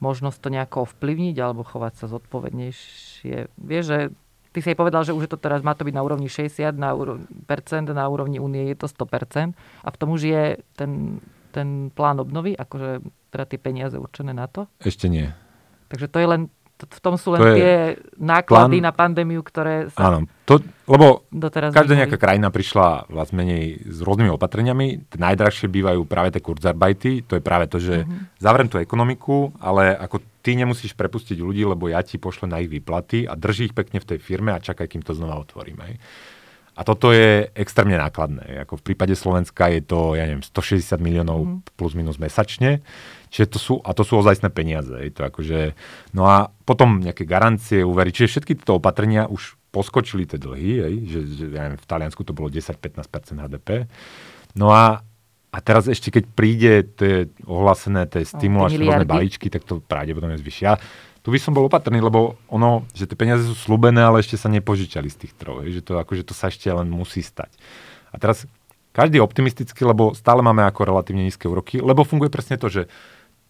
možnosť 0.00 0.38
to 0.38 0.48
nejako 0.52 0.76
ovplyvniť 0.84 1.36
alebo 1.40 1.64
chovať 1.64 1.92
sa 1.96 2.06
zodpovednejšie. 2.12 3.48
Vieš, 3.56 3.84
že 3.84 3.98
ty 4.52 4.58
si 4.64 4.72
aj 4.72 4.78
povedal, 4.80 5.04
že 5.04 5.12
už 5.12 5.28
je 5.28 5.32
to 5.32 5.40
teraz, 5.40 5.60
má 5.60 5.76
to 5.76 5.84
byť 5.84 5.94
na 5.96 6.04
úrovni 6.04 6.28
60 6.32 6.76
na 6.76 6.96
úrovni, 6.96 7.28
percent, 7.44 7.88
na 7.88 8.08
úrovni 8.08 8.40
únie 8.40 8.72
je 8.72 8.76
to 8.76 8.88
100%. 8.88 9.52
A 9.56 9.88
v 9.92 9.96
tom 10.00 10.12
už 10.16 10.22
je 10.24 10.60
ten, 10.76 11.20
ten 11.52 11.92
plán 11.92 12.20
obnovy, 12.20 12.56
akože 12.56 13.04
teda 13.32 13.44
tie 13.44 13.60
peniaze 13.60 13.96
určené 14.00 14.32
na 14.32 14.48
to? 14.48 14.64
Ešte 14.80 15.12
nie. 15.12 15.28
Takže 15.92 16.08
to 16.08 16.18
je 16.20 16.28
len 16.28 16.42
v 16.76 17.00
tom 17.00 17.16
sú 17.16 17.32
len 17.32 17.40
to 17.40 17.48
tie 17.56 17.96
náklady 18.20 18.78
plán... 18.80 18.84
na 18.84 18.92
pandémiu, 18.92 19.40
ktoré 19.40 19.88
sa 19.88 20.12
Áno, 20.12 20.28
to, 20.44 20.60
lebo 20.84 21.24
každá 21.72 21.96
nejaká 21.96 22.20
krajina 22.20 22.52
prišla 22.52 23.08
viac 23.08 23.32
menej 23.32 23.80
s 23.80 23.98
rôznymi 24.04 24.28
opatreniami. 24.36 25.08
Tie 25.08 25.16
najdrahšie 25.16 25.72
bývajú 25.72 26.04
práve 26.04 26.36
tie 26.36 26.44
kurzarbajty. 26.44 27.24
To 27.32 27.40
je 27.40 27.42
práve 27.42 27.66
to, 27.72 27.80
že 27.80 28.04
uh-huh. 28.04 28.36
zavrem 28.36 28.68
tú 28.68 28.76
ekonomiku, 28.76 29.56
ale 29.56 29.96
ako 29.96 30.20
ty 30.44 30.52
nemusíš 30.52 30.92
prepustiť 30.92 31.40
ľudí, 31.40 31.64
lebo 31.64 31.88
ja 31.88 32.04
ti 32.04 32.20
pošlem 32.20 32.52
na 32.52 32.60
ich 32.60 32.68
výplaty 32.68 33.24
a 33.24 33.32
drží 33.34 33.72
ich 33.72 33.74
pekne 33.74 33.98
v 33.98 34.08
tej 34.14 34.18
firme 34.20 34.52
a 34.52 34.60
čakaj, 34.60 34.84
kým 34.84 35.00
to 35.00 35.16
znova 35.16 35.40
otvoríme. 35.40 35.96
A 36.76 36.84
toto 36.84 37.08
je 37.08 37.48
extrémne 37.56 37.96
nákladné. 37.96 38.68
Ako 38.68 38.76
v 38.76 38.92
prípade 38.92 39.16
Slovenska 39.16 39.72
je 39.72 39.80
to, 39.80 40.12
ja 40.12 40.28
neviem, 40.28 40.44
160 40.44 41.00
miliónov 41.00 41.38
mm. 41.40 41.58
plus 41.72 41.96
minus 41.96 42.20
mesačne. 42.20 42.84
Čiže 43.32 43.46
to 43.48 43.58
sú, 43.58 43.74
a 43.80 43.96
to 43.96 44.04
sú 44.04 44.20
ozajstné 44.20 44.52
peniaze. 44.52 44.92
Je 44.92 45.08
to 45.08 45.24
akože, 45.24 45.72
no 46.12 46.28
a 46.28 46.52
potom 46.68 47.00
nejaké 47.00 47.24
garancie, 47.24 47.80
úvery. 47.80 48.12
Čiže 48.12 48.36
všetky 48.36 48.52
tieto 48.60 48.76
opatrenia 48.76 49.24
už 49.24 49.56
poskočili 49.72 50.28
tie 50.28 50.36
dlhy, 50.36 50.70
hej, 50.84 50.94
že, 51.08 51.20
že 51.32 51.44
ja 51.52 51.68
neviem, 51.68 51.80
v 51.80 51.88
Taliansku 51.88 52.20
to 52.24 52.36
bolo 52.36 52.52
10-15% 52.52 53.40
HDP. 53.40 53.88
No 54.56 54.72
a, 54.72 55.00
a 55.52 55.58
teraz 55.64 55.88
ešte 55.88 56.12
keď 56.12 56.24
príde 56.32 56.72
tie 56.96 57.28
ohlásené 57.44 58.04
tie 58.08 58.24
stimulačné 58.24 59.04
balíčky, 59.08 59.48
tak 59.48 59.64
to 59.64 59.80
pravdepodobne 59.80 60.36
zvyšia 60.40 60.76
tu 61.26 61.34
by 61.34 61.42
som 61.42 61.50
bol 61.50 61.66
opatrný, 61.66 61.98
lebo 61.98 62.38
ono, 62.46 62.86
že 62.94 63.10
tie 63.10 63.18
peniaze 63.18 63.42
sú 63.42 63.58
slúbené, 63.58 63.98
ale 63.98 64.22
ešte 64.22 64.38
sa 64.38 64.46
nepožičali 64.46 65.10
z 65.10 65.26
tých 65.26 65.34
trov. 65.34 65.66
Že 65.66 65.82
to, 65.82 65.92
akože 65.98 66.22
to 66.22 66.38
sa 66.38 66.54
ešte 66.54 66.70
len 66.70 66.86
musí 66.86 67.18
stať. 67.18 67.50
A 68.14 68.22
teraz 68.22 68.46
každý 68.94 69.18
je 69.18 69.26
optimistický, 69.26 69.82
lebo 69.82 70.14
stále 70.14 70.38
máme 70.38 70.62
ako 70.62 70.86
relatívne 70.86 71.26
nízke 71.26 71.50
úroky, 71.50 71.82
lebo 71.82 72.06
funguje 72.06 72.30
presne 72.30 72.54
to, 72.62 72.70
že 72.70 72.86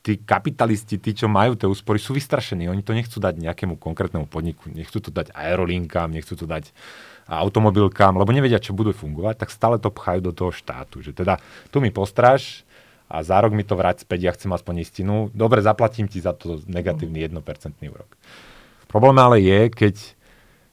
tí 0.01 0.17
kapitalisti, 0.17 0.97
tí, 0.97 1.13
čo 1.13 1.29
majú 1.29 1.53
tie 1.53 1.69
úspory, 1.69 2.01
sú 2.01 2.17
vystrašení. 2.17 2.65
Oni 2.65 2.81
to 2.81 2.97
nechcú 2.97 3.21
dať 3.21 3.45
nejakému 3.45 3.77
konkrétnemu 3.77 4.25
podniku, 4.25 4.73
nechcú 4.73 4.97
to 4.97 5.13
dať 5.13 5.37
aerolinkám, 5.37 6.09
nechcú 6.17 6.33
to 6.33 6.49
dať 6.49 6.73
automobilkám, 7.29 8.17
lebo 8.17 8.33
nevedia, 8.33 8.57
čo 8.57 8.73
budú 8.73 8.97
fungovať, 8.97 9.45
tak 9.45 9.53
stále 9.53 9.77
to 9.77 9.93
pchajú 9.93 10.25
do 10.25 10.33
toho 10.33 10.49
štátu. 10.49 11.05
Že 11.05 11.13
teda 11.13 11.45
tu 11.69 11.85
mi 11.85 11.93
postráž, 11.93 12.66
a 13.07 13.23
za 13.23 13.39
rok 13.39 13.55
mi 13.55 13.63
to 13.63 13.79
vráť 13.79 14.03
späť, 14.03 14.21
ja 14.27 14.33
chcem 14.35 14.51
aspoň 14.51 14.83
istinu, 14.83 15.15
dobre, 15.31 15.63
zaplatím 15.63 16.11
ti 16.11 16.19
za 16.19 16.35
to 16.35 16.59
negatívny 16.67 17.23
1% 17.23 17.39
úrok. 17.87 18.11
Problém 18.91 19.17
ale 19.19 19.39
je, 19.43 19.61
keď, 19.71 19.97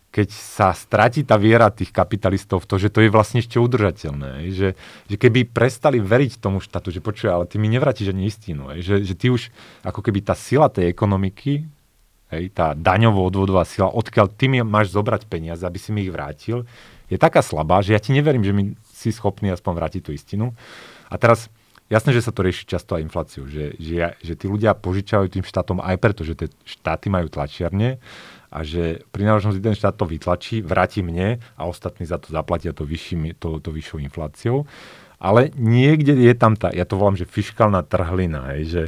keď 0.09 0.29
sa 0.33 0.73
stratí 0.73 1.21
tá 1.25 1.37
viera 1.37 1.69
tých 1.69 1.93
kapitalistov 1.93 2.65
v 2.65 2.69
to, 2.69 2.75
že 2.81 2.89
to 2.93 3.05
je 3.05 3.09
vlastne 3.13 3.41
ešte 3.41 3.57
udržateľné. 3.61 4.49
Že, 4.53 4.69
že 5.09 5.15
keby 5.17 5.49
prestali 5.49 6.01
veriť 6.01 6.41
tomu 6.41 6.61
štátu, 6.61 6.89
že 6.93 7.01
počuje, 7.01 7.29
ale 7.29 7.49
ty 7.49 7.61
mi 7.61 7.69
nevrátiš 7.69 8.13
ani 8.13 8.29
istinu. 8.29 8.69
Že, 8.77 9.05
že 9.05 9.13
ty 9.17 9.33
už, 9.33 9.53
ako 9.85 10.01
keby 10.01 10.25
tá 10.25 10.37
sila 10.37 10.69
tej 10.69 10.89
ekonomiky, 10.89 11.65
hej, 12.33 12.49
tá 12.53 12.73
daňovo-odvodová 12.73 13.65
sila, 13.65 13.93
odkiaľ 13.93 14.29
ty 14.33 14.49
mi 14.49 14.61
máš 14.65 14.93
zobrať 14.93 15.29
peniaze, 15.29 15.61
aby 15.61 15.77
si 15.77 15.93
mi 15.93 16.05
ich 16.05 16.13
vrátil, 16.13 16.65
je 17.13 17.17
taká 17.21 17.45
slabá, 17.45 17.85
že 17.85 17.93
ja 17.93 18.01
ti 18.01 18.09
neverím, 18.09 18.41
že 18.41 18.53
mi 18.55 18.73
si 18.89 19.13
schopný 19.13 19.53
aspoň 19.53 19.73
vrátiť 19.77 20.01
tú 20.01 20.11
istinu. 20.15 20.57
A 21.13 21.19
teraz, 21.21 21.51
jasné, 21.93 22.09
že 22.17 22.25
sa 22.25 22.33
to 22.33 22.41
rieši 22.41 22.65
často 22.65 22.97
aj 22.97 23.05
infláciu, 23.05 23.45
že, 23.45 23.77
že, 23.77 24.17
že 24.17 24.33
tí 24.33 24.49
ľudia 24.49 24.73
požičajú 24.73 25.29
tým 25.29 25.45
štátom 25.45 25.77
aj 25.77 25.95
preto, 26.01 26.25
že 26.25 26.33
tie 26.33 26.49
štáty 26.65 27.13
majú 27.13 27.29
tlačiarne 27.29 28.01
a 28.49 28.59
že 28.65 29.05
pri 29.13 29.29
náročnosti 29.29 29.61
ten 29.61 29.77
štát 29.77 29.93
to 29.93 30.09
vytlačí, 30.09 30.65
vráti 30.65 31.05
mne 31.05 31.37
a 31.57 31.61
ostatní 31.69 32.09
za 32.09 32.17
to 32.17 32.33
zaplatia 32.33 32.73
to, 32.73 32.85
vyšší, 32.85 33.37
to, 33.37 33.61
to 33.61 33.69
vyššou 33.69 34.01
infláciou. 34.01 34.65
Ale 35.21 35.53
niekde 35.55 36.17
je 36.17 36.33
tam 36.35 36.57
tá, 36.57 36.73
ja 36.73 36.83
to 36.83 36.99
volám, 36.99 37.15
že 37.15 37.29
fiskálna 37.29 37.85
trhlina, 37.85 38.53
hej, 38.53 38.61
že, 38.67 38.83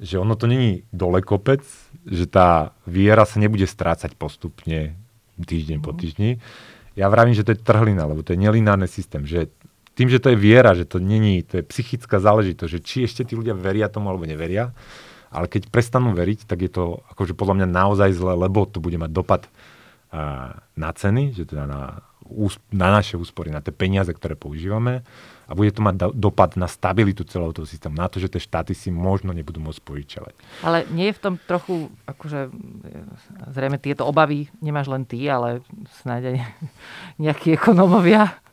že 0.00 0.16
ono 0.16 0.32
to 0.38 0.48
není 0.48 0.88
dole 0.88 1.20
kopec, 1.20 1.60
že 2.06 2.24
tá 2.30 2.72
viera 2.88 3.26
sa 3.28 3.42
nebude 3.42 3.68
strácať 3.68 4.16
postupne 4.16 4.96
týždeň 5.36 5.78
po 5.84 5.92
mhm. 5.92 5.98
týždni. 5.98 6.30
Ja 6.96 7.12
vravím, 7.12 7.36
že 7.36 7.44
to 7.44 7.52
je 7.52 7.60
trhlina, 7.60 8.08
lebo 8.08 8.24
to 8.24 8.32
je 8.32 8.40
nelinárny 8.40 8.88
systém, 8.88 9.28
že 9.28 9.52
tým, 9.96 10.12
že 10.12 10.20
to 10.20 10.28
je 10.30 10.38
viera, 10.38 10.76
že 10.76 10.84
to 10.84 11.00
není, 11.00 11.40
to 11.40 11.58
je 11.58 11.64
psychická 11.72 12.20
záležitosť, 12.20 12.70
že 12.70 12.80
či 12.84 12.98
ešte 13.08 13.24
tí 13.24 13.32
ľudia 13.32 13.56
veria 13.56 13.88
tomu 13.88 14.12
alebo 14.12 14.28
neveria, 14.28 14.76
ale 15.32 15.48
keď 15.48 15.72
prestanú 15.72 16.12
veriť, 16.12 16.44
tak 16.44 16.68
je 16.68 16.70
to 16.70 17.00
akože 17.16 17.32
podľa 17.32 17.64
mňa 17.64 17.68
naozaj 17.72 18.10
zle, 18.12 18.36
lebo 18.36 18.68
to 18.68 18.78
bude 18.78 19.00
mať 19.00 19.10
dopad 19.10 19.42
uh, 19.48 20.52
na 20.76 20.90
ceny, 20.92 21.32
že 21.32 21.48
teda 21.48 21.64
na, 21.64 22.04
na 22.76 22.88
naše 22.92 23.16
úspory, 23.16 23.48
na 23.48 23.64
tie 23.64 23.72
peniaze, 23.72 24.12
ktoré 24.12 24.36
používame 24.36 25.00
a 25.46 25.54
bude 25.54 25.70
to 25.72 25.80
mať 25.80 26.12
dopad 26.12 26.58
na 26.60 26.66
stabilitu 26.66 27.24
celého 27.24 27.54
toho 27.56 27.64
systému, 27.64 27.96
na 27.96 28.10
to, 28.10 28.20
že 28.20 28.28
tie 28.28 28.42
štáty 28.42 28.76
si 28.76 28.92
možno 28.92 29.30
nebudú 29.32 29.62
môcť 29.62 29.80
požičovať. 29.80 30.34
Ale 30.66 30.84
nie 30.92 31.08
je 31.08 31.16
v 31.16 31.22
tom 31.22 31.34
trochu, 31.40 31.88
akože 32.04 32.52
zrejme 33.54 33.78
tieto 33.78 34.04
obavy 34.04 34.50
nemáš 34.58 34.92
len 34.92 35.08
ty, 35.08 35.24
ale 35.24 35.64
snáď 36.04 36.34
aj 36.34 36.36
nejakí 37.22 37.56
ekonómovia 37.56 38.44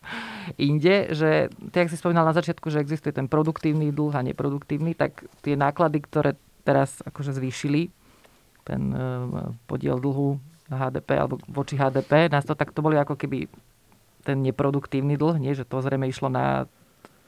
inde, 0.57 1.11
že 1.13 1.51
ty, 1.71 1.77
ak 1.83 1.91
si 1.91 1.99
spomínal 1.99 2.27
na 2.27 2.35
začiatku, 2.35 2.67
že 2.69 2.81
existuje 2.81 3.15
ten 3.15 3.27
produktívny 3.27 3.93
dlh 3.93 4.13
a 4.15 4.25
neproduktívny, 4.25 4.95
tak 4.97 5.25
tie 5.45 5.53
náklady, 5.57 6.03
ktoré 6.03 6.31
teraz 6.63 7.03
akože 7.03 7.35
zvýšili, 7.35 7.91
ten 8.63 8.81
e, 8.95 9.07
podiel 9.67 9.99
dlhu 9.99 10.39
HDP 10.71 11.09
alebo 11.19 11.35
voči 11.51 11.75
HDP, 11.75 12.31
nás 12.31 12.47
to 12.47 12.55
tak 12.55 12.71
to 12.71 12.79
boli 12.79 12.95
ako 12.95 13.19
keby 13.19 13.51
ten 14.23 14.39
neproduktívny 14.39 15.19
dlh, 15.19 15.35
nie, 15.37 15.51
že 15.51 15.67
to 15.67 15.83
zrejme 15.83 16.07
išlo 16.07 16.31
na 16.31 16.65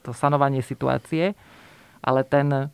to 0.00 0.16
sanovanie 0.16 0.64
situácie, 0.64 1.36
ale 2.00 2.24
ten, 2.24 2.72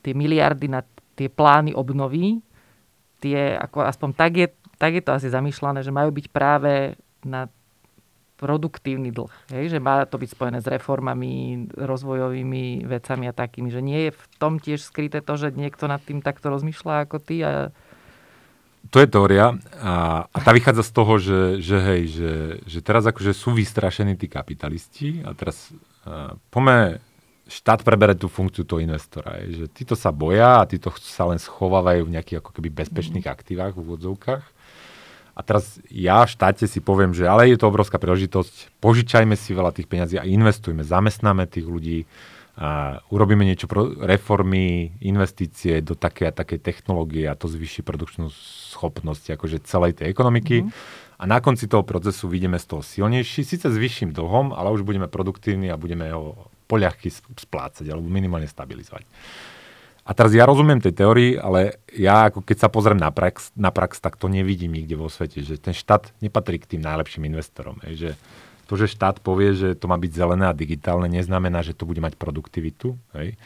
tie 0.00 0.14
miliardy 0.16 0.70
na 0.70 0.80
tie 1.18 1.28
plány 1.28 1.74
obnovy, 1.74 2.40
tie, 3.18 3.58
ako 3.58 3.84
aspoň 3.84 4.10
tak 4.14 4.32
je, 4.38 4.46
tak 4.78 4.94
je 4.94 5.02
to 5.02 5.10
asi 5.12 5.28
zamýšľané, 5.28 5.82
že 5.82 5.90
majú 5.90 6.14
byť 6.14 6.26
práve 6.30 6.94
na 7.26 7.50
produktívny 8.38 9.10
dlh. 9.10 9.34
Hej? 9.50 9.74
Že 9.74 9.78
má 9.82 10.06
to 10.06 10.16
byť 10.16 10.30
spojené 10.30 10.58
s 10.62 10.70
reformami, 10.70 11.66
rozvojovými 11.74 12.86
vecami 12.86 13.26
a 13.26 13.34
takými. 13.34 13.68
Že 13.68 13.82
nie 13.82 14.00
je 14.08 14.10
v 14.14 14.24
tom 14.38 14.62
tiež 14.62 14.80
skryté 14.80 15.18
to, 15.18 15.34
že 15.34 15.58
niekto 15.58 15.90
nad 15.90 15.98
tým 16.00 16.22
takto 16.22 16.48
rozmýšľa 16.48 17.10
ako 17.10 17.18
ty 17.18 17.42
a 17.42 17.74
to 18.88 19.04
je 19.04 19.10
teória 19.10 19.52
a, 19.84 20.24
a 20.32 20.38
tá 20.40 20.54
vychádza 20.54 20.80
z 20.86 20.92
toho, 20.96 21.14
že, 21.20 21.40
že 21.60 21.76
hej, 21.76 22.02
že, 22.08 22.32
že 22.64 22.78
teraz 22.80 23.04
akože 23.04 23.36
sú 23.36 23.52
vystrašení 23.52 24.16
tí 24.16 24.32
kapitalisti 24.32 25.20
a 25.28 25.36
teraz 25.36 25.68
uh, 26.08 26.32
pome 26.48 26.96
štát 27.48 27.80
prebere 27.84 28.16
tú 28.16 28.28
funkciu 28.28 28.64
toho 28.64 28.80
investora. 28.80 29.40
Je, 29.44 29.64
že 29.64 29.66
títo 29.72 29.92
sa 29.92 30.08
boja 30.08 30.62
a 30.62 30.68
títo 30.68 30.92
sa 31.00 31.28
len 31.28 31.40
schovávajú 31.40 32.08
v 32.08 32.14
nejakých 32.16 32.40
ako 32.44 32.50
keby 32.60 32.68
bezpečných 32.72 33.24
mm. 33.24 33.32
aktívach 33.32 33.72
v 33.76 33.82
úvodzovkách. 33.82 34.44
A 35.38 35.40
teraz 35.46 35.78
ja 35.86 36.26
v 36.26 36.34
štáte 36.34 36.66
si 36.66 36.82
poviem, 36.82 37.14
že 37.14 37.22
ale 37.22 37.46
je 37.46 37.54
to 37.54 37.70
obrovská 37.70 38.02
príležitosť, 38.02 38.82
požičajme 38.82 39.38
si 39.38 39.54
veľa 39.54 39.70
tých 39.70 39.86
peňazí 39.86 40.18
a 40.18 40.26
investujme, 40.26 40.82
zamestnáme 40.82 41.46
tých 41.46 41.62
ľudí, 41.62 42.10
a 42.58 42.98
urobíme 43.14 43.46
niečo 43.46 43.70
pro 43.70 43.86
reformy, 43.86 44.90
investície 44.98 45.78
do 45.78 45.94
také 45.94 46.26
a 46.26 46.34
také 46.34 46.58
technológie 46.58 47.30
a 47.30 47.38
to 47.38 47.46
zvýši 47.46 47.86
produkčnú 47.86 48.34
schopnosť 48.74 49.38
akože 49.38 49.62
celej 49.62 50.02
tej 50.02 50.10
ekonomiky. 50.10 50.66
Mm-hmm. 50.66 51.22
A 51.22 51.24
na 51.30 51.38
konci 51.38 51.70
toho 51.70 51.86
procesu 51.86 52.26
vidíme 52.26 52.58
z 52.58 52.66
toho 52.66 52.82
silnejší, 52.82 53.46
síce 53.46 53.70
s 53.70 53.78
vyšším 53.78 54.10
dlhom, 54.10 54.50
ale 54.50 54.74
už 54.74 54.82
budeme 54.82 55.06
produktívni 55.06 55.70
a 55.70 55.78
budeme 55.78 56.10
ho 56.10 56.50
poľahky 56.66 57.14
splácať 57.38 57.86
alebo 57.86 58.10
minimálne 58.10 58.50
stabilizovať. 58.50 59.06
A 60.08 60.16
teraz 60.16 60.32
ja 60.32 60.48
rozumiem 60.48 60.80
tej 60.80 60.96
teórii, 60.96 61.36
ale 61.36 61.84
ja 61.92 62.32
ako 62.32 62.40
keď 62.40 62.56
sa 62.64 62.72
pozriem 62.72 62.96
na 62.96 63.12
prax, 63.12 63.52
na 63.52 63.68
prax, 63.68 64.00
tak 64.00 64.16
to 64.16 64.32
nevidím 64.32 64.72
nikde 64.72 64.96
vo 64.96 65.12
svete, 65.12 65.44
že 65.44 65.60
ten 65.60 65.76
štát 65.76 66.16
nepatrí 66.24 66.56
k 66.56 66.76
tým 66.76 66.80
najlepším 66.80 67.28
investorom. 67.28 67.76
Je, 67.84 68.08
že 68.08 68.10
to, 68.64 68.80
že 68.80 68.88
štát 68.88 69.20
povie, 69.20 69.52
že 69.52 69.76
to 69.76 69.84
má 69.84 70.00
byť 70.00 70.12
zelené 70.12 70.48
a 70.48 70.56
digitálne, 70.56 71.08
neznamená, 71.12 71.60
že 71.60 71.76
to 71.76 71.84
bude 71.84 72.00
mať 72.00 72.16
produktivitu. 72.16 72.96
Hej? 73.16 73.36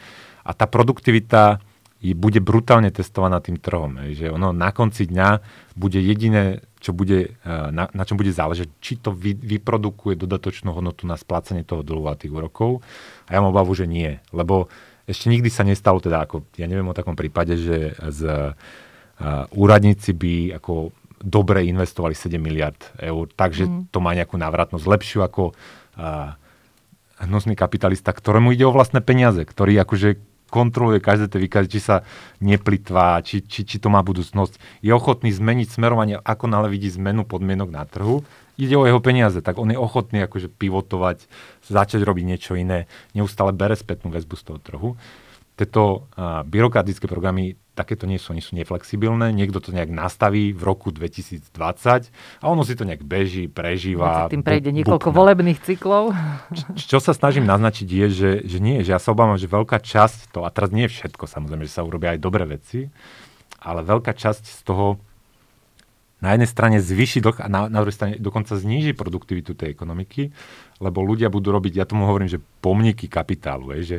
A 0.43 0.51
tá 0.55 0.63
produktivita 0.63 1.59
je, 2.03 2.11
bude 2.11 2.43
brutálne 2.43 2.91
testovaná 2.91 3.39
tým 3.39 3.55
trhom. 3.55 3.99
Hej? 4.03 4.23
Že 4.23 4.27
ono 4.35 4.51
na 4.51 4.75
konci 4.75 5.07
dňa 5.07 5.39
bude 5.79 5.99
jediné, 5.99 6.63
čo 6.83 6.91
bude, 6.91 7.39
e, 7.39 7.51
na, 7.71 7.87
na 7.91 8.03
čom 8.03 8.19
bude 8.19 8.35
záležať, 8.35 8.67
či 8.83 8.99
to 8.99 9.15
vy, 9.15 9.31
vyprodukuje 9.35 10.19
dodatočnú 10.19 10.75
hodnotu 10.75 11.07
na 11.07 11.15
splácanie 11.15 11.63
toho 11.63 11.87
dlhu 11.87 12.11
a 12.11 12.19
tých 12.19 12.35
úrokov. 12.35 12.83
A 13.31 13.35
ja 13.35 13.39
mám 13.39 13.55
obavu, 13.55 13.71
že 13.71 13.87
nie. 13.87 14.19
Lebo 14.35 14.67
ešte 15.03 15.27
nikdy 15.27 15.49
sa 15.51 15.67
nestalo, 15.67 15.99
teda 15.99 16.23
ako, 16.23 16.47
ja 16.55 16.67
neviem 16.67 16.87
o 16.87 16.95
takom 16.95 17.15
prípade, 17.15 17.59
že 17.59 17.95
z, 17.97 18.21
uh, 18.23 19.45
úradníci 19.51 20.15
by 20.15 20.59
ako 20.59 20.95
dobre 21.23 21.63
investovali 21.67 22.15
7 22.15 22.35
miliard 22.39 22.79
eur, 22.99 23.27
takže 23.31 23.67
mm. 23.67 23.81
to 23.91 23.99
má 24.03 24.11
nejakú 24.15 24.35
návratnosť 24.35 24.85
lepšiu 24.87 25.19
ako 25.23 25.51
uh, 25.51 26.35
hnusný 27.23 27.55
kapitalista, 27.55 28.11
ktorému 28.11 28.51
ide 28.51 28.67
o 28.67 28.75
vlastné 28.75 28.99
peniaze, 28.99 29.43
ktorý 29.43 29.79
akože 29.83 30.19
kontroluje 30.53 31.01
každé 31.01 31.33
tie 31.33 31.41
výkazy, 31.41 31.67
či 31.67 31.81
sa 31.81 32.05
neplitvá, 32.37 33.25
či, 33.25 33.41
či, 33.41 33.65
či 33.65 33.81
to 33.81 33.89
má 33.89 34.05
budúcnosť. 34.05 34.85
Je 34.85 34.93
ochotný 34.93 35.33
zmeniť 35.33 35.65
smerovanie, 35.73 36.21
ako 36.21 36.45
nále 36.45 36.69
vidí 36.69 36.93
zmenu 36.93 37.25
podmienok 37.25 37.73
na 37.73 37.89
trhu. 37.89 38.21
Ide 38.53 38.77
o 38.77 38.85
jeho 38.85 39.01
peniaze, 39.01 39.41
tak 39.41 39.57
on 39.57 39.73
je 39.73 39.79
ochotný 39.79 40.25
akože 40.29 40.51
pivotovať, 40.53 41.25
začať 41.65 42.01
robiť 42.05 42.25
niečo 42.25 42.53
iné, 42.53 42.85
neustále 43.17 43.49
bere 43.49 43.73
spätnú 43.73 44.13
väzbu 44.13 44.35
z 44.37 44.43
toho 44.45 44.59
trhu 44.61 44.89
tieto 45.53 46.09
byrokratické 46.49 47.05
programy 47.05 47.53
takéto 47.73 48.05
nie 48.05 48.21
sú, 48.21 48.37
oni 48.37 48.41
sú 48.41 48.53
neflexibilné, 48.53 49.33
niekto 49.33 49.57
to 49.57 49.73
nejak 49.73 49.89
nastaví 49.89 50.53
v 50.53 50.61
roku 50.61 50.93
2020 50.93 51.49
a 52.13 52.45
ono 52.45 52.61
si 52.61 52.77
to 52.77 52.85
nejak 52.85 53.01
beží, 53.01 53.49
prežíva. 53.49 54.29
Tým 54.29 54.45
prejde 54.45 54.69
bu- 54.69 54.77
niekoľko 54.81 55.09
bukna. 55.09 55.19
volebných 55.25 55.59
cyklov. 55.61 56.13
Čo, 56.53 56.97
čo 56.97 56.99
sa 57.01 57.17
snažím 57.17 57.49
naznačiť 57.49 57.87
je, 57.89 58.05
že, 58.13 58.31
že 58.45 58.57
nie, 58.61 58.85
že 58.85 58.93
ja 58.93 59.01
sa 59.01 59.13
obávam, 59.13 59.41
že 59.41 59.49
veľká 59.49 59.81
časť 59.81 60.29
to, 60.29 60.45
a 60.45 60.53
teraz 60.53 60.69
nie 60.69 60.85
všetko 60.85 61.25
samozrejme, 61.25 61.65
že 61.65 61.73
sa 61.73 61.81
urobia 61.81 62.13
aj 62.13 62.21
dobré 62.21 62.45
veci, 62.45 62.93
ale 63.57 63.81
veľká 63.81 64.13
časť 64.13 64.43
z 64.45 64.61
toho 64.61 65.01
na 66.23 66.31
jednej 66.31 66.47
strane 66.47 66.77
zvýši 66.79 67.19
dlh 67.19 67.43
a 67.43 67.47
na, 67.51 67.67
na 67.67 67.83
druhej 67.83 67.99
strane 67.99 68.13
dokonca 68.15 68.55
zníži 68.55 68.95
produktivitu 68.95 69.59
tej 69.59 69.75
ekonomiky, 69.75 70.31
lebo 70.79 71.03
ľudia 71.03 71.27
budú 71.27 71.51
robiť, 71.51 71.83
ja 71.83 71.85
tomu 71.85 72.07
hovorím, 72.07 72.31
že 72.31 72.39
pomníky 72.63 73.11
kapitálu, 73.11 73.75
je, 73.75 73.81
že 73.83 73.97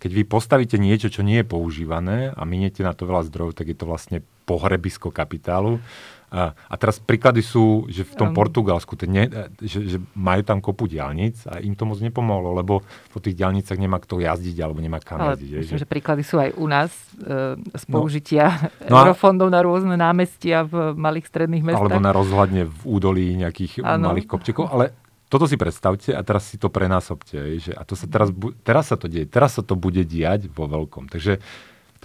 keď 0.00 0.10
vy 0.16 0.22
postavíte 0.24 0.80
niečo, 0.80 1.12
čo 1.12 1.20
nie 1.20 1.44
je 1.44 1.46
používané 1.48 2.32
a 2.32 2.42
miniete 2.48 2.80
na 2.80 2.96
to 2.96 3.04
veľa 3.04 3.28
zdrojov, 3.28 3.52
tak 3.52 3.68
je 3.68 3.76
to 3.76 3.84
vlastne 3.84 4.24
pohrebisko 4.46 5.10
kapitálu. 5.10 5.82
A, 6.26 6.58
a 6.58 6.74
teraz 6.74 6.98
príklady 6.98 7.38
sú, 7.38 7.86
že 7.86 8.02
v 8.02 8.18
tom. 8.18 8.34
Portugalsku, 8.34 8.98
ne, 9.06 9.30
že, 9.62 9.86
že 9.86 9.98
majú 10.12 10.42
tam 10.42 10.58
kopu 10.58 10.90
diálnic 10.90 11.38
a 11.46 11.62
im 11.62 11.78
to 11.78 11.86
moc 11.86 12.02
nepomohlo, 12.02 12.50
lebo 12.50 12.82
po 13.14 13.18
tých 13.22 13.38
diálnicach 13.38 13.78
nemá 13.78 14.02
kto 14.02 14.18
jazdiť 14.18 14.58
alebo 14.58 14.82
nemá 14.82 14.98
kam 14.98 15.22
Ale 15.22 15.38
jazdiť. 15.38 15.50
Myslím, 15.54 15.78
že... 15.78 15.84
že 15.86 15.88
príklady 15.88 16.22
sú 16.26 16.42
aj 16.42 16.50
u 16.58 16.66
nás 16.66 16.90
e, 17.14 17.56
z 17.62 17.84
no. 17.86 17.92
použitia 17.94 18.74
no, 18.90 19.06
eurofondov 19.06 19.48
na 19.54 19.62
rôzne 19.62 19.94
námestia 19.94 20.66
v 20.66 20.98
malých 20.98 21.30
stredných 21.30 21.62
mestách. 21.62 21.86
Alebo 21.86 22.02
na 22.02 22.10
rozhľadne 22.10 22.62
v 22.66 22.80
údolí 22.82 23.38
nejakých 23.38 23.86
ano. 23.86 24.10
malých 24.10 24.26
kopčekov. 24.26 24.66
Ale 24.66 24.98
toto 25.30 25.46
si 25.46 25.54
predstavte 25.54 26.10
a 26.10 26.20
teraz 26.26 26.50
si 26.50 26.58
to 26.58 26.74
prenásobte. 26.74 27.38
Že, 27.38 27.72
a 27.78 27.82
to 27.86 27.94
sa 27.94 28.10
teraz, 28.10 28.34
teraz 28.66 28.90
sa 28.90 28.98
to 28.98 29.06
deje, 29.06 29.30
teraz 29.30 29.56
sa 29.56 29.62
to 29.62 29.78
bude 29.78 30.02
diať 30.02 30.50
vo 30.50 30.66
veľkom. 30.66 31.06
Takže, 31.06 31.38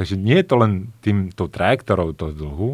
takže 0.02 0.18
nie 0.18 0.42
je 0.42 0.50
to 0.50 0.56
len 0.58 0.90
tým, 1.06 1.30
tou 1.30 1.46
trajektorou 1.46 2.18
toho 2.18 2.34
dlhu, 2.34 2.70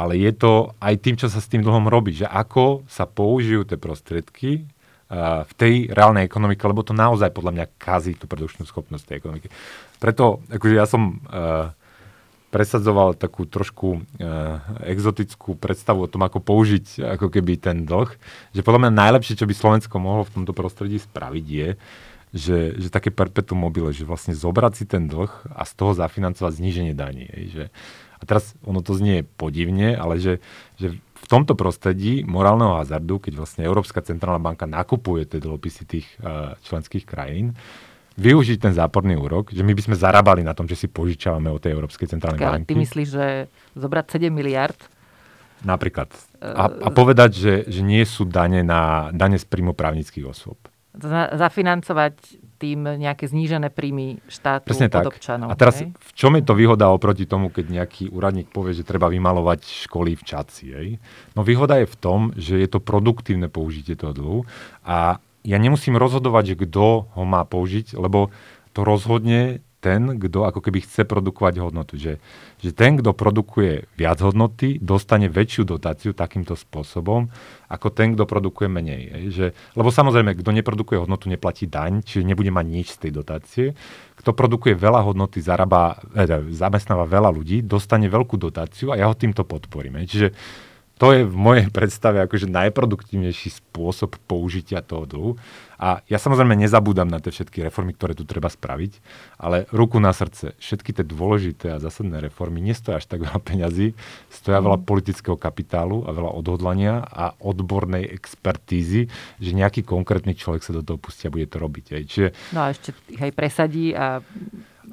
ale 0.00 0.16
je 0.16 0.32
to 0.32 0.72
aj 0.80 0.96
tým, 0.96 1.20
čo 1.20 1.28
sa 1.28 1.44
s 1.44 1.50
tým 1.52 1.60
dlhom 1.60 1.92
robí. 1.92 2.16
Že 2.16 2.32
ako 2.32 2.88
sa 2.88 3.04
použijú 3.04 3.68
tie 3.68 3.76
prostriedky 3.76 4.64
uh, 4.64 5.44
v 5.44 5.52
tej 5.60 5.74
reálnej 5.92 6.24
ekonomike, 6.24 6.64
lebo 6.64 6.80
to 6.80 6.96
naozaj 6.96 7.28
podľa 7.36 7.52
mňa 7.52 7.66
kazí 7.76 8.16
tú 8.16 8.24
produkčnú 8.24 8.64
schopnosť 8.64 9.04
tej 9.04 9.16
ekonomiky. 9.20 9.52
Preto 10.00 10.40
akože 10.48 10.72
ja 10.72 10.88
som 10.88 11.20
uh, 11.28 11.76
presadzoval 12.54 13.18
takú 13.18 13.50
trošku 13.50 13.98
e, 13.98 14.00
exotickú 14.86 15.58
predstavu 15.58 16.06
o 16.06 16.10
tom, 16.10 16.22
ako 16.22 16.38
použiť 16.38 17.18
ako 17.18 17.26
keby 17.26 17.58
ten 17.58 17.82
dlh. 17.82 18.06
Že 18.54 18.62
podľa 18.62 18.80
mňa 18.86 18.92
najlepšie, 18.94 19.34
čo 19.34 19.50
by 19.50 19.54
Slovensko 19.58 19.98
mohlo 19.98 20.22
v 20.22 20.38
tomto 20.38 20.54
prostredí 20.54 21.02
spraviť 21.02 21.46
je, 21.50 21.68
že, 22.34 22.74
že 22.74 22.90
také 22.90 23.14
perpetuum 23.14 23.62
mobile, 23.62 23.94
že 23.94 24.02
vlastne 24.02 24.34
zobrať 24.34 24.72
si 24.74 24.84
ten 24.90 25.06
dlh 25.06 25.30
a 25.54 25.62
z 25.62 25.72
toho 25.78 25.94
zafinancovať 25.94 26.58
zníženie 26.58 26.90
daní. 26.90 27.30
Že, 27.30 27.70
a 28.18 28.22
teraz 28.26 28.58
ono 28.66 28.82
to 28.82 28.98
znie 28.98 29.22
podivne, 29.38 29.94
ale 29.94 30.18
že, 30.18 30.42
že 30.74 30.98
v 30.98 31.26
tomto 31.30 31.54
prostredí 31.54 32.26
morálneho 32.26 32.82
hazardu, 32.82 33.22
keď 33.22 33.38
vlastne 33.38 33.62
Európska 33.62 34.02
centrálna 34.02 34.42
banka 34.42 34.66
nakupuje 34.66 35.30
tie 35.30 35.38
dlhopisy 35.38 35.82
tých 35.86 36.06
uh, 36.20 36.58
členských 36.66 37.06
krajín, 37.06 37.54
využiť 38.18 38.58
ten 38.58 38.74
záporný 38.74 39.14
úrok, 39.14 39.54
že 39.54 39.62
my 39.62 39.70
by 39.70 39.82
sme 39.86 39.96
zarábali 39.96 40.42
na 40.42 40.58
tom, 40.58 40.66
že 40.66 40.74
si 40.74 40.86
požičávame 40.90 41.50
od 41.50 41.62
tej 41.62 41.74
Európskej 41.74 42.10
centrálnej 42.10 42.42
Počkaj, 42.42 42.50
ale 42.50 42.60
banky. 42.62 42.70
ty 42.70 42.74
myslíš, 42.82 43.08
že 43.08 43.26
zobrať 43.78 44.04
7 44.18 44.34
miliard 44.34 44.78
Napríklad. 45.64 46.12
A, 46.44 46.68
a 46.68 46.88
povedať, 46.92 47.30
že, 47.32 47.54
že 47.64 47.80
nie 47.80 48.04
sú 48.04 48.28
dane, 48.28 48.60
na, 48.60 49.08
dane 49.16 49.40
z 49.40 49.48
príjmu 49.48 49.72
právnických 49.72 50.28
osôb. 50.28 50.60
Za- 50.94 51.30
zafinancovať 51.34 52.14
tým 52.62 52.86
nejaké 52.96 53.26
znížené 53.26 53.68
príjmy 53.68 54.22
štátu 54.30 54.70
Presne 54.70 54.88
od 54.88 54.94
tak. 54.94 55.04
občanov. 55.10 55.48
A 55.50 55.58
teraz 55.58 55.82
hej? 55.82 55.90
v 55.90 56.12
čom 56.14 56.32
je 56.38 56.44
to 56.46 56.54
výhoda 56.54 56.88
oproti 56.88 57.26
tomu, 57.26 57.50
keď 57.50 57.82
nejaký 57.82 58.14
úradník 58.14 58.48
povie, 58.54 58.72
že 58.72 58.86
treba 58.86 59.10
vymalovať 59.10 59.90
školy 59.90 60.14
v 60.14 60.22
Čaci? 60.22 60.64
Hej? 60.70 60.88
No 61.34 61.42
výhoda 61.42 61.82
je 61.82 61.90
v 61.90 61.96
tom, 61.98 62.20
že 62.38 62.62
je 62.62 62.68
to 62.70 62.78
produktívne 62.78 63.50
použitie 63.50 63.98
toho 63.98 64.14
dlhu 64.14 64.40
a 64.86 65.18
ja 65.44 65.58
nemusím 65.60 66.00
rozhodovať, 66.00 66.56
že 66.56 66.60
kto 66.64 67.10
ho 67.12 67.22
má 67.28 67.44
použiť, 67.44 67.98
lebo 68.00 68.32
to 68.72 68.80
rozhodne 68.80 69.60
ten, 69.84 70.16
kto 70.16 70.48
ako 70.48 70.64
keby 70.64 70.80
chce 70.80 71.04
produkovať 71.04 71.60
hodnotu. 71.60 72.00
Že, 72.00 72.16
že 72.56 72.70
ten, 72.72 72.96
kto 72.96 73.12
produkuje 73.12 73.84
viac 74.00 74.24
hodnoty, 74.24 74.80
dostane 74.80 75.28
väčšiu 75.28 75.68
dotáciu 75.68 76.16
takýmto 76.16 76.56
spôsobom, 76.56 77.28
ako 77.68 77.92
ten, 77.92 78.16
kto 78.16 78.24
produkuje 78.24 78.72
menej. 78.72 79.28
Že, 79.28 79.46
lebo 79.76 79.92
samozrejme, 79.92 80.40
kto 80.40 80.50
neprodukuje 80.56 81.04
hodnotu, 81.04 81.28
neplatí 81.28 81.68
daň, 81.68 82.00
čiže 82.00 82.24
nebude 82.24 82.48
mať 82.48 82.66
nič 82.66 82.96
z 82.96 82.98
tej 83.04 83.12
dotácie. 83.12 83.66
Kto 84.16 84.32
produkuje 84.32 84.72
veľa 84.72 85.04
hodnoty, 85.04 85.44
zarába, 85.44 86.00
eh, 86.16 86.24
zamestnáva 86.48 87.04
veľa 87.04 87.28
ľudí, 87.28 87.60
dostane 87.60 88.08
veľkú 88.08 88.40
dotáciu 88.40 88.96
a 88.96 88.96
ja 88.96 89.04
ho 89.04 89.12
týmto 89.12 89.44
podporím. 89.44 90.08
Čiže 90.08 90.32
to 91.04 91.12
je 91.12 91.28
v 91.28 91.36
mojej 91.36 91.68
predstave 91.68 92.16
akože 92.24 92.48
najproduktívnejší 92.48 93.60
spôsob 93.60 94.16
použitia 94.24 94.80
toho 94.80 95.04
dlhu. 95.04 95.30
A 95.76 96.00
ja 96.08 96.16
samozrejme 96.16 96.56
nezabúdam 96.56 97.04
na 97.04 97.20
tie 97.20 97.28
všetky 97.28 97.60
reformy, 97.60 97.92
ktoré 97.92 98.16
tu 98.16 98.24
treba 98.24 98.48
spraviť, 98.48 99.04
ale 99.36 99.68
ruku 99.68 100.00
na 100.00 100.16
srdce, 100.16 100.56
všetky 100.56 100.96
tie 100.96 101.04
dôležité 101.04 101.76
a 101.76 101.82
zásadné 101.82 102.24
reformy 102.24 102.64
nestoja 102.64 102.96
až 102.96 103.04
tak 103.04 103.20
veľa 103.28 103.36
peňazí, 103.36 103.92
stoja 104.32 104.64
veľa 104.64 104.80
politického 104.80 105.36
kapitálu 105.36 106.08
a 106.08 106.16
veľa 106.16 106.32
odhodlania 106.40 107.04
a 107.04 107.36
odbornej 107.36 108.08
expertízy, 108.08 109.12
že 109.44 109.50
nejaký 109.52 109.84
konkrétny 109.84 110.32
človek 110.32 110.64
sa 110.64 110.72
do 110.72 110.80
toho 110.80 110.96
pustí 110.96 111.28
a 111.28 111.34
bude 111.34 111.44
to 111.44 111.60
robiť. 111.60 112.00
Hej. 112.00 112.02
Čiže 112.08 112.28
No 112.56 112.64
a 112.64 112.72
ešte 112.72 112.96
ich 113.12 113.20
aj 113.20 113.32
presadí 113.36 113.92
a 113.92 114.24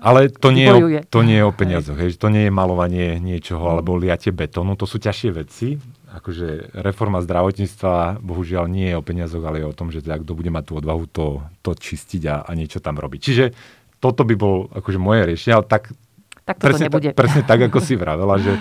ale 0.02 0.34
to 0.34 0.50
nie, 0.50 0.66
je, 0.66 1.06
to 1.14 1.22
nie 1.22 1.38
je 1.38 1.46
o 1.46 1.54
peniazoch, 1.54 1.94
hej. 1.94 2.18
to 2.18 2.34
nie 2.34 2.50
je 2.50 2.52
malovanie 2.54 3.22
niečoho 3.22 3.70
alebo 3.70 3.94
liatie 3.94 4.34
betónu, 4.34 4.74
to 4.74 4.90
sú 4.90 4.98
ťažšie 4.98 5.30
veci. 5.30 5.78
Akože 6.12 6.76
reforma 6.76 7.24
zdravotníctva 7.24 8.20
bohužiaľ 8.20 8.68
nie 8.68 8.92
je 8.92 9.00
o 9.00 9.06
peniazoch, 9.06 9.44
ale 9.48 9.64
je 9.64 9.72
o 9.72 9.78
tom, 9.78 9.96
že 9.96 10.04
teda 10.04 10.20
kto 10.20 10.36
bude 10.36 10.52
mať 10.52 10.64
tú 10.68 10.74
odvahu 10.84 11.08
to, 11.08 11.40
to 11.64 11.72
čistiť 11.72 12.24
a, 12.28 12.36
a 12.44 12.52
niečo 12.52 12.84
tam 12.84 13.00
robiť. 13.00 13.20
Čiže 13.24 13.46
toto 14.04 14.28
by 14.28 14.36
bol 14.36 14.68
akože 14.76 15.00
moje 15.00 15.24
riešenie, 15.32 15.56
ale 15.56 15.68
tak 15.72 15.96
tak 16.42 16.58
presne, 16.58 16.90
nebude. 16.90 17.14
Ta, 17.14 17.20
presne 17.22 17.42
tak, 17.46 17.60
ako 17.70 17.80
si 17.80 17.94
vravela, 18.02 18.36
že 18.42 18.58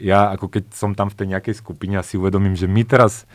ja 0.00 0.32
ako 0.34 0.48
keď 0.48 0.64
som 0.74 0.96
tam 0.96 1.10
v 1.10 1.18
tej 1.18 1.26
nejakej 1.36 1.54
skupine 1.60 1.98
a 1.98 2.06
si 2.06 2.18
uvedomím, 2.18 2.56
že 2.56 2.66
my 2.66 2.82
teraz 2.86 3.28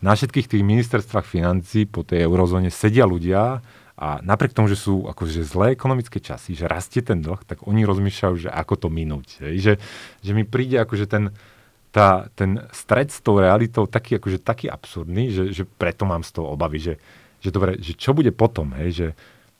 na 0.00 0.12
všetkých 0.12 0.46
tých 0.52 0.64
ministerstvách 0.64 1.24
financí 1.24 1.88
po 1.88 2.04
tej 2.04 2.28
eurozóne 2.28 2.68
sedia 2.68 3.08
ľudia 3.08 3.64
a 3.96 4.20
napriek 4.20 4.52
tomu, 4.52 4.68
že 4.68 4.76
sú 4.76 5.08
akože 5.08 5.40
zlé 5.40 5.72
ekonomické 5.72 6.20
časy, 6.20 6.52
že 6.52 6.68
rastie 6.68 7.00
ten 7.00 7.24
dlh, 7.24 7.40
tak 7.48 7.64
oni 7.64 7.88
rozmýšľajú, 7.88 8.34
že 8.48 8.50
ako 8.52 8.74
to 8.76 8.88
minúť. 8.92 9.40
Hej? 9.40 9.54
Že, 9.56 9.72
že 10.20 10.32
mi 10.36 10.44
príde 10.44 10.76
akože 10.84 11.08
ten, 11.08 11.32
tá, 11.96 12.28
ten 12.36 12.60
stred 12.76 13.08
s 13.08 13.24
tou 13.24 13.40
realitou 13.40 13.88
taký, 13.88 14.20
akože 14.20 14.44
taký 14.44 14.68
absurdný, 14.68 15.32
že, 15.32 15.44
že 15.48 15.64
preto 15.64 16.04
mám 16.04 16.20
z 16.20 16.36
toho 16.36 16.52
obavy, 16.52 16.76
že, 16.76 16.94
že 17.40 17.48
dobre, 17.48 17.80
že 17.80 17.96
čo 17.96 18.12
bude 18.12 18.36
potom, 18.36 18.76
hej, 18.76 18.90
že 18.92 19.06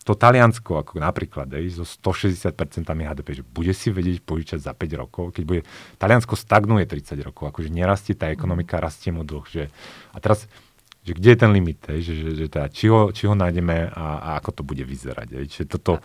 to 0.04 0.12
Taliansko, 0.12 0.84
ako 0.84 1.00
napríklad, 1.00 1.48
hej, 1.56 1.80
so 1.80 1.88
160% 1.88 2.52
HDP, 2.84 3.40
že 3.40 3.42
bude 3.42 3.72
si 3.72 3.88
vedieť 3.88 4.20
požičať 4.20 4.60
za 4.68 4.76
5 4.76 5.00
rokov, 5.00 5.32
keď 5.32 5.44
bude, 5.48 5.62
Taliansko 5.96 6.36
stagnuje 6.36 6.84
30 6.84 7.24
rokov, 7.24 7.48
akože 7.48 7.72
nerastie 7.72 8.12
tá 8.12 8.28
ekonomika, 8.28 8.84
rastie 8.84 9.16
mu 9.16 9.24
dlh, 9.24 9.48
že, 9.48 9.72
a 10.12 10.20
teraz, 10.20 10.44
že 11.08 11.16
kde 11.16 11.32
je 11.32 11.38
ten 11.40 11.50
limit, 11.56 11.80
hej, 11.88 12.04
že, 12.04 12.14
že, 12.20 12.30
že 12.36 12.46
teda, 12.52 12.68
či, 12.68 12.92
ho, 12.92 13.16
či 13.16 13.24
ho 13.24 13.32
nájdeme 13.32 13.96
a, 13.96 14.06
a 14.20 14.28
ako 14.44 14.60
to 14.60 14.62
bude 14.62 14.84
vyzerať, 14.84 15.40
hej, 15.40 15.44
čiže 15.48 15.66
toto, 15.72 16.04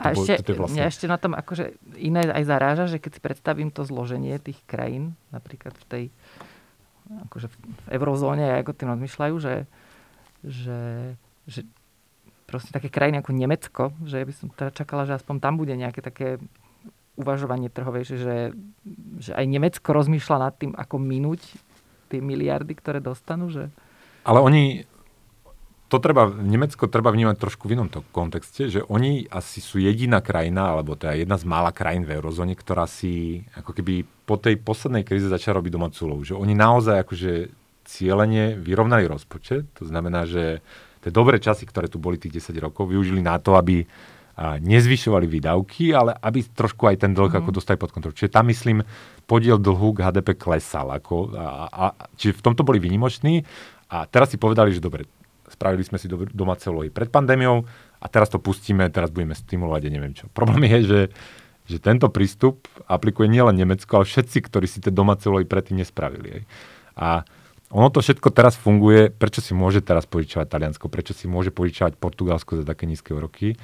A 0.00 0.12
ešte, 0.12 0.52
je 0.52 0.56
vlastne... 0.56 0.76
mňa 0.76 0.84
ešte 0.88 1.06
na 1.08 1.16
tom 1.16 1.32
akože 1.32 1.76
iné 1.96 2.26
aj 2.28 2.44
zaráža, 2.44 2.84
že 2.88 3.00
keď 3.00 3.10
si 3.16 3.20
predstavím 3.20 3.70
to 3.72 3.82
zloženie 3.84 4.36
tých 4.40 4.60
krajín, 4.68 5.16
napríklad 5.32 5.72
v 5.72 5.84
tej 5.88 6.04
akože 7.30 7.46
v 7.48 7.56
eurozóne, 7.94 8.58
ako 8.58 8.74
tým 8.74 8.90
rozmýšľajú, 8.90 9.34
že, 9.38 9.54
že, 10.42 10.80
že 11.46 11.60
proste 12.50 12.74
také 12.74 12.90
krajiny 12.90 13.22
ako 13.22 13.30
Nemecko, 13.30 13.82
že 14.02 14.26
by 14.26 14.32
som 14.34 14.46
teda 14.50 14.74
čakala, 14.74 15.06
že 15.06 15.14
aspoň 15.14 15.36
tam 15.38 15.54
bude 15.54 15.74
nejaké 15.74 16.02
také 16.02 16.42
uvažovanie 17.16 17.72
trhovejšie, 17.72 18.16
že, 18.20 18.36
že 19.22 19.32
aj 19.32 19.46
Nemecko 19.48 19.88
rozmýšľa 19.94 20.36
nad 20.36 20.54
tým, 20.58 20.72
ako 20.76 21.00
minúť 21.00 21.40
tie 22.12 22.20
miliardy, 22.22 22.76
ktoré 22.76 23.00
dostanú, 23.00 23.50
že 23.50 23.72
Ale 24.22 24.42
oni, 24.42 24.84
to 25.86 26.02
treba, 26.02 26.26
Nemecko 26.26 26.90
treba 26.90 27.14
vnímať 27.14 27.38
trošku 27.38 27.70
v 27.70 27.78
inom 27.78 27.86
to 27.86 28.02
kontexte, 28.10 28.66
že 28.66 28.82
oni 28.90 29.30
asi 29.30 29.62
sú 29.62 29.78
jediná 29.78 30.18
krajina, 30.18 30.74
alebo 30.74 30.98
teda 30.98 31.14
jedna 31.14 31.38
z 31.38 31.46
mála 31.46 31.70
krajín 31.70 32.02
v 32.02 32.18
eurozóne, 32.18 32.58
ktorá 32.58 32.90
si 32.90 33.46
ako 33.54 33.70
keby 33.70 34.02
po 34.26 34.34
tej 34.34 34.58
poslednej 34.58 35.06
kríze 35.06 35.30
začala 35.30 35.62
robiť 35.62 35.70
domácu 35.70 35.98
úlohu. 36.10 36.22
Že 36.26 36.34
oni 36.42 36.54
naozaj 36.58 37.06
akože 37.06 37.32
cieľene 37.86 38.58
vyrovnali 38.58 39.06
rozpočet, 39.06 39.70
to 39.78 39.86
znamená, 39.86 40.26
že 40.26 40.58
tie 41.06 41.14
dobré 41.14 41.38
časy, 41.38 41.62
ktoré 41.70 41.86
tu 41.86 42.02
boli 42.02 42.18
tých 42.18 42.42
10 42.42 42.58
rokov, 42.58 42.90
využili 42.90 43.22
na 43.22 43.38
to, 43.38 43.54
aby 43.54 43.86
nezvyšovali 44.36 45.24
výdavky, 45.24 45.96
ale 45.96 46.12
aby 46.12 46.44
trošku 46.44 46.84
aj 46.84 47.08
ten 47.08 47.16
dlh 47.16 47.32
mm. 47.32 47.40
ako 47.40 47.50
dostali 47.56 47.80
pod 47.80 47.88
kontrolu. 47.88 48.12
Čiže 48.12 48.36
tam, 48.36 48.52
myslím, 48.52 48.84
podiel 49.24 49.56
dlhu 49.56 49.96
k 49.96 50.04
HDP 50.04 50.36
klesal. 50.36 50.92
Ako, 50.92 51.32
a, 51.32 51.72
a, 51.72 51.84
čiže 52.20 52.36
v 52.36 52.44
tomto 52.44 52.60
boli 52.60 52.76
výnimoční 52.76 53.48
a 53.88 54.04
teraz 54.04 54.28
si 54.28 54.36
povedali, 54.36 54.76
že 54.76 54.84
dobre, 54.84 55.08
spravili 55.50 55.82
sme 55.86 55.98
si 56.00 56.10
do, 56.10 56.26
domáce 56.30 56.66
úlohy 56.66 56.90
pred 56.90 57.10
pandémiou 57.10 57.64
a 58.00 58.06
teraz 58.06 58.30
to 58.30 58.42
pustíme, 58.42 58.86
teraz 58.90 59.10
budeme 59.10 59.34
stimulovať 59.34 59.82
a 59.86 59.90
neviem 59.90 60.14
čo. 60.14 60.26
Problém 60.34 60.66
je, 60.66 60.78
že, 60.84 61.00
že 61.66 61.78
tento 61.78 62.10
prístup 62.10 62.66
aplikuje 62.86 63.30
nielen 63.30 63.56
Nemecko, 63.56 64.02
ale 64.02 64.06
všetci, 64.06 64.38
ktorí 64.46 64.66
si 64.66 64.82
tie 64.82 64.94
domáce 64.94 65.26
úlohy 65.26 65.48
predtým 65.48 65.80
nespravili. 65.80 66.40
Hej. 66.40 66.42
A 66.96 67.22
ono 67.74 67.90
to 67.90 67.98
všetko 67.98 68.30
teraz 68.30 68.54
funguje, 68.54 69.10
prečo 69.10 69.42
si 69.42 69.50
môže 69.50 69.82
teraz 69.82 70.06
požičovať 70.06 70.46
Taliansko, 70.46 70.86
prečo 70.86 71.10
si 71.10 71.26
môže 71.26 71.50
požičovať 71.50 71.98
Portugalsko 71.98 72.62
za 72.62 72.64
také 72.64 72.86
nízke 72.86 73.10
úroky, 73.10 73.58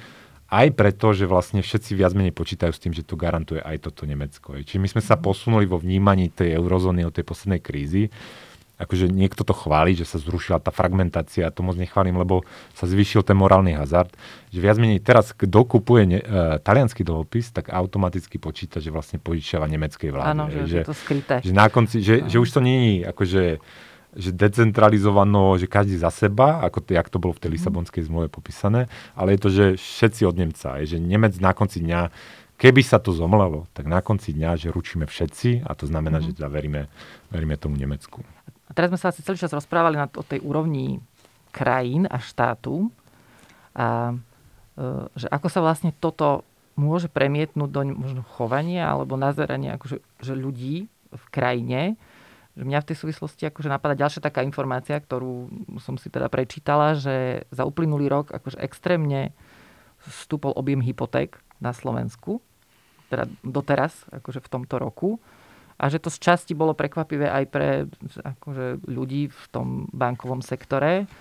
aj 0.53 0.67
preto, 0.77 1.17
že 1.17 1.25
vlastne 1.25 1.65
všetci 1.65 1.97
viac 1.97 2.13
menej 2.13 2.35
počítajú 2.35 2.69
s 2.69 2.81
tým, 2.83 2.93
že 2.93 3.01
to 3.01 3.17
garantuje 3.17 3.57
aj 3.57 3.89
toto 3.89 4.05
Nemecko. 4.05 4.53
Čiže 4.53 4.77
my 4.77 4.87
sme 4.91 5.01
sa 5.01 5.17
posunuli 5.17 5.65
vo 5.65 5.81
vnímaní 5.81 6.29
tej 6.29 6.53
eurozóny 6.61 7.01
od 7.09 7.15
tej 7.15 7.25
poslednej 7.25 7.57
krízy. 7.57 8.13
Akože 8.83 9.07
niekto 9.07 9.47
to 9.47 9.55
chváli, 9.55 9.95
že 9.95 10.03
sa 10.03 10.19
zrušila 10.19 10.59
tá 10.59 10.69
fragmentácia, 10.69 11.49
to 11.49 11.63
moc 11.63 11.79
nechválim, 11.79 12.13
lebo 12.15 12.43
sa 12.75 12.85
zvýšil 12.85 13.23
ten 13.23 13.39
morálny 13.39 13.73
hazard. 13.79 14.11
Že 14.51 14.59
viac 14.59 14.77
menej 14.77 14.99
teraz, 15.01 15.31
kto 15.33 15.63
kupuje 15.65 16.03
ne, 16.05 16.19
uh, 16.19 16.59
talianský 16.59 17.01
dlhopis, 17.01 17.49
tak 17.55 17.71
automaticky 17.71 18.37
počíta, 18.37 18.83
že 18.83 18.93
vlastne 18.93 19.17
požičiava 19.17 19.65
nemeckej 19.65 20.09
vláde. 20.13 20.35
áno, 20.35 20.45
že, 20.51 20.61
že, 20.67 20.77
je 20.83 20.89
to 20.91 20.97
skryté. 20.97 21.35
Že 21.41 21.53
na 21.55 21.67
konci, 21.71 22.03
že, 22.03 22.27
že 22.27 22.37
už 22.37 22.49
to 22.51 22.59
je 22.61 23.07
akože 23.09 23.43
že 24.13 24.29
decentralizovano, 24.29 25.57
že 25.57 25.65
každý 25.65 25.97
za 25.97 26.13
seba, 26.13 26.61
ako 26.61 26.85
to, 26.85 26.89
jak 26.93 27.09
to 27.09 27.17
bolo 27.17 27.33
v 27.33 27.41
tej 27.41 27.51
Lisabonskej 27.57 28.05
zmluve 28.05 28.29
popísané, 28.29 28.85
ale 29.17 29.33
je 29.35 29.39
to, 29.41 29.49
že 29.49 29.65
všetci 29.77 30.21
od 30.29 30.35
Nemca. 30.37 30.77
Je, 30.81 30.97
že 30.97 30.97
Nemec 31.01 31.33
na 31.41 31.51
konci 31.57 31.81
dňa, 31.81 32.13
keby 32.61 32.81
sa 32.85 33.01
to 33.01 33.09
zomlelo, 33.09 33.65
tak 33.73 33.89
na 33.89 34.05
konci 34.05 34.37
dňa, 34.37 34.55
že 34.57 34.69
ručíme 34.69 35.09
všetci 35.09 35.65
a 35.65 35.71
to 35.73 35.89
znamená, 35.89 36.21
mm. 36.21 36.25
že 36.29 36.31
teda 36.37 36.49
veríme, 36.49 36.81
veríme 37.33 37.57
tomu 37.57 37.73
Nemecku. 37.73 38.21
A 38.21 38.52
teraz 38.71 38.87
sme 38.87 38.99
sa 38.99 39.11
asi 39.11 39.19
celý 39.19 39.35
čas 39.35 39.51
rozprávali 39.51 39.99
na, 39.99 40.07
o 40.07 40.23
tej 40.23 40.39
úrovni 40.39 41.03
krajín 41.51 42.07
a 42.07 42.17
štátu. 42.23 42.87
A 43.75 44.15
e, 44.79 45.11
že 45.19 45.27
ako 45.27 45.47
sa 45.51 45.59
vlastne 45.59 45.91
toto 45.91 46.47
môže 46.73 47.11
premietnúť 47.11 47.69
do 47.69 47.81
možno 47.93 48.21
chovania 48.33 48.89
alebo 48.89 49.13
nazerania 49.13 49.77
akože, 49.77 50.01
že 50.23 50.33
ľudí 50.33 50.89
v 51.13 51.25
krajine, 51.29 51.93
že 52.57 52.65
mňa 52.65 52.81
v 52.81 52.87
tej 52.89 52.97
súvislosti 52.97 53.43
akože 53.49 53.69
napadá 53.69 53.93
ďalšia 53.93 54.25
taká 54.25 54.41
informácia, 54.41 54.97
ktorú 54.97 55.49
som 55.81 55.97
si 56.01 56.09
teda 56.09 56.29
prečítala, 56.29 56.97
že 56.97 57.45
za 57.53 57.65
uplynulý 57.65 58.09
rok 58.09 58.33
akože 58.33 58.57
extrémne 58.61 59.33
stúpol 60.01 60.53
objem 60.57 60.81
hypoték 60.81 61.39
na 61.61 61.71
Slovensku, 61.71 62.41
teda 63.07 63.29
doteraz, 63.45 63.93
akože 64.11 64.41
v 64.43 64.51
tomto 64.51 64.75
roku. 64.81 65.21
A 65.83 65.91
že 65.91 65.99
to 65.99 66.07
z 66.07 66.23
časti 66.23 66.55
bolo 66.55 66.71
prekvapivé 66.71 67.27
aj 67.27 67.45
pre 67.51 67.67
akože, 68.23 68.87
ľudí 68.87 69.27
v 69.27 69.45
tom 69.51 69.91
bankovom 69.91 70.39
sektore. 70.39 71.11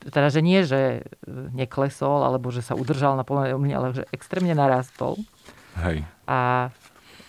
Teda, 0.00 0.28
že 0.28 0.44
nie, 0.44 0.60
že 0.60 1.08
neklesol, 1.56 2.28
alebo 2.28 2.52
že 2.52 2.60
sa 2.60 2.76
udržal 2.76 3.16
na 3.16 3.24
plnej 3.24 3.56
úrovni, 3.56 3.72
ale 3.72 3.96
že 3.96 4.04
extrémne 4.12 4.52
narastol. 4.52 5.16
Hej. 5.80 6.04
A 6.28 6.68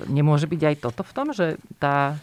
nemôže 0.04 0.52
byť 0.52 0.62
aj 0.68 0.76
toto 0.84 1.08
v 1.08 1.16
tom, 1.16 1.28
že 1.32 1.56
tá, 1.80 2.20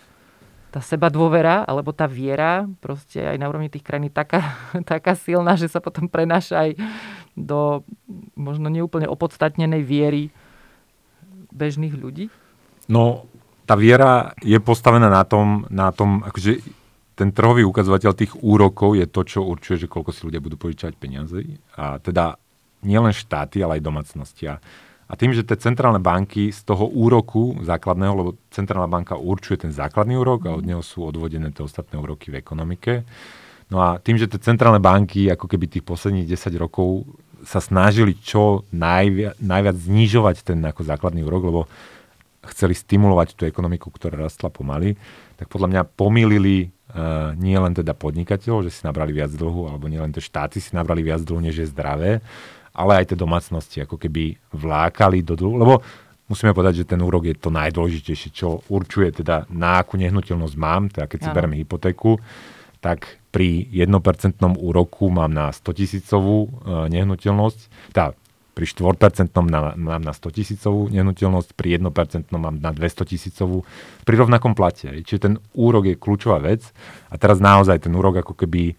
tá 0.69 0.81
seba 0.85 1.09
dôvera 1.09 1.65
alebo 1.65 1.97
tá 1.97 2.05
viera 2.05 2.69
proste 2.85 3.25
aj 3.25 3.37
na 3.41 3.49
úrovni 3.49 3.73
tých 3.73 3.85
krajín 3.85 4.13
taká, 4.13 4.57
taká 4.93 5.17
silná, 5.17 5.57
že 5.57 5.71
sa 5.73 5.81
potom 5.81 6.11
prenáša 6.13 6.69
aj 6.69 6.71
do 7.39 7.87
možno 8.35 8.67
neúplne 8.69 9.07
opodstatnenej 9.07 9.83
viery 9.87 10.35
bežných 11.55 11.95
ľudí? 11.95 12.27
No, 12.89 13.28
tá 13.69 13.77
viera 13.77 14.33
je 14.41 14.57
postavená 14.57 15.13
na 15.13 15.29
tom, 15.29 15.69
na 15.69 15.93
tom 15.93 16.25
akože 16.25 16.65
ten 17.13 17.29
trhový 17.37 17.69
ukazovateľ 17.69 18.17
tých 18.17 18.33
úrokov 18.41 18.97
je 18.97 19.05
to, 19.05 19.21
čo 19.29 19.45
určuje, 19.45 19.85
že 19.85 19.91
koľko 19.93 20.11
si 20.15 20.25
ľudia 20.25 20.41
budú 20.41 20.57
požičať 20.57 20.97
peniaze. 20.97 21.45
A 21.77 22.01
teda 22.01 22.41
nielen 22.81 23.13
štáty, 23.13 23.61
ale 23.61 23.77
aj 23.77 23.85
domácnosti. 23.85 24.49
A, 24.49 24.57
a 25.11 25.13
tým, 25.19 25.35
že 25.35 25.45
tie 25.45 25.59
centrálne 25.59 25.99
banky 26.01 26.49
z 26.55 26.63
toho 26.65 26.87
úroku 26.89 27.59
základného, 27.61 28.15
lebo 28.15 28.31
centrálna 28.55 28.89
banka 28.89 29.19
určuje 29.19 29.69
ten 29.69 29.73
základný 29.75 30.17
úrok 30.17 30.47
a 30.47 30.57
od 30.57 30.65
neho 30.65 30.81
sú 30.81 31.05
odvodené 31.05 31.51
tie 31.51 31.67
ostatné 31.67 31.99
úroky 31.99 32.31
v 32.31 32.39
ekonomike. 32.39 33.03
No 33.69 33.85
a 33.85 34.01
tým, 34.01 34.17
že 34.17 34.31
tie 34.31 34.41
centrálne 34.41 34.81
banky 34.81 35.29
ako 35.29 35.45
keby 35.45 35.69
tých 35.69 35.85
posledných 35.85 36.25
10 36.25 36.55
rokov 36.57 37.05
sa 37.43 37.59
snažili 37.59 38.15
čo 38.15 38.63
najviac, 38.71 39.37
najviac 39.43 39.77
znižovať 39.77 40.37
ten 40.55 40.59
ako 40.63 40.87
základný 40.87 41.27
úrok, 41.27 41.43
lebo 41.51 41.61
chceli 42.47 42.75
stimulovať 42.75 43.35
tú 43.35 43.43
ekonomiku, 43.45 43.91
ktorá 43.91 44.29
rastla 44.29 44.53
pomaly, 44.53 44.95
tak 45.35 45.51
podľa 45.51 45.69
mňa 45.71 45.83
pomýlili 45.95 46.73
Uh, 46.89 47.37
nie 47.37 47.53
len 47.53 47.77
teda 47.77 47.93
podnikateľov, 47.93 48.65
že 48.65 48.73
si 48.73 48.81
nabrali 48.81 49.13
viac 49.13 49.29
dlhu, 49.29 49.69
alebo 49.69 49.93
nie 49.93 50.01
len 50.01 50.09
tie 50.09 50.25
štáty 50.25 50.57
si 50.57 50.73
nabrali 50.73 51.05
viac 51.05 51.21
dlhu, 51.21 51.45
než 51.45 51.61
je 51.61 51.69
zdravé, 51.69 52.25
ale 52.73 53.05
aj 53.05 53.13
tie 53.13 53.19
domácnosti 53.21 53.85
ako 53.85 54.01
keby 54.01 54.41
vlákali 54.57 55.21
do 55.21 55.37
dlhu, 55.37 55.61
lebo 55.61 55.85
musíme 56.33 56.57
povedať, 56.57 56.81
že 56.81 56.89
ten 56.89 57.05
úrok 57.05 57.29
je 57.29 57.37
to 57.37 57.53
najdôležitejšie, 57.53 58.33
čo 58.33 58.65
určuje 58.73 59.21
teda 59.21 59.45
na 59.53 59.85
akú 59.85 60.01
nehnuteľnosť 60.01 60.57
mám, 60.57 60.89
teda 60.89 61.13
keď 61.13 61.19
si 61.21 61.29
bereme 61.29 61.61
hypotéku, 61.61 62.17
tak 62.81 63.21
pri 63.37 63.69
1% 63.69 64.41
úroku 64.57 65.13
mám 65.13 65.29
na 65.29 65.53
100 65.53 65.69
tisícovú 65.85 66.49
uh, 66.49 66.89
nehnuteľnosť, 66.89 67.93
teda 67.93 68.17
pri 68.59 68.67
4% 68.67 69.31
mám 69.79 70.03
na 70.03 70.11
100 70.11 70.35
tisícovú 70.35 70.91
nehnuteľnosť, 70.91 71.55
pri 71.55 71.79
1% 71.79 72.35
mám 72.35 72.59
na 72.59 72.75
200 72.75 73.07
tisícovú 73.07 73.63
pri 74.03 74.15
rovnakom 74.19 74.59
plate. 74.59 74.91
Čiže 75.07 75.21
ten 75.31 75.35
úrok 75.55 75.87
je 75.87 75.95
kľúčová 75.95 76.43
vec. 76.43 76.67
A 77.07 77.15
teraz 77.15 77.39
naozaj 77.39 77.87
ten 77.87 77.95
úrok 77.95 78.27
ako 78.27 78.35
keby 78.35 78.75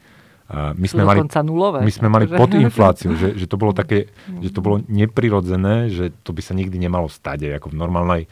my 0.50 0.88
sme 0.90 1.06
mali, 1.06 1.22
nulové, 1.46 1.86
my 1.86 1.94
sme 1.94 2.10
mali 2.10 2.26
pod 2.26 2.58
infláciu, 2.58 3.14
že, 3.14 3.38
že, 3.38 3.46
to 3.46 3.54
bolo 3.54 3.70
také, 3.86 4.10
že 4.42 4.50
to 4.50 4.66
bolo 4.66 4.82
neprirodzené, 4.90 5.94
že 5.94 6.10
to 6.26 6.34
by 6.34 6.42
sa 6.42 6.58
nikdy 6.58 6.76
nemalo 6.82 7.06
stať, 7.06 7.54
ako 7.56 7.72
v 7.72 7.78
normálnej 7.78 8.24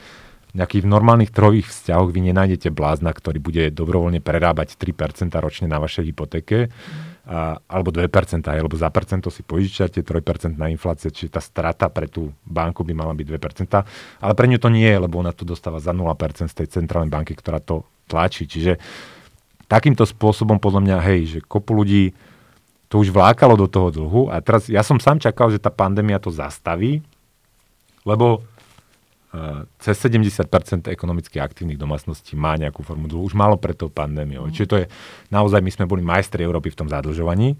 nejakých 0.57 0.83
v 0.87 0.89
normálnych 0.89 1.29
trhových 1.29 1.69
vzťahoch 1.69 2.09
vy 2.09 2.33
nenájdete 2.33 2.73
blázna, 2.73 3.13
ktorý 3.13 3.37
bude 3.37 3.69
dobrovoľne 3.69 4.17
prerábať 4.25 4.73
3% 4.73 5.29
ročne 5.37 5.69
na 5.69 5.77
vašej 5.77 6.09
hypotéke 6.09 6.73
alebo 7.67 7.91
2%, 7.91 8.07
alebo 8.47 8.79
za 8.79 8.87
percento 8.87 9.27
si 9.27 9.43
požičiate 9.43 9.99
3% 9.99 10.55
na 10.55 10.71
inflácie, 10.71 11.11
čiže 11.11 11.35
tá 11.35 11.41
strata 11.43 11.91
pre 11.91 12.07
tú 12.07 12.31
banku 12.47 12.87
by 12.87 12.95
mala 12.95 13.11
byť 13.11 13.27
2%, 13.27 14.23
ale 14.23 14.33
pre 14.33 14.47
ňu 14.47 14.57
to 14.63 14.71
nie 14.71 14.87
je, 14.87 14.97
lebo 15.03 15.19
ona 15.19 15.35
to 15.35 15.43
dostáva 15.43 15.83
za 15.83 15.91
0% 15.91 16.47
z 16.47 16.55
tej 16.55 16.67
centrálnej 16.71 17.11
banky, 17.11 17.35
ktorá 17.35 17.59
to 17.59 17.83
tlačí. 18.07 18.47
Čiže 18.47 18.79
takýmto 19.67 20.07
spôsobom 20.07 20.55
podľa 20.57 20.81
mňa, 20.87 20.97
hej, 21.11 21.19
že 21.27 21.39
kopu 21.43 21.75
ľudí 21.75 22.15
to 22.87 23.03
už 23.03 23.11
vlákalo 23.11 23.59
do 23.59 23.67
toho 23.67 23.91
dlhu 23.91 24.31
a 24.31 24.39
teraz 24.39 24.71
ja 24.71 24.79
som 24.79 24.95
sám 24.95 25.19
čakal, 25.19 25.51
že 25.51 25.59
tá 25.59 25.67
pandémia 25.67 26.23
to 26.23 26.31
zastaví, 26.31 27.03
lebo 28.07 28.47
cez 29.81 29.95
70% 29.97 30.87
ekonomicky 30.87 31.37
aktívnych 31.37 31.77
domácností 31.77 32.37
má 32.37 32.55
nejakú 32.55 32.81
formu 32.81 33.09
dlhu. 33.09 33.27
Už 33.27 33.35
malo 33.35 33.59
pred 33.59 33.75
tou 33.75 33.91
pandémiou. 33.91 34.47
Mm. 34.47 34.53
Čiže 34.53 34.67
to 34.67 34.77
je 34.81 34.85
naozaj, 35.29 35.59
my 35.59 35.71
sme 35.71 35.85
boli 35.89 36.01
majstri 36.01 36.43
Európy 36.43 36.73
v 36.73 36.79
tom 36.83 36.87
zadlžovaní. 36.87 37.57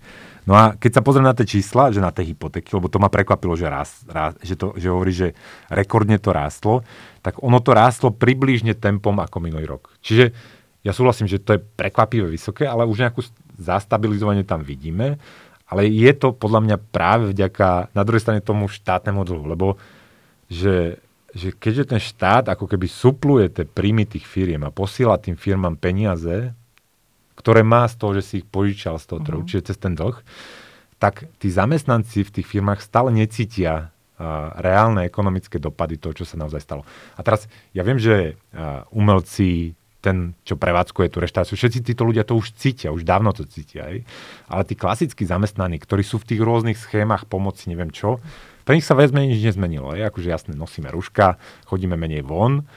No 0.47 0.55
a 0.55 0.77
keď 0.79 0.99
sa 0.99 1.01
pozriem 1.03 1.27
na 1.27 1.35
tie 1.35 1.43
čísla, 1.43 1.91
že 1.91 1.99
na 1.99 2.13
tie 2.13 2.23
hypotéky, 2.23 2.71
lebo 2.71 2.87
to 2.87 3.03
ma 3.03 3.11
prekvapilo, 3.11 3.57
že, 3.59 3.67
raz, 3.67 4.07
raz, 4.07 4.37
že, 4.39 4.55
to, 4.55 4.77
že 4.79 4.87
hovorí, 4.87 5.11
že 5.11 5.35
rekordne 5.67 6.15
to 6.17 6.31
rástlo, 6.31 6.87
tak 7.19 7.43
ono 7.43 7.59
to 7.59 7.75
rástlo 7.75 8.15
približne 8.15 8.71
tempom 8.77 9.17
ako 9.19 9.43
minulý 9.43 9.67
rok. 9.67 9.91
Čiže 9.99 10.31
ja 10.87 10.95
súhlasím, 10.95 11.27
že 11.27 11.43
to 11.43 11.59
je 11.59 11.63
prekvapivé 11.63 12.31
vysoké, 12.31 12.63
ale 12.63 12.87
už 12.87 13.03
nejakú 13.03 13.19
zastabilizovanie 13.59 14.47
tam 14.47 14.63
vidíme. 14.63 15.19
Ale 15.67 15.83
je 15.83 16.11
to 16.15 16.31
podľa 16.31 16.63
mňa 16.63 16.77
práve 16.95 17.35
vďaka 17.35 17.91
na 17.91 18.01
druhej 18.07 18.23
strane 18.23 18.39
tomu 18.39 18.71
štátnemu 18.71 19.21
dlhu, 19.27 19.45
lebo 19.51 19.67
že 20.47 21.03
že 21.37 21.53
keďže 21.53 21.93
ten 21.93 22.01
štát 22.01 22.49
ako 22.49 22.65
keby 22.65 22.89
supluje 22.89 23.53
tie 23.53 23.63
príjmy 23.69 24.09
tých 24.09 24.25
firiem 24.25 24.65
a 24.65 24.73
posiela 24.73 25.21
tým 25.21 25.37
firmám 25.37 25.77
peniaze, 25.77 26.51
ktoré 27.37 27.61
má 27.61 27.85
z 27.85 27.95
toho, 28.01 28.11
že 28.17 28.23
si 28.25 28.33
ich 28.41 28.47
požičal 28.49 28.97
z 28.97 29.05
toho 29.05 29.19
trhu, 29.21 29.45
uh-huh. 29.45 29.49
čiže 29.49 29.71
cez 29.71 29.77
ten 29.77 29.93
dlh, 29.93 30.17
tak 30.97 31.29
tí 31.37 31.53
zamestnanci 31.53 32.25
v 32.25 32.33
tých 32.41 32.47
firmách 32.49 32.81
stále 32.81 33.13
necítia 33.13 33.93
uh, 34.17 34.49
reálne 34.57 35.05
ekonomické 35.05 35.61
dopady 35.61 36.01
toho, 36.01 36.17
čo 36.17 36.25
sa 36.25 36.41
naozaj 36.41 36.65
stalo. 36.65 36.81
A 37.13 37.21
teraz 37.21 37.45
ja 37.77 37.85
viem, 37.85 38.01
že 38.01 38.33
uh, 38.33 38.81
umelci, 38.89 39.77
ten, 40.01 40.33
čo 40.41 40.57
prevádzkuje 40.57 41.13
tú 41.13 41.21
reštauráciu, 41.21 41.53
všetci 41.53 41.93
títo 41.93 42.01
ľudia 42.09 42.25
to 42.25 42.33
už 42.33 42.57
cítia, 42.57 42.89
už 42.89 43.05
dávno 43.05 43.29
to 43.37 43.45
cítia. 43.45 43.85
Aj? 43.85 43.97
Ale 44.49 44.65
tí 44.65 44.73
klasickí 44.73 45.21
zamestnaní, 45.21 45.77
ktorí 45.77 46.01
sú 46.01 46.17
v 46.17 46.33
tých 46.33 46.41
rôznych 46.41 46.77
schémach 46.81 47.29
pomoci, 47.29 47.69
neviem 47.69 47.93
čo, 47.93 48.17
pre 48.67 48.75
nich 48.75 48.83
sa 48.83 48.99
menej 48.99 49.31
nič 49.31 49.47
nezmenilo. 49.47 49.95
Je 49.95 50.03
akože 50.03 50.27
jasne, 50.27 50.51
nosíme 50.51 50.91
ruška, 50.91 51.39
chodíme 51.63 51.95
menej 51.95 52.27
von, 52.27 52.67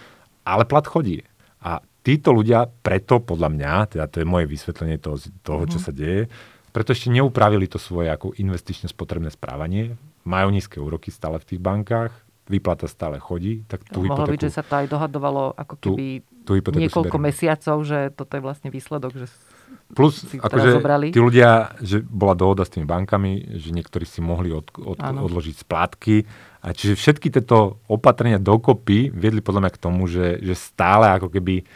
ale 0.47 0.63
plat 0.63 0.87
chodí. 0.87 1.27
A 1.67 1.83
títo 2.07 2.31
ľudia 2.31 2.71
preto, 2.71 3.19
podľa 3.19 3.51
mňa, 3.51 3.73
teda 3.91 4.07
to 4.07 4.23
je 4.23 4.27
moje 4.31 4.47
vysvetlenie 4.47 5.03
toho, 5.03 5.19
toho 5.43 5.67
čo 5.67 5.83
mhm. 5.83 5.85
sa 5.85 5.91
deje, 5.91 6.31
preto 6.71 6.95
ešte 6.95 7.11
neupravili 7.11 7.67
to 7.67 7.83
svoje 7.83 8.15
ako 8.15 8.39
investične 8.39 8.87
spotrebné 8.87 9.35
správanie. 9.35 9.99
Majú 10.23 10.55
nízke 10.55 10.79
úroky 10.79 11.11
stále 11.11 11.43
v 11.43 11.49
tých 11.51 11.61
bankách, 11.61 12.15
výplata 12.47 12.87
stále 12.87 13.19
chodí. 13.19 13.67
Tak 13.67 13.91
tú 13.91 14.07
Mohlo 14.07 14.31
byť, 14.31 14.47
že 14.47 14.55
sa 14.55 14.63
to 14.63 14.79
aj 14.79 14.87
dohadovalo 14.87 15.59
ako 15.59 15.75
keby 15.83 16.23
tú, 16.47 16.63
tú 16.63 16.71
niekoľko 16.71 17.19
mesiacov, 17.19 17.77
že 17.83 18.15
toto 18.15 18.39
je 18.39 18.43
vlastne 18.43 18.71
výsledok, 18.71 19.19
že 19.19 19.27
Plus, 19.91 20.23
akože 20.23 20.79
tí 21.11 21.19
ľudia, 21.19 21.75
že 21.83 21.99
bola 22.07 22.39
dohoda 22.39 22.63
s 22.63 22.71
tými 22.71 22.87
bankami, 22.87 23.59
že 23.59 23.75
niektorí 23.75 24.07
si 24.07 24.23
mohli 24.23 24.55
od, 24.55 24.71
od, 24.79 25.03
odložiť 25.03 25.67
splátky. 25.67 26.17
A 26.63 26.71
čiže 26.71 26.95
všetky 26.95 27.33
tieto 27.33 27.83
opatrenia 27.91 28.39
dokopy 28.39 29.11
viedli 29.11 29.43
podľa 29.43 29.67
mňa 29.67 29.73
k 29.75 29.83
tomu, 29.83 30.07
že, 30.07 30.39
že 30.45 30.55
stále 30.55 31.11
ako 31.11 31.33
keby 31.35 31.67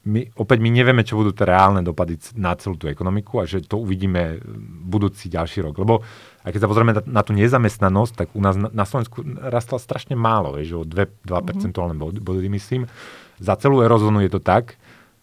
my, 0.00 0.32
opäť 0.40 0.58
my 0.64 0.70
nevieme, 0.72 1.04
čo 1.04 1.20
budú 1.20 1.36
tie 1.36 1.44
reálne 1.44 1.84
dopady 1.84 2.16
na 2.40 2.56
celú 2.56 2.80
tú 2.80 2.88
ekonomiku 2.88 3.36
a 3.36 3.44
že 3.44 3.60
to 3.60 3.76
uvidíme 3.76 4.40
budúci 4.88 5.28
ďalší 5.28 5.60
rok. 5.60 5.76
Lebo 5.76 6.00
aj 6.40 6.56
keď 6.56 6.60
sa 6.64 6.70
pozrieme 6.72 6.96
na, 6.96 7.02
na 7.04 7.20
tú 7.20 7.36
nezamestnanosť, 7.36 8.12
tak 8.16 8.28
u 8.32 8.40
nás 8.40 8.56
na, 8.56 8.72
na 8.72 8.88
Slovensku 8.88 9.20
rastla 9.36 9.76
strašne 9.76 10.16
málo, 10.16 10.56
vieš, 10.56 10.80
o 10.80 10.82
2, 10.88 11.28
2 11.28 11.68
mm-hmm. 11.68 12.16
body, 12.16 12.48
myslím. 12.48 12.88
Za 13.36 13.60
celú 13.60 13.84
eurozónu 13.84 14.24
je 14.24 14.32
to 14.32 14.40
tak, 14.40 14.79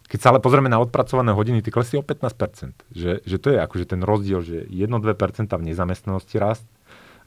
keď 0.08 0.20
sa 0.24 0.28
ale 0.32 0.40
pozrieme 0.40 0.72
na 0.72 0.80
odpracované 0.80 1.36
hodiny, 1.36 1.60
ty 1.60 1.68
klesli 1.68 2.00
o 2.00 2.04
15%. 2.04 2.96
Že, 2.96 3.12
že 3.28 3.38
to 3.38 3.48
je 3.52 3.60
akože 3.60 3.86
ten 3.92 4.02
rozdiel, 4.08 4.40
že 4.40 4.64
1-2% 4.72 5.52
v 5.52 5.68
nezamestnanosti 5.68 6.36
rast 6.40 6.68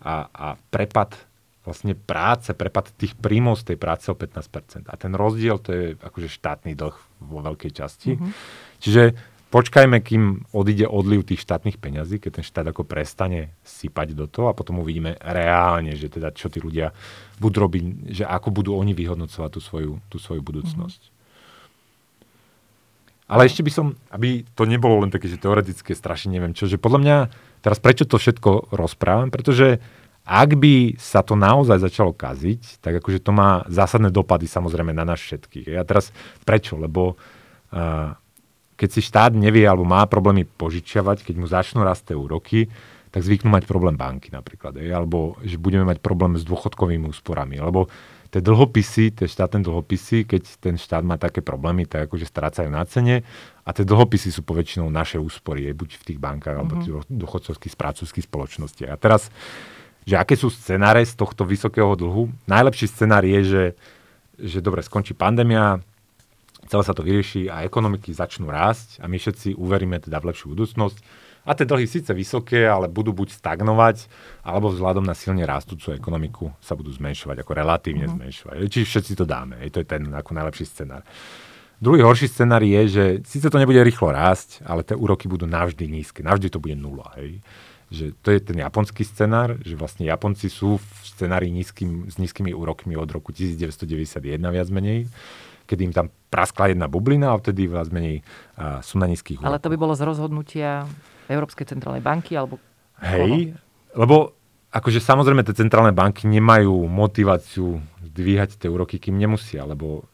a, 0.00 0.32
a 0.32 0.46
prepad 0.72 1.12
vlastne 1.60 1.92
práce, 1.92 2.56
prepad 2.56 2.88
tých 2.96 3.12
príjmov 3.20 3.60
z 3.60 3.72
tej 3.72 3.76
práce 3.76 4.08
o 4.08 4.16
15%. 4.16 4.88
A 4.88 4.94
ten 4.96 5.12
rozdiel 5.12 5.60
to 5.60 5.70
je 5.76 5.84
akože 6.00 6.32
štátny 6.32 6.72
dlh 6.72 6.96
vo 7.20 7.38
veľkej 7.44 7.72
časti. 7.76 8.16
Mm-hmm. 8.16 8.30
Čiže 8.80 9.02
počkajme, 9.52 10.00
kým 10.00 10.48
odíde 10.56 10.88
odliv 10.88 11.28
tých 11.28 11.44
štátnych 11.44 11.76
peňazí, 11.76 12.16
keď 12.16 12.40
ten 12.40 12.46
štát 12.48 12.72
ako 12.72 12.88
prestane 12.88 13.52
sypať 13.60 14.16
do 14.16 14.24
toho 14.24 14.48
a 14.48 14.56
potom 14.56 14.80
uvidíme 14.80 15.20
reálne, 15.20 15.92
že 16.00 16.08
teda 16.08 16.32
čo 16.32 16.48
tí 16.48 16.64
ľudia 16.64 16.96
budú 17.36 17.68
robiť, 17.68 17.82
že 18.08 18.24
ako 18.24 18.48
budú 18.56 18.72
oni 18.72 18.96
vyhodnocovať 18.96 19.50
tú 19.52 19.60
svoju, 19.60 19.92
tú 20.08 20.16
svoju 20.16 20.40
budúcnosť. 20.40 21.00
Mm-hmm. 21.12 21.19
Ale 23.30 23.46
ešte 23.46 23.62
by 23.62 23.70
som, 23.70 23.86
aby 24.10 24.42
to 24.58 24.66
nebolo 24.66 25.06
len 25.06 25.14
také, 25.14 25.30
že 25.30 25.38
teoretické, 25.38 25.94
strašne 25.94 26.34
neviem 26.34 26.50
čo, 26.50 26.66
že 26.66 26.82
podľa 26.82 26.98
mňa, 26.98 27.16
teraz 27.62 27.78
prečo 27.78 28.02
to 28.02 28.18
všetko 28.18 28.74
rozprávam, 28.74 29.30
pretože 29.30 29.78
ak 30.26 30.58
by 30.58 30.98
sa 30.98 31.22
to 31.22 31.38
naozaj 31.38 31.78
začalo 31.78 32.10
kaziť, 32.10 32.82
tak 32.82 32.98
akože 32.98 33.22
to 33.22 33.30
má 33.30 33.62
zásadné 33.70 34.10
dopady 34.10 34.50
samozrejme 34.50 34.90
na 34.90 35.06
nás 35.06 35.22
všetkých. 35.22 35.78
A 35.78 35.86
teraz 35.86 36.10
prečo? 36.42 36.74
Lebo 36.74 37.14
uh, 37.14 38.14
keď 38.74 38.88
si 38.90 39.00
štát 39.02 39.32
nevie 39.34 39.66
alebo 39.66 39.86
má 39.86 40.06
problémy 40.06 40.46
požičiavať, 40.46 41.26
keď 41.26 41.34
mu 41.38 41.46
začnú 41.50 41.86
rásť 41.86 42.14
úroky, 42.14 42.70
tak 43.10 43.26
zvyknú 43.26 43.50
mať 43.50 43.66
problém 43.66 43.98
banky 43.98 44.30
napríklad. 44.30 44.78
Alebo 44.78 45.34
že 45.42 45.58
budeme 45.58 45.82
mať 45.82 45.98
problém 45.98 46.38
s 46.38 46.46
dôchodkovými 46.46 47.10
úsporami. 47.10 47.58
Lebo 47.58 47.90
tie 48.30 48.38
dlhopisy, 48.38 49.10
tie 49.10 49.26
štátne 49.26 49.66
dlhopisy, 49.66 50.22
keď 50.22 50.42
ten 50.62 50.74
štát 50.78 51.02
má 51.02 51.18
také 51.18 51.42
problémy, 51.42 51.84
tak 51.84 52.06
akože 52.06 52.30
strácajú 52.30 52.70
na 52.70 52.86
cene 52.86 53.26
a 53.66 53.70
tie 53.74 53.82
dlhopisy 53.82 54.30
sú 54.30 54.46
poväčšinou 54.46 54.86
naše 54.86 55.18
úspory, 55.18 55.66
buď 55.74 55.98
v 55.98 56.06
tých 56.14 56.18
bankách 56.22 56.54
mm-hmm. 56.54 56.70
alebo 56.70 57.02
v 57.02 57.10
mhm. 57.10 57.18
dôchodcovských 57.18 58.26
spoločnostiach. 58.30 58.90
A 58.94 58.96
teraz, 58.96 59.34
že 60.06 60.14
aké 60.14 60.38
sú 60.38 60.46
scenáre 60.48 61.02
z 61.02 61.18
tohto 61.18 61.42
vysokého 61.42 61.98
dlhu? 61.98 62.30
Najlepší 62.46 62.86
scenár 62.86 63.26
je, 63.26 63.40
že, 63.42 63.64
že 64.38 64.58
dobre, 64.62 64.86
skončí 64.86 65.12
pandémia, 65.12 65.82
celé 66.70 66.82
sa 66.86 66.94
to 66.94 67.02
vyrieši 67.02 67.50
a 67.50 67.66
ekonomiky 67.66 68.14
začnú 68.14 68.46
rásť 68.46 69.02
a 69.02 69.10
my 69.10 69.18
všetci 69.18 69.58
uveríme 69.58 69.98
teda 69.98 70.22
v 70.22 70.30
lepšiu 70.30 70.54
budúcnosť. 70.54 71.02
A 71.48 71.56
tie 71.56 71.64
dlhy 71.64 71.88
síce 71.88 72.12
vysoké, 72.12 72.68
ale 72.68 72.86
budú 72.86 73.16
buď 73.16 73.32
stagnovať, 73.40 74.06
alebo 74.44 74.68
vzhľadom 74.68 75.04
na 75.04 75.16
silne 75.16 75.42
rastúcu 75.48 75.96
ekonomiku 75.96 76.52
sa 76.60 76.76
budú 76.76 76.92
zmenšovať, 76.92 77.40
ako 77.40 77.52
relatívne 77.56 78.04
mm-hmm. 78.04 78.20
zmenšovať. 78.20 78.54
Čiže 78.68 78.86
všetci 78.86 79.12
to 79.16 79.24
dáme. 79.24 79.56
Je 79.64 79.72
to 79.72 79.80
je 79.80 79.88
ten 79.88 80.04
ako 80.12 80.36
najlepší 80.36 80.68
scenár. 80.68 81.02
Druhý 81.80 82.04
horší 82.04 82.28
scenár 82.28 82.60
je, 82.60 82.80
že 82.92 83.04
síce 83.24 83.48
to 83.48 83.56
nebude 83.56 83.80
rýchlo 83.80 84.12
rásť, 84.12 84.60
ale 84.68 84.84
tie 84.84 84.92
úroky 84.92 85.32
budú 85.32 85.48
navždy 85.48 85.88
nízke. 85.88 86.20
Navždy 86.20 86.52
to 86.52 86.60
bude 86.60 86.76
nula. 86.76 87.08
Hej. 87.16 87.40
Že 87.88 88.04
to 88.20 88.28
je 88.36 88.40
ten 88.44 88.56
japonský 88.60 89.02
scenár, 89.02 89.56
že 89.64 89.80
vlastne 89.80 90.04
Japonci 90.04 90.52
sú 90.52 90.76
v 90.76 90.86
scenári 91.02 91.48
nízkym, 91.48 92.12
s 92.12 92.20
nízkymi 92.20 92.52
úrokmi 92.52 93.00
od 93.00 93.08
roku 93.08 93.32
1991 93.32 94.20
viac 94.44 94.68
menej 94.68 95.08
kedy 95.70 95.86
im 95.86 95.94
tam 95.94 96.10
praskla 96.34 96.74
jedna 96.74 96.90
bublina 96.90 97.30
a 97.30 97.38
vtedy 97.38 97.70
viac 97.70 97.86
menej 97.94 98.26
sú 98.82 98.98
na 98.98 99.06
nízkych 99.06 99.38
úrokoch. 99.38 99.54
Ale 99.54 99.62
to 99.62 99.70
by 99.70 99.76
bolo 99.78 99.94
z 99.94 100.02
rozhodnutia 100.02 100.82
Európskej 101.30 101.70
centrálnej 101.70 102.02
banky 102.02 102.34
alebo 102.34 102.58
Hej, 102.98 103.54
koho? 103.54 104.04
lebo 104.04 104.16
akože 104.74 104.98
samozrejme 104.98 105.46
tie 105.46 105.54
centrálne 105.54 105.94
banky 105.94 106.26
nemajú 106.26 106.90
motiváciu 106.90 107.78
zdvíhať 108.10 108.58
tie 108.58 108.68
úroky, 108.68 108.98
kým 108.98 109.16
nemusia, 109.16 109.62
lebo 109.62 110.04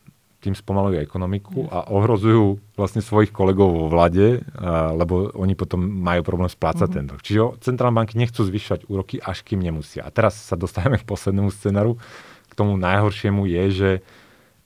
tým 0.44 0.54
spomalujú 0.54 1.02
ekonomiku 1.02 1.66
a 1.72 1.90
ohrozujú 1.90 2.60
vlastne 2.78 3.02
svojich 3.02 3.34
kolegov 3.34 3.66
vo 3.72 3.86
vlade, 3.90 4.46
lebo 4.94 5.34
oni 5.34 5.58
potom 5.58 5.82
majú 5.82 6.22
problém 6.22 6.46
splácať 6.46 6.86
mm-hmm. 6.86 7.02
ten 7.02 7.10
dlh. 7.10 7.20
Čiže 7.24 7.40
centrálne 7.66 7.98
banky 7.98 8.14
nechcú 8.14 8.46
zvyšovať 8.46 8.86
úroky, 8.86 9.18
až 9.18 9.42
kým 9.42 9.58
nemusia. 9.58 10.06
A 10.06 10.14
teraz 10.14 10.38
sa 10.38 10.54
dostávame 10.54 11.02
k 11.02 11.08
poslednému 11.08 11.50
scenáru. 11.50 11.98
K 12.46 12.52
tomu 12.54 12.78
najhoršiemu 12.78 13.42
je, 13.48 13.64
že 13.72 13.90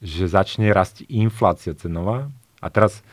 že 0.01 0.33
začne 0.33 0.73
rásť 0.73 1.05
inflácia 1.13 1.77
cenová. 1.77 2.33
A 2.65 2.73
teraz 2.73 3.05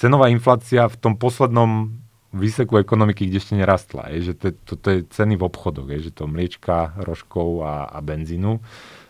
cenová 0.00 0.32
inflácia 0.32 0.88
v 0.88 0.96
tom 0.96 1.12
poslednom 1.16 1.92
výseku 2.32 2.80
ekonomiky, 2.80 3.28
kde 3.28 3.38
ešte 3.38 3.54
nerastla. 3.54 4.08
Je, 4.12 4.32
že 4.32 4.34
to, 4.36 4.88
je 4.88 5.04
ceny 5.12 5.36
v 5.36 5.44
obchodoch, 5.44 5.88
je, 5.92 6.08
že 6.08 6.12
to 6.16 6.24
mliečka, 6.24 6.96
rožkov 7.04 7.60
a, 7.62 7.92
a 7.92 7.98
benzínu. 8.00 8.58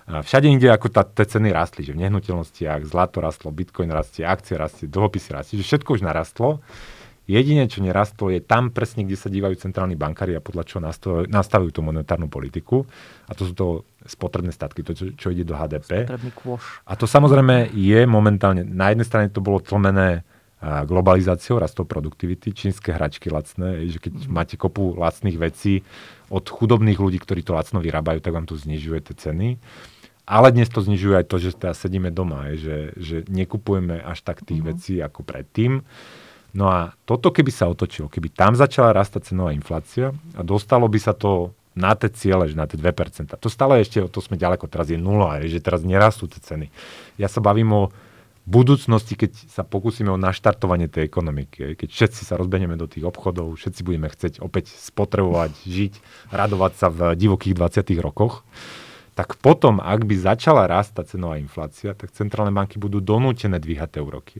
Všade 0.02 0.50
inde, 0.50 0.66
ako 0.66 0.90
tá, 0.90 1.06
tie 1.06 1.24
ceny 1.24 1.54
rastli, 1.54 1.86
že 1.86 1.94
v 1.94 2.02
nehnuteľnostiach 2.02 2.82
zlato 2.82 3.22
rastlo, 3.22 3.54
bitcoin 3.54 3.94
rastie, 3.94 4.26
akcie 4.26 4.58
rastie, 4.58 4.90
dlhopisy 4.90 5.30
rastie, 5.30 5.54
že 5.62 5.64
všetko 5.64 5.94
už 5.96 6.02
narastlo. 6.02 6.58
Jediné, 7.30 7.70
čo 7.70 7.78
nerastlo, 7.86 8.34
je 8.34 8.42
tam 8.42 8.74
presne, 8.74 9.06
kde 9.06 9.14
sa 9.14 9.30
dívajú 9.30 9.54
centrálni 9.54 9.94
bankári 9.94 10.34
a 10.34 10.42
podľa 10.42 10.66
čoho 10.66 10.82
nastavujú, 10.82 11.30
nastavujú 11.30 11.70
tú 11.70 11.80
monetárnu 11.86 12.26
politiku. 12.26 12.82
A 13.30 13.38
to 13.38 13.46
sú 13.46 13.54
to 13.54 13.66
spotrebné 14.02 14.50
statky, 14.50 14.82
to, 14.82 14.90
čo, 14.90 15.14
čo 15.14 15.30
ide 15.30 15.46
do 15.46 15.54
HDP. 15.54 16.10
A 16.82 16.92
to 16.98 17.06
samozrejme 17.06 17.70
je 17.70 18.02
momentálne, 18.10 18.66
na 18.66 18.90
jednej 18.90 19.06
strane 19.06 19.30
to 19.30 19.38
bolo 19.38 19.62
tlmené 19.62 20.26
globalizáciou, 20.62 21.58
rastou 21.58 21.82
produktivity, 21.82 22.54
čínske 22.54 22.94
hračky 22.94 23.26
lacné, 23.26 23.90
že 23.90 23.98
keď 23.98 24.14
mm. 24.14 24.30
máte 24.30 24.54
kopu 24.54 24.94
lacných 24.94 25.34
vecí 25.34 25.82
od 26.30 26.46
chudobných 26.46 27.02
ľudí, 27.02 27.18
ktorí 27.18 27.42
to 27.42 27.58
lacno 27.58 27.82
vyrábajú, 27.82 28.22
tak 28.22 28.30
vám 28.30 28.46
to 28.46 28.54
znižuje 28.54 29.10
tie 29.10 29.14
ceny. 29.18 29.58
Ale 30.22 30.54
dnes 30.54 30.70
to 30.70 30.78
znižuje 30.78 31.18
aj 31.18 31.26
to, 31.26 31.36
že 31.42 31.58
teda 31.58 31.74
sedíme 31.74 32.14
doma, 32.14 32.54
že, 32.54 32.94
že 32.94 33.26
nekupujeme 33.26 33.98
až 34.06 34.22
tak 34.22 34.46
tých 34.46 34.62
mm. 34.62 34.66
vecí 34.70 34.94
ako 35.02 35.26
predtým. 35.26 35.82
No 36.54 36.70
a 36.70 36.94
toto 37.08 37.34
keby 37.34 37.50
sa 37.50 37.66
otočilo, 37.66 38.06
keby 38.06 38.30
tam 38.30 38.54
začala 38.54 38.94
rastať 38.94 39.34
cenová 39.34 39.50
inflácia 39.50 40.14
a 40.38 40.40
dostalo 40.46 40.86
by 40.86 41.00
sa 41.02 41.16
to 41.16 41.50
na 41.72 41.96
tie 41.96 42.12
ciele, 42.12 42.44
že 42.46 42.54
na 42.54 42.68
tie 42.68 42.76
2%. 42.76 43.32
To 43.32 43.48
stále 43.48 43.80
ešte, 43.80 44.04
to 44.12 44.20
sme 44.20 44.36
ďaleko, 44.36 44.68
teraz 44.68 44.92
je 44.92 45.00
nula, 45.00 45.40
že 45.48 45.58
teraz 45.64 45.80
nerastú 45.80 46.28
tie 46.28 46.38
ceny. 46.38 46.68
Ja 47.16 47.32
sa 47.32 47.40
bavím 47.40 47.72
o 47.72 47.82
budúcnosti, 48.42 49.14
keď 49.14 49.32
sa 49.46 49.62
pokúsime 49.62 50.10
o 50.10 50.18
naštartovanie 50.18 50.90
tej 50.90 51.06
ekonomiky, 51.06 51.78
keď 51.78 51.88
všetci 51.88 52.26
sa 52.26 52.34
rozbenieme 52.34 52.74
do 52.74 52.90
tých 52.90 53.06
obchodov, 53.06 53.54
všetci 53.54 53.80
budeme 53.86 54.10
chcieť 54.10 54.42
opäť 54.42 54.74
spotrebovať, 54.74 55.52
žiť, 55.62 55.92
radovať 56.34 56.72
sa 56.74 56.88
v 56.90 57.14
divokých 57.14 57.54
20. 57.54 58.02
rokoch, 58.02 58.42
tak 59.14 59.38
potom, 59.38 59.78
ak 59.78 60.08
by 60.08 60.14
začala 60.16 60.66
rásť 60.66 60.90
tá 60.98 61.02
cenová 61.06 61.36
inflácia, 61.38 61.92
tak 61.94 62.10
centrálne 62.16 62.50
banky 62.50 62.80
budú 62.80 62.98
donútené 62.98 63.60
dvíhať 63.60 63.98
tie 63.98 64.02
úroky. 64.02 64.38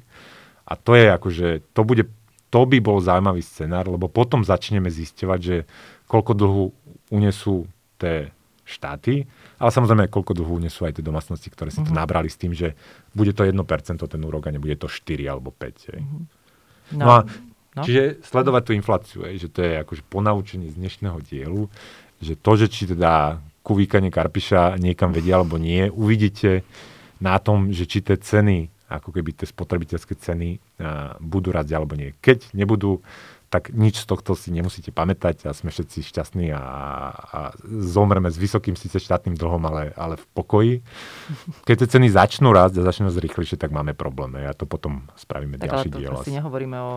A 0.65 0.75
to 0.75 0.97
je 0.97 1.07
akože, 1.13 1.49
to 1.77 1.83
bude, 1.85 2.09
to 2.49 2.61
by 2.65 2.79
bol 2.81 2.99
zaujímavý 2.99 3.45
scenár, 3.45 3.87
lebo 3.87 4.09
potom 4.09 4.43
začneme 4.43 4.89
zisťovať, 4.89 5.41
že 5.41 5.57
koľko 6.09 6.33
dlhu 6.35 6.65
unesú 7.13 7.69
tie 8.01 8.33
štáty, 8.65 9.29
ale 9.63 9.71
samozrejme, 9.71 10.11
koľko 10.11 10.35
dlhu 10.35 10.59
unesú 10.59 10.83
aj 10.83 10.99
tie 10.99 11.07
domácnosti, 11.07 11.47
ktoré 11.47 11.71
si 11.71 11.79
uh-huh. 11.79 11.89
to 11.89 11.95
mhm. 11.95 12.01
nabrali 12.03 12.27
s 12.27 12.35
tým, 12.35 12.51
že 12.51 12.75
bude 13.15 13.31
to 13.31 13.47
1% 13.47 13.55
ten 14.03 14.23
úrok 14.27 14.51
a 14.51 14.51
nebude 14.51 14.75
to 14.75 14.91
4 14.91 15.23
alebo 15.31 15.55
5. 15.55 15.95
Uh-huh. 15.95 16.27
No. 16.99 17.05
no 17.07 17.11
a 17.15 17.19
no. 17.79 17.83
čiže 17.87 18.19
sledovať 18.27 18.63
tú 18.67 18.73
infláciu, 18.75 19.23
že 19.39 19.47
to 19.47 19.63
je 19.63 19.73
akože 19.87 20.03
ponaučenie 20.11 20.75
z 20.75 20.77
dnešného 20.77 21.19
dielu, 21.23 21.71
že 22.19 22.35
to, 22.35 22.53
že 22.59 22.67
či 22.67 22.91
teda 22.91 23.39
kuvíkanie 23.63 24.11
Karpiša 24.11 24.83
niekam 24.83 25.15
vedia 25.15 25.39
alebo 25.39 25.55
nie, 25.55 25.87
uvidíte 25.87 26.67
na 27.23 27.39
tom, 27.39 27.71
že 27.71 27.87
či 27.87 28.03
tie 28.03 28.19
ceny 28.19 28.67
ako 28.93 29.09
keby 29.09 29.33
tie 29.33 29.49
spotrebiteľské 29.49 30.13
ceny 30.21 30.61
budú 31.25 31.49
rásť 31.49 31.73
alebo 31.73 31.97
nie. 31.97 32.13
Keď 32.21 32.53
nebudú, 32.53 33.01
tak 33.53 33.69
nič 33.69 34.01
z 34.01 34.07
tohto 34.09 34.33
si 34.33 34.49
nemusíte 34.49 34.97
pamätať 34.97 35.45
a 35.45 35.53
sme 35.53 35.69
všetci 35.69 36.01
šťastní 36.09 36.57
a, 36.57 36.65
a 37.13 37.41
zomreme 37.69 38.33
s 38.33 38.41
vysokým 38.41 38.81
síce 38.81 38.97
štátnym 38.97 39.37
dlhom, 39.37 39.61
ale, 39.69 39.93
ale 39.93 40.17
v 40.17 40.25
pokoji. 40.33 40.75
Keď 41.69 41.77
tie 41.85 41.89
ceny 42.01 42.09
začnú 42.09 42.49
rásť 42.49 42.81
a 42.81 42.89
začnú 42.89 43.13
rýchlejšie, 43.13 43.61
tak 43.61 43.69
máme 43.69 43.93
problém. 43.93 44.41
A 44.41 44.57
to 44.57 44.65
potom 44.65 45.05
spravíme 45.21 45.61
tak 45.61 45.69
ďalší 45.69 45.93
diel. 45.93 46.17
Tak 46.17 46.17
ale 46.17 46.25
to 46.25 46.29
si 46.33 46.39
nehovoríme 46.41 46.79
o 46.81 46.93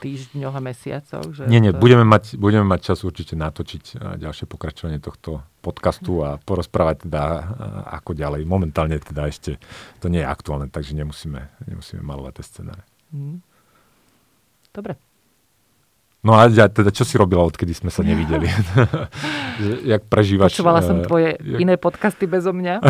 týždňoch 0.00 0.54
a 0.56 0.62
mesiacoch? 0.64 1.28
Že 1.28 1.42
nie, 1.52 1.60
nie, 1.60 1.76
to... 1.76 1.82
budeme, 1.82 2.08
mať, 2.08 2.40
budeme 2.40 2.64
mať 2.64 2.80
čas 2.88 3.04
určite 3.04 3.36
natočiť 3.36 4.00
ďalšie 4.16 4.48
pokračovanie 4.48 5.02
tohto 5.04 5.44
podcastu 5.60 6.24
a 6.24 6.40
porozprávať 6.40 7.04
teda 7.04 7.22
ako 8.00 8.16
ďalej. 8.16 8.48
Momentálne 8.48 8.96
teda 8.96 9.28
ešte 9.28 9.60
to 10.00 10.08
nie 10.08 10.24
je 10.24 10.28
aktuálne, 10.30 10.72
takže 10.72 10.96
nemusíme, 10.96 11.68
nemusíme 11.68 12.00
malovať 12.00 12.32
tie 12.40 12.44
scenáre. 12.48 12.82
Mm. 13.12 13.44
Dobre. 14.72 15.07
No 16.18 16.34
a 16.34 16.50
teda 16.50 16.90
čo 16.90 17.06
si 17.06 17.14
robila, 17.14 17.46
odkedy 17.46 17.70
sme 17.70 17.94
sa 17.94 18.02
nevideli? 18.02 18.50
Jak 19.94 20.10
prežívaš? 20.10 20.58
Počúvala 20.58 20.82
som 20.82 20.98
eh, 20.98 21.06
tvoje 21.06 21.30
jak... 21.38 21.60
iné 21.62 21.78
podcasty 21.78 22.26
bezo 22.26 22.50
mňa. 22.50 22.82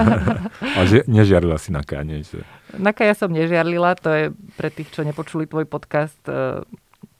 a 0.78 0.80
že, 0.88 1.04
nežiarila 1.04 1.60
si 1.60 1.76
na 1.76 1.84
káne? 1.84 2.24
Že... 2.24 2.40
Na 2.80 2.96
ja 2.96 3.12
som 3.12 3.28
nežiarlila, 3.28 4.00
to 4.00 4.08
je 4.08 4.24
pre 4.56 4.72
tých, 4.72 4.88
čo 4.96 5.04
nepočuli 5.04 5.44
tvoj 5.44 5.68
podcast 5.68 6.16
uh, 6.24 6.64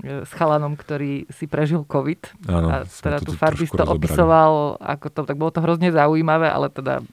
s 0.00 0.32
chalanom, 0.32 0.80
ktorý 0.80 1.28
si 1.28 1.44
prežil 1.44 1.84
COVID. 1.84 2.48
Áno, 2.48 2.68
a 2.72 2.76
teda 2.88 3.20
tu 3.20 3.36
farbisto 3.36 3.84
opisoval, 3.84 4.80
ako 4.80 5.06
to, 5.12 5.20
tak 5.28 5.36
bolo 5.36 5.52
to 5.52 5.60
hrozne 5.60 5.92
zaujímavé, 5.92 6.48
ale 6.48 6.72
teda 6.72 7.04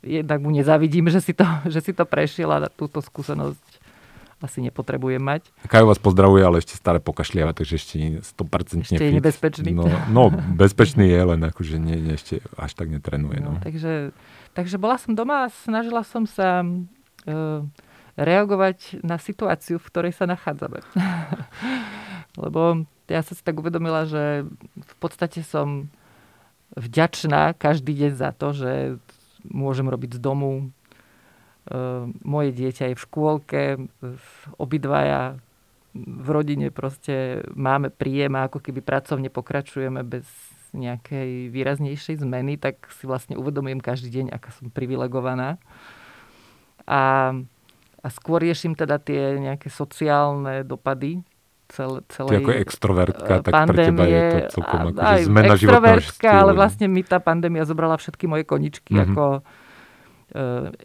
jednak 0.00 0.40
mu 0.40 0.48
nezavidím, 0.48 1.12
že 1.12 1.20
si 1.20 1.32
to, 1.36 1.44
že 1.72 1.80
si 1.84 1.92
to 1.92 2.08
prešiel 2.08 2.50
a 2.52 2.68
túto 2.72 3.04
skúsenosť 3.04 3.69
asi 4.40 4.64
nepotrebujem 4.64 5.20
mať. 5.20 5.52
Kajo 5.68 5.86
vás 5.88 6.00
pozdravuje, 6.00 6.40
ale 6.40 6.64
ešte 6.64 6.76
stále 6.76 6.96
pokašliava, 6.96 7.52
takže 7.52 7.76
ešte 7.76 7.94
nie 8.00 8.10
100% 8.24 8.88
Ešte 8.88 9.04
je 9.04 9.16
nebezpečný. 9.20 9.70
No, 9.76 9.84
no, 10.08 10.32
bezpečný 10.32 11.12
je, 11.12 11.20
len 11.20 11.40
akože 11.44 11.76
nie, 11.76 12.00
nie, 12.00 12.16
ešte 12.16 12.40
až 12.56 12.72
tak 12.72 12.88
netrenuje. 12.88 13.44
No. 13.44 13.56
No, 13.56 13.60
takže, 13.60 14.16
takže 14.56 14.80
bola 14.80 14.96
som 14.96 15.12
doma 15.12 15.46
a 15.46 15.52
snažila 15.52 16.00
som 16.08 16.24
sa 16.24 16.64
uh, 16.64 17.60
reagovať 18.16 19.04
na 19.04 19.20
situáciu, 19.20 19.76
v 19.76 19.88
ktorej 19.92 20.12
sa 20.16 20.24
nachádzame. 20.24 20.80
Lebo 22.42 22.88
ja 23.10 23.20
som 23.20 23.34
si 23.36 23.42
tak 23.44 23.60
uvedomila, 23.60 24.08
že 24.08 24.48
v 24.74 24.94
podstate 25.02 25.44
som 25.44 25.92
vďačná 26.78 27.52
každý 27.58 27.92
deň 27.92 28.12
za 28.14 28.30
to, 28.32 28.54
že 28.54 28.72
môžem 29.44 29.88
robiť 29.88 30.16
z 30.16 30.20
domu, 30.22 30.70
moje 32.24 32.50
dieťa 32.56 32.90
je 32.90 32.94
v 32.96 33.04
škôlke, 33.04 33.62
obidvaja 34.56 35.36
v 35.94 36.28
rodine 36.30 36.70
proste 36.70 37.42
máme 37.52 37.90
príjem 37.90 38.38
a 38.38 38.46
ako 38.46 38.62
keby 38.62 38.80
pracovne 38.80 39.26
pokračujeme 39.26 40.06
bez 40.06 40.26
nejakej 40.70 41.50
výraznejšej 41.50 42.22
zmeny, 42.22 42.54
tak 42.54 42.86
si 42.94 43.10
vlastne 43.10 43.34
uvedomujem 43.34 43.82
každý 43.82 44.22
deň, 44.22 44.26
aká 44.30 44.54
som 44.54 44.70
privilegovaná. 44.70 45.58
A, 46.86 47.34
a 48.02 48.08
skôr 48.14 48.38
riešim 48.38 48.78
teda 48.78 49.02
tie 49.02 49.42
nejaké 49.42 49.66
sociálne 49.66 50.62
dopady 50.62 51.26
celé, 51.70 51.98
celej 52.10 52.38
Ty 52.38 52.42
ako 52.42 52.52
extrovertka, 52.54 53.32
tak 53.42 53.52
pandémie, 53.54 53.74
pre 53.74 53.84
teba 53.86 54.04
je 54.06 54.22
to 54.30 54.38
celkom 54.58 54.78
ako, 54.78 55.00
aj 55.02 55.20
zmena 55.26 55.54
extrovertka, 55.54 56.28
ale 56.30 56.52
vlastne 56.54 56.86
mi 56.86 57.02
tá 57.02 57.18
pandémia 57.18 57.62
zobrala 57.66 57.98
všetky 57.98 58.30
moje 58.30 58.46
koničky, 58.46 58.94
mm-hmm. 58.94 59.10
ako 59.10 59.24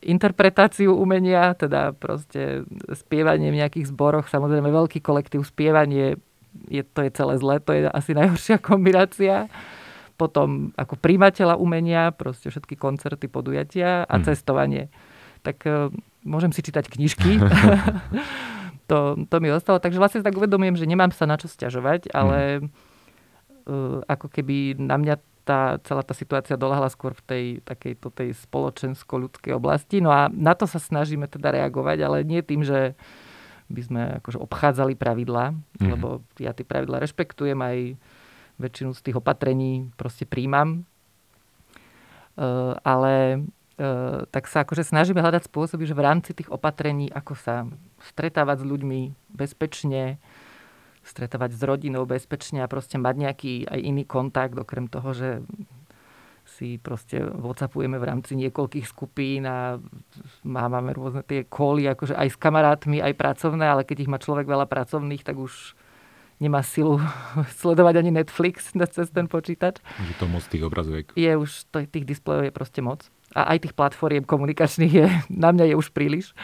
interpretáciu 0.01 0.97
umenia, 0.97 1.53
teda 1.53 1.93
proste 1.93 2.65
spievanie 2.97 3.53
v 3.53 3.61
nejakých 3.61 3.93
zboroch, 3.93 4.25
samozrejme 4.25 4.73
veľký 4.73 5.05
kolektív 5.05 5.45
spievanie, 5.45 6.17
je, 6.65 6.81
to 6.81 7.05
je 7.05 7.11
celé 7.13 7.37
zlé, 7.37 7.61
to 7.61 7.71
je 7.75 7.85
asi 7.85 8.17
najhoršia 8.17 8.57
kombinácia. 8.57 9.51
Potom 10.15 10.71
ako 10.79 10.95
príjmateľa 10.95 11.59
umenia, 11.59 12.15
proste 12.15 12.47
všetky 12.47 12.79
koncerty, 12.79 13.27
podujatia 13.27 14.07
a 14.07 14.15
hmm. 14.15 14.23
cestovanie. 14.23 14.87
tak 15.43 15.61
uh, 15.67 15.91
môžem 16.25 16.49
si 16.55 16.63
čítať 16.63 16.87
knižky. 16.89 17.37
to, 18.89 19.27
to 19.27 19.35
mi 19.43 19.51
ostalo. 19.51 19.77
Takže 19.77 19.99
vlastne 19.99 20.25
tak 20.25 20.33
uvedomujem, 20.33 20.79
že 20.79 20.89
nemám 20.89 21.11
sa 21.11 21.27
na 21.27 21.35
čo 21.37 21.51
stiažovať, 21.51 22.09
ale 22.15 22.65
uh, 23.67 24.01
ako 24.07 24.31
keby 24.31 24.79
na 24.79 24.97
mňa 24.97 25.15
tá, 25.45 25.77
celá 25.85 26.01
tá 26.01 26.17
situácia 26.17 26.57
doľahla 26.57 26.89
skôr 26.89 27.13
v 27.13 27.23
tej 27.23 27.45
takejto 27.61 28.09
tej 28.09 28.33
spoločensko-ľudskej 28.33 29.53
oblasti. 29.53 30.01
No 30.01 30.09
a 30.09 30.27
na 30.33 30.57
to 30.57 30.65
sa 30.65 30.81
snažíme 30.81 31.29
teda 31.29 31.53
reagovať, 31.53 31.97
ale 32.01 32.17
nie 32.25 32.41
tým, 32.41 32.65
že 32.65 32.97
by 33.69 33.81
sme 33.81 34.01
akože 34.21 34.41
obchádzali 34.41 34.93
pravidlá, 34.97 35.53
mm-hmm. 35.53 35.89
lebo 35.89 36.25
ja 36.41 36.53
tie 36.53 36.65
pravidlá 36.65 37.01
rešpektujem, 37.01 37.57
aj 37.57 37.77
väčšinu 38.57 38.91
z 38.97 39.01
tých 39.05 39.15
opatrení 39.17 39.93
proste 39.97 40.25
príjmam. 40.25 40.85
Uh, 42.35 42.75
ale 42.83 43.45
uh, 43.79 44.27
tak 44.27 44.51
sa 44.51 44.67
akože 44.67 44.83
snažíme 44.83 45.23
hľadať 45.23 45.47
spôsoby, 45.47 45.87
že 45.87 45.95
v 45.95 46.03
rámci 46.03 46.35
tých 46.35 46.51
opatrení, 46.51 47.07
ako 47.09 47.33
sa 47.37 47.63
stretávať 48.11 48.65
s 48.65 48.69
ľuďmi 48.69 49.01
bezpečne, 49.31 50.19
stretávať 51.06 51.53
s 51.53 51.62
rodinou 51.62 52.10
bezpečne 52.10 52.66
a 52.66 52.72
proste 52.72 52.97
mať 52.97 53.16
nejaký 53.16 53.53
aj 53.70 53.80
iný 53.80 54.03
kontakt, 54.10 54.58
okrem 54.58 54.89
toho, 54.89 55.14
že 55.14 55.30
si 56.45 56.78
proste 56.78 57.22
whatsappujeme 57.22 57.97
v 57.97 58.08
rámci 58.08 58.38
niekoľkých 58.38 58.86
skupín 58.86 59.49
a 59.49 59.82
máme 60.45 60.93
rôzne 60.93 61.26
tie 61.26 61.45
kóly, 61.45 61.89
akože 61.89 62.14
aj 62.14 62.30
s 62.34 62.38
kamarátmi, 62.38 63.01
aj 63.01 63.18
pracovné, 63.18 63.66
ale 63.66 63.82
keď 63.82 64.06
ich 64.06 64.12
má 64.12 64.22
človek 64.22 64.45
veľa 64.45 64.70
pracovných, 64.70 65.26
tak 65.26 65.41
už 65.41 65.74
nemá 66.39 66.62
silu 66.62 67.01
sledovať 67.62 68.01
ani 68.01 68.12
Netflix 68.14 68.72
cez 68.74 69.08
ten 69.10 69.26
počítač. 69.26 69.82
Je 70.06 70.16
to 70.22 70.30
moc 70.30 70.45
tých 70.45 70.64
obrazoviek. 70.64 71.10
Je 71.18 71.32
už, 71.34 71.70
tých 71.89 72.06
displejov 72.06 72.49
je 72.49 72.53
proste 72.53 72.82
moc. 72.86 73.08
A 73.36 73.51
aj 73.56 73.68
tých 73.68 73.76
platformiem 73.76 74.24
komunikačných 74.24 74.93
je, 74.93 75.06
na 75.43 75.49
mňa 75.51 75.74
je 75.74 75.76
už 75.76 75.91
príliš. 75.91 76.38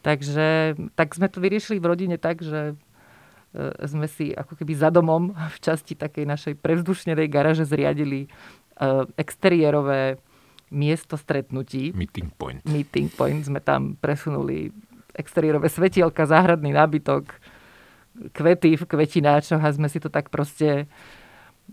Takže 0.00 0.80
tak 0.96 1.12
sme 1.12 1.28
to 1.28 1.44
vyriešili 1.44 1.76
v 1.76 1.88
rodine 1.92 2.16
tak, 2.16 2.40
že 2.40 2.72
sme 3.86 4.06
si 4.06 4.30
ako 4.30 4.54
keby 4.54 4.72
za 4.78 4.88
domom 4.94 5.34
v 5.54 5.58
časti 5.58 5.98
takej 5.98 6.24
našej 6.26 6.54
prevzdušnenej 6.62 7.26
garaže 7.26 7.66
zriadili 7.66 8.26
e, 8.26 8.28
exteriérové 9.18 10.22
miesto 10.70 11.18
stretnutí. 11.18 11.90
Meeting 11.90 12.30
point. 12.30 12.62
Meeting 12.62 13.10
point. 13.10 13.42
Sme 13.42 13.58
tam 13.58 13.98
presunuli 13.98 14.70
exteriérové 15.18 15.66
svetielka, 15.66 16.30
záhradný 16.30 16.70
nábytok, 16.70 17.26
kvety 18.30 18.78
v 18.78 18.84
kvetináčoch 18.86 19.58
a 19.58 19.74
sme 19.74 19.90
si 19.90 19.98
to 19.98 20.06
tak 20.06 20.30
proste 20.30 20.86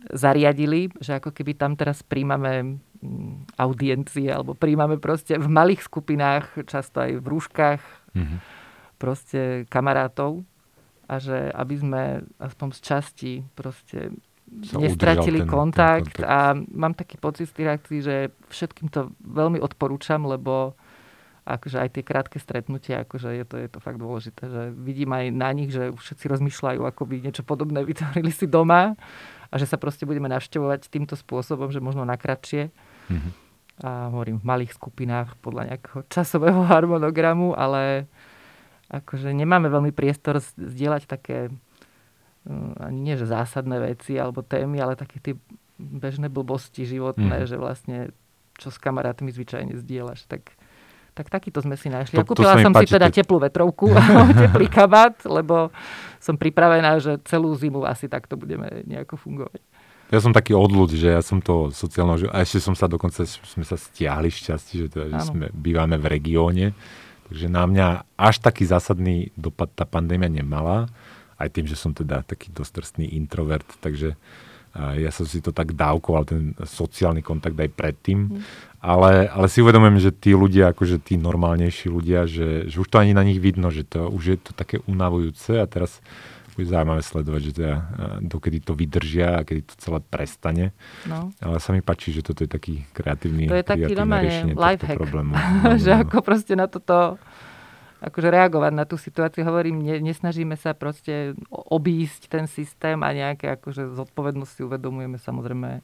zariadili, 0.09 0.89
že 0.97 1.21
ako 1.21 1.30
keby 1.30 1.57
tam 1.57 1.78
teraz 1.78 2.01
príjmame 2.01 2.82
mm, 3.01 3.53
audiencie 3.57 4.30
alebo 4.30 4.57
príjmame 4.57 4.97
proste 4.97 5.38
v 5.38 5.45
malých 5.45 5.86
skupinách, 5.86 6.65
často 6.65 7.05
aj 7.05 7.21
v 7.21 7.25
rúškach, 7.25 7.82
mm-hmm. 8.17 8.39
proste 8.97 9.69
kamarátov 9.69 10.45
a 11.08 11.24
že 11.24 11.49
aby 11.55 11.76
sme 11.80 12.03
aspoň 12.38 12.68
z 12.76 12.80
časti 12.84 13.34
proste 13.55 14.12
sa 14.64 14.80
nestratili 14.80 15.43
ten, 15.43 15.49
kontakt, 15.49 16.20
ten 16.20 16.24
kontakt. 16.24 16.32
a 16.32 16.55
mám 16.72 16.95
taký 16.95 17.20
pocit 17.20 17.51
z 17.51 17.55
tých 17.55 17.68
reakcií, 17.68 17.99
že 17.99 18.16
všetkým 18.47 18.88
to 18.88 19.12
veľmi 19.20 19.60
odporúčam, 19.60 20.24
lebo 20.24 20.76
akože 21.47 21.80
aj 21.80 21.89
tie 21.95 22.03
krátke 22.03 22.38
stretnutia, 22.39 23.08
akože 23.08 23.32
je 23.32 23.45
to, 23.47 23.55
je 23.55 23.70
to 23.72 23.80
fakt 23.80 23.99
dôležité, 23.99 24.51
že 24.51 24.64
vidím 24.76 25.16
aj 25.16 25.26
na 25.32 25.49
nich, 25.55 25.72
že 25.72 25.95
všetci 25.95 26.28
rozmýšľajú, 26.28 26.84
ako 26.84 27.01
by 27.08 27.16
niečo 27.24 27.43
podobné 27.47 27.84
vytvorili 27.88 28.32
si 28.32 28.47
doma 28.47 28.95
a 29.47 29.53
že 29.55 29.68
sa 29.68 29.80
proste 29.80 30.03
budeme 30.03 30.28
navštevovať 30.28 30.91
týmto 30.91 31.16
spôsobom, 31.16 31.72
že 31.72 31.80
možno 31.80 32.03
na 32.03 32.20
kratšie. 32.20 32.72
Mm-hmm 33.08 33.47
a 33.78 34.10
hovorím 34.10 34.41
v 34.41 34.47
malých 34.49 34.74
skupinách 34.74 35.38
podľa 35.38 35.74
nejakého 35.74 36.01
časového 36.10 36.66
harmonogramu, 36.72 37.53
ale 37.53 38.10
akože 38.88 39.35
nemáme 39.35 39.67
veľmi 39.67 39.91
priestor 39.91 40.39
zdieľať 40.39 41.03
také 41.07 41.51
mm, 42.47 42.79
ani 42.79 42.99
nie, 42.99 43.15
že 43.19 43.27
zásadné 43.27 43.79
veci 43.83 44.15
alebo 44.15 44.43
témy, 44.43 44.79
ale 44.79 44.99
také 44.99 45.19
tie 45.19 45.33
bežné 45.77 46.31
blbosti 46.31 46.88
životné, 46.88 47.43
mm. 47.43 47.47
že 47.47 47.55
vlastne 47.59 47.97
čo 48.57 48.73
s 48.73 48.81
kamarátmi 48.81 49.29
zvyčajne 49.29 49.77
zdieľaš, 49.77 50.25
tak 50.25 50.57
tak 51.17 51.33
takýto 51.33 51.65
sme 51.65 51.73
si 51.73 51.89
našli. 51.89 52.13
To, 52.21 52.29
Kúpila 52.29 52.61
som 52.61 52.69
páči, 52.69 52.93
si 52.93 53.01
teda 53.01 53.09
teplú 53.09 53.41
vetrovku, 53.41 53.89
teplý 54.45 54.69
kabát, 54.69 55.17
lebo 55.25 55.73
som 56.21 56.38
pripravená, 56.38 57.01
že 57.01 57.17
celú 57.25 57.57
zimu 57.57 57.81
asi 57.89 58.05
takto 58.05 58.38
budeme 58.38 58.85
nejako 58.85 59.17
fungovať. 59.17 59.57
Ja 60.07 60.23
som 60.23 60.31
taký 60.31 60.55
odľud, 60.55 60.93
že 60.95 61.11
ja 61.11 61.19
som 61.19 61.43
to 61.43 61.73
sociálno, 61.73 62.15
a 62.31 62.39
ešte 62.39 62.63
som 62.63 62.77
sa 62.77 62.88
dokonca, 62.88 63.27
sme 63.27 63.65
sa 63.67 63.75
stiahli 63.75 64.31
šťastie, 64.31 64.75
že, 64.79 64.88
teda, 64.88 65.05
že 65.11 65.19
sme, 65.27 65.51
bývame 65.51 65.99
v 65.99 66.05
regióne, 66.07 66.65
takže 67.28 67.47
na 67.51 67.63
mňa 67.67 67.88
až 68.15 68.39
taký 68.39 68.63
zásadný 68.63 69.36
dopad 69.36 69.69
tá 69.75 69.84
pandémia 69.84 70.32
nemala, 70.32 70.88
aj 71.38 71.53
tým, 71.53 71.65
že 71.69 71.78
som 71.78 71.93
teda 71.93 72.25
taký 72.25 72.49
dostrstný 72.49 73.13
introvert, 73.13 73.67
takže 73.84 74.17
ja 74.78 75.09
som 75.09 75.25
si 75.25 75.41
to 75.41 75.49
tak 75.49 75.73
dávkoval, 75.73 76.23
ten 76.28 76.53
sociálny 76.61 77.25
kontakt 77.25 77.57
aj 77.57 77.71
predtým, 77.73 78.30
mm. 78.30 78.41
ale, 78.78 79.25
ale 79.25 79.49
si 79.49 79.65
uvedomujem, 79.65 79.97
že 79.97 80.11
tí 80.13 80.38
ľudia, 80.38 80.69
akože 80.69 81.01
tí 81.01 81.17
normálnejší 81.17 81.89
ľudia, 81.89 82.30
že, 82.30 82.69
že 82.69 82.78
už 82.78 82.86
to 82.86 83.01
ani 83.01 83.17
na 83.17 83.25
nich 83.25 83.41
vidno, 83.41 83.73
že 83.73 83.82
to 83.82 84.05
už 84.05 84.23
je 84.23 84.38
to 84.38 84.51
také 84.53 84.78
unavujúce 84.86 85.57
a 85.57 85.65
teraz 85.65 85.97
bude 86.58 86.74
zaujímavé 86.74 87.05
sledovať, 87.05 87.41
že 87.45 87.51
teda, 87.62 87.76
dokedy 88.26 88.58
to 88.66 88.74
vydržia 88.74 89.30
a 89.38 89.45
kedy 89.45 89.62
to 89.70 89.74
celé 89.78 90.01
prestane. 90.01 90.66
No. 91.05 91.30
Ale 91.38 91.62
sa 91.62 91.70
mi 91.70 91.86
páči, 91.86 92.10
že 92.10 92.26
toto 92.26 92.41
je 92.41 92.49
taký 92.49 92.82
kreatívny, 92.97 93.45
to 93.45 93.62
je 93.62 93.66
taký 93.66 93.93
riešenie 93.93 94.58
life 94.58 94.82
hack. 94.82 94.97
problému. 94.97 95.38
No, 95.58 95.78
že 95.78 95.93
no. 95.93 96.01
ako 96.01 96.26
proste 96.26 96.58
na 96.58 96.66
toto 96.66 97.22
akože 98.01 98.30
reagovať 98.30 98.74
na 98.74 98.86
tú 98.86 98.97
situáciu. 98.97 99.45
Hovorím, 99.45 99.82
ne, 99.82 99.97
nesnažíme 100.01 100.53
sa 100.58 100.78
proste 100.78 101.34
obísť 101.49 102.30
ten 102.30 102.45
systém 102.45 102.97
a 103.01 103.10
nejaké 103.10 103.58
akože 103.58 103.93
zodpovednosti 103.97 104.62
uvedomujeme 104.62 105.18
samozrejme 105.18 105.70
e, 105.78 105.82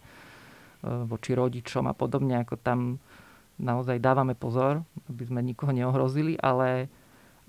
voči 1.10 1.34
rodičom 1.34 1.90
a 1.90 1.94
podobne, 1.98 2.46
ako 2.46 2.58
tam 2.62 3.02
naozaj 3.58 4.02
dávame 4.02 4.38
pozor, 4.38 4.86
aby 5.10 5.24
sme 5.26 5.42
nikoho 5.42 5.74
neohrozili, 5.74 6.38
ale 6.38 6.90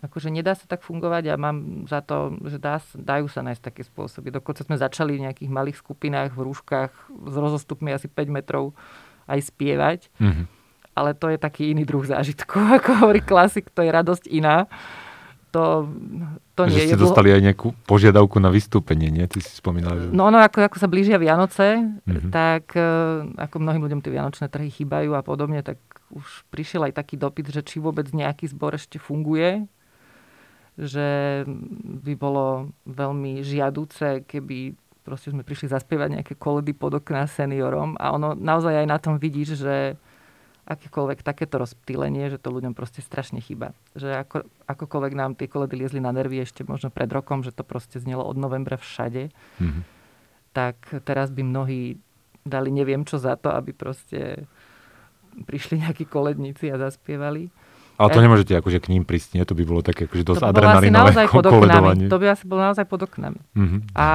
akože 0.01 0.29
nedá 0.29 0.59
sa 0.59 0.67
tak 0.67 0.83
fungovať 0.83 1.31
a 1.31 1.35
mám 1.39 1.87
za 1.87 2.03
to, 2.03 2.35
že 2.45 2.59
dá, 2.59 2.83
dajú 2.95 3.31
sa 3.31 3.47
nájsť 3.47 3.63
také 3.63 3.83
spôsoby. 3.87 4.35
Dokonca 4.35 4.67
sme 4.67 4.77
začali 4.77 5.17
v 5.17 5.25
nejakých 5.31 5.51
malých 5.51 5.79
skupinách, 5.79 6.35
v 6.35 6.45
rúškach 6.51 6.93
s 7.11 7.35
rozostupmi 7.35 7.95
asi 7.95 8.11
5 8.11 8.29
metrov 8.29 8.75
aj 9.31 9.41
spievať. 9.55 10.11
Mm-hmm. 10.19 10.47
Ale 10.95 11.11
to 11.19 11.27
je 11.31 11.39
taký 11.39 11.75
iný 11.75 11.83
druh 11.87 12.05
zážitku. 12.05 12.55
Ako 12.81 13.07
hovorí 13.07 13.23
klasik, 13.23 13.71
to 13.71 13.83
je 13.83 13.91
radosť 13.91 14.25
iná. 14.31 14.67
To, 15.55 15.87
to 16.59 16.67
nie 16.67 16.83
že 16.83 16.91
ste 16.91 16.99
je 16.99 17.05
dostali 17.07 17.31
aj 17.31 17.39
nejakú 17.39 17.79
požiadavku 17.87 18.43
na 18.43 18.51
vystúpenie, 18.51 19.07
nie? 19.07 19.23
Ty 19.31 19.39
si 19.39 19.55
spomínal, 19.55 20.03
že... 20.03 20.07
No, 20.11 20.27
no 20.27 20.43
ako, 20.43 20.67
ako 20.67 20.83
sa 20.83 20.91
blížia 20.91 21.15
Vianoce, 21.15 21.79
mm-hmm. 21.79 22.31
tak 22.35 22.75
e, 22.75 22.83
ako 23.39 23.63
mnohým 23.63 23.87
ľuďom 23.87 24.03
tie 24.03 24.11
vianočné 24.19 24.51
trhy 24.51 24.67
chýbajú 24.75 25.15
a 25.15 25.23
podobne, 25.23 25.63
tak 25.63 25.79
už 26.11 26.43
prišiel 26.51 26.91
aj 26.91 26.99
taký 26.99 27.15
dopyt, 27.15 27.55
že 27.55 27.63
či 27.63 27.79
vôbec 27.79 28.11
nejaký 28.11 28.51
zbor 28.51 28.75
ešte 28.75 28.99
funguje 28.99 29.71
že 30.75 31.43
by 32.03 32.15
bolo 32.19 32.75
veľmi 32.89 33.41
žiaduce, 33.47 34.27
keby 34.27 34.75
proste 35.07 35.31
sme 35.31 35.47
prišli 35.47 35.71
zaspievať 35.71 36.19
nejaké 36.19 36.35
koledy 36.35 36.73
pod 36.75 36.99
okná 36.99 37.29
seniorom 37.29 37.95
a 38.01 38.17
ono 38.17 38.33
naozaj 38.35 38.83
aj 38.83 38.89
na 38.89 38.99
tom 38.99 39.21
vidíš, 39.21 39.61
že 39.61 39.95
akékoľvek 40.65 41.21
takéto 41.21 41.61
rozptýlenie, 41.61 42.33
že 42.33 42.41
to 42.41 42.49
ľuďom 42.49 42.73
proste 42.73 43.05
strašne 43.05 43.37
chyba. 43.45 43.77
Že 43.93 44.25
ako, 44.25 44.37
akokoľvek 44.65 45.13
nám 45.13 45.37
tie 45.37 45.45
koledy 45.45 45.77
liezli 45.77 46.01
na 46.01 46.09
nervy 46.09 46.41
ešte 46.41 46.65
možno 46.65 46.89
pred 46.89 47.09
rokom, 47.13 47.45
že 47.45 47.53
to 47.53 47.61
proste 47.69 48.01
znelo 48.01 48.25
od 48.25 48.41
novembra 48.41 48.81
všade, 48.81 49.29
mm-hmm. 49.29 49.83
tak 50.57 50.81
teraz 51.05 51.29
by 51.29 51.45
mnohí 51.45 52.01
dali 52.49 52.73
neviem 52.73 53.05
čo 53.05 53.21
za 53.21 53.37
to, 53.37 53.53
aby 53.53 53.77
proste 53.77 54.49
prišli 55.45 55.85
nejakí 55.85 56.09
koledníci 56.09 56.73
a 56.73 56.81
zaspievali. 56.81 57.53
Ale 57.95 58.09
to 58.11 58.19
nemôžete 58.19 58.53
akože 58.59 58.79
k 58.83 58.91
ním 58.91 59.07
prísť, 59.07 59.39
nie? 59.39 59.45
To 59.47 59.55
by 59.55 59.63
bolo 59.63 59.81
také 59.81 60.11
akože 60.11 60.25
dosť 60.27 60.43
to 60.43 60.51
adrenalinové 60.51 61.31
koledovanie. 61.31 62.11
To 62.11 62.19
by 62.19 62.27
asi 62.35 62.45
bolo 62.51 62.67
naozaj 62.67 62.91
pod 62.91 63.07
oknami. 63.07 63.39
Mm-hmm. 63.55 63.81
A 63.95 64.07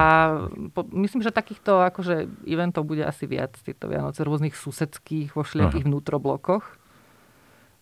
po, 0.76 0.84
myslím, 0.92 1.24
že 1.24 1.32
takýchto 1.32 1.80
akože 1.88 2.28
eventov 2.44 2.84
bude 2.84 3.00
asi 3.08 3.24
viac 3.24 3.56
tieto 3.64 3.88
Vianoce, 3.88 4.20
rôznych 4.20 4.52
susedských, 4.52 5.32
vo 5.32 5.40
všelijakých 5.40 5.88
vnútroblokoch. 5.88 6.76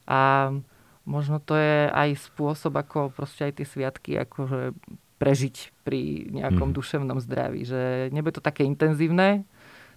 A 0.07 0.55
možno 1.03 1.42
to 1.42 1.59
je 1.59 1.90
aj 1.90 2.30
spôsob, 2.30 2.78
ako 2.78 3.11
proste 3.11 3.51
aj 3.51 3.59
tie 3.59 3.66
sviatky 3.66 4.14
akože 4.22 4.78
prežiť 5.18 5.82
pri 5.82 6.30
nejakom 6.30 6.70
mm. 6.70 6.76
duševnom 6.78 7.18
zdraví. 7.18 7.66
Že 7.66 8.14
nebude 8.14 8.38
to 8.38 8.42
také 8.44 8.62
intenzívne, 8.62 9.42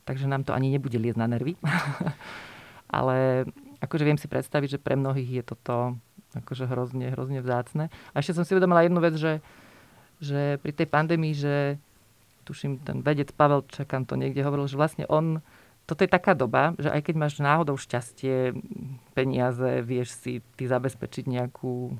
takže 0.09 0.25
nám 0.25 0.49
to 0.49 0.57
ani 0.57 0.73
nebude 0.73 0.97
liezť 0.97 1.19
na 1.21 1.29
nervy. 1.29 1.53
Ale 2.97 3.45
akože 3.81 4.03
viem 4.05 4.19
si 4.21 4.29
predstaviť, 4.29 4.77
že 4.77 4.79
pre 4.79 4.93
mnohých 4.95 5.41
je 5.41 5.43
toto 5.43 5.97
akože 6.37 6.69
hrozne, 6.69 7.11
hrozne 7.11 7.43
vzácne. 7.43 7.91
A 8.13 8.15
ešte 8.23 8.37
som 8.37 8.47
si 8.47 8.55
uvedomila 8.55 8.87
jednu 8.87 9.03
vec, 9.03 9.19
že, 9.19 9.43
že 10.23 10.61
pri 10.63 10.71
tej 10.71 10.87
pandémii, 10.87 11.33
že 11.35 11.75
tuším, 12.47 12.79
ten 12.85 13.03
vedec 13.03 13.35
Pavel 13.35 13.67
Čakan 13.67 14.07
to 14.07 14.15
niekde 14.15 14.45
hovoril, 14.45 14.69
že 14.69 14.79
vlastne 14.79 15.03
on 15.11 15.43
toto 15.89 16.07
je 16.07 16.13
taká 16.13 16.31
doba, 16.37 16.71
že 16.79 16.87
aj 16.87 17.01
keď 17.03 17.15
máš 17.19 17.35
náhodou 17.43 17.75
šťastie, 17.75 18.55
peniaze, 19.11 19.83
vieš 19.83 20.15
si 20.23 20.39
ty 20.55 20.63
zabezpečiť 20.63 21.27
nejakú 21.27 21.91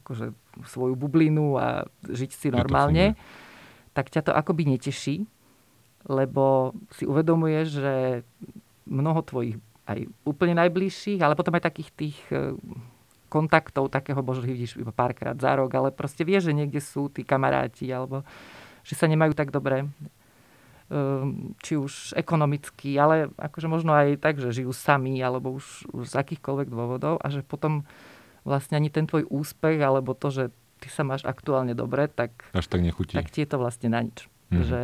akože, 0.00 0.32
svoju 0.64 0.94
bublinu 0.96 1.60
a 1.60 1.84
žiť 2.06 2.30
si 2.32 2.48
normálne, 2.48 3.12
tak 3.92 4.08
ťa 4.08 4.30
to 4.30 4.32
akoby 4.32 4.64
neteší, 4.64 5.28
lebo 6.08 6.72
si 6.96 7.04
uvedomuješ, 7.04 7.66
že 7.76 7.94
mnoho 8.88 9.20
tvojich 9.20 9.60
aj 9.86 9.98
úplne 10.26 10.58
najbližších, 10.58 11.22
ale 11.22 11.38
potom 11.38 11.54
aj 11.54 11.70
takých 11.70 11.90
tých 11.94 12.18
e, 12.28 12.58
kontaktov 13.30 13.90
takého 13.90 14.18
možno 14.20 14.46
vidíš 14.46 14.78
iba 14.78 14.90
párkrát 14.90 15.38
za 15.38 15.54
rok, 15.54 15.70
ale 15.74 15.94
proste 15.94 16.26
vieš, 16.26 16.50
že 16.50 16.58
niekde 16.58 16.82
sú 16.82 17.06
tí 17.06 17.22
kamaráti, 17.22 17.86
alebo 17.90 18.26
že 18.82 18.98
sa 18.98 19.06
nemajú 19.06 19.34
tak 19.34 19.50
dobre 19.54 19.86
Ehm, 20.86 21.58
či 21.66 21.74
už 21.74 22.14
ekonomicky, 22.14 22.94
ale 22.94 23.34
akože 23.34 23.66
možno 23.66 23.90
aj 23.90 24.22
tak, 24.22 24.38
že 24.38 24.54
žijú 24.54 24.70
sami 24.70 25.18
alebo 25.18 25.50
už, 25.50 25.90
už 25.90 26.06
z 26.06 26.14
akýchkoľvek 26.14 26.70
dôvodov 26.70 27.18
a 27.18 27.26
že 27.26 27.42
potom 27.42 27.82
vlastne 28.46 28.78
ani 28.78 28.86
ten 28.86 29.02
tvoj 29.02 29.26
úspech 29.26 29.82
alebo 29.82 30.14
to, 30.14 30.30
že 30.30 30.44
ty 30.78 30.86
sa 30.86 31.02
máš 31.02 31.26
aktuálne 31.26 31.74
dobre, 31.74 32.06
tak, 32.06 32.46
Až 32.54 32.70
tak, 32.70 32.86
nechutí. 32.86 33.18
tak 33.18 33.34
ti 33.34 33.42
je 33.42 33.50
to 33.50 33.58
vlastne 33.58 33.90
na 33.90 34.06
nič. 34.06 34.30
Mm. 34.54 34.62
Že 34.62 34.80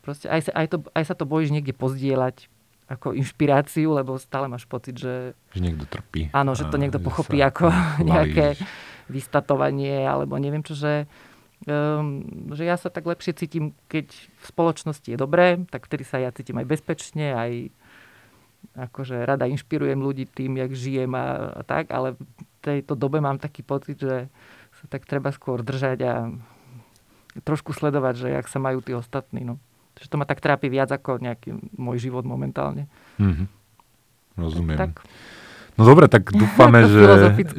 proste 0.00 0.26
aj 0.32 0.40
sa, 0.48 0.50
aj, 0.56 0.66
to, 0.72 0.76
aj 0.96 1.04
sa 1.04 1.12
to 1.12 1.28
bojíš 1.28 1.52
niekde 1.52 1.76
pozdieľať 1.76 2.48
ako 2.84 3.16
inšpiráciu, 3.16 3.96
lebo 3.96 4.20
stále 4.20 4.44
máš 4.44 4.68
pocit, 4.68 5.00
že... 5.00 5.32
Že 5.56 5.60
niekto 5.60 5.84
trpí. 5.88 6.28
Áno, 6.36 6.52
že 6.52 6.68
to 6.68 6.76
niekto 6.76 7.00
pochopí 7.00 7.40
ako 7.40 7.72
nejaké 8.10 8.60
vystatovanie 9.08 10.04
alebo 10.04 10.36
neviem 10.36 10.64
čo, 10.64 10.76
že 10.76 11.08
um, 11.68 12.24
že 12.52 12.64
ja 12.68 12.76
sa 12.76 12.92
tak 12.92 13.04
lepšie 13.08 13.36
cítim, 13.36 13.72
keď 13.88 14.12
v 14.12 14.44
spoločnosti 14.44 15.08
je 15.08 15.18
dobré, 15.18 15.64
tak 15.68 15.88
vtedy 15.88 16.04
sa 16.04 16.20
ja 16.20 16.32
cítim 16.32 16.56
aj 16.60 16.68
bezpečne, 16.68 17.32
aj 17.32 17.52
akože 18.88 19.28
rada 19.28 19.44
inšpirujem 19.44 20.00
ľudí 20.00 20.24
tým, 20.24 20.56
jak 20.56 20.72
žijem 20.72 21.12
a, 21.12 21.60
a 21.60 21.62
tak, 21.64 21.92
ale 21.92 22.16
v 22.16 22.22
tejto 22.64 22.96
dobe 22.96 23.20
mám 23.20 23.36
taký 23.36 23.60
pocit, 23.60 24.00
že 24.00 24.32
sa 24.80 24.84
tak 24.88 25.04
treba 25.04 25.28
skôr 25.32 25.60
držať 25.60 25.98
a 26.04 26.14
trošku 27.44 27.76
sledovať, 27.76 28.14
že 28.16 28.28
jak 28.32 28.46
sa 28.48 28.62
majú 28.62 28.80
tí 28.80 28.96
ostatní. 28.96 29.44
No. 29.44 29.60
Že 29.98 30.08
to 30.10 30.16
ma 30.18 30.26
tak 30.26 30.42
trápi 30.42 30.66
viac 30.66 30.90
ako 30.90 31.22
nejaký 31.22 31.54
môj 31.78 32.02
život 32.02 32.26
momentálne. 32.26 32.90
Mm-hmm. 33.22 33.46
Rozumiem. 34.34 34.78
Tak, 34.78 34.92
tak. 34.98 35.06
No 35.74 35.82
dobre, 35.82 36.06
tak 36.06 36.30
dúfame, 36.30 36.86
že, 36.94 37.02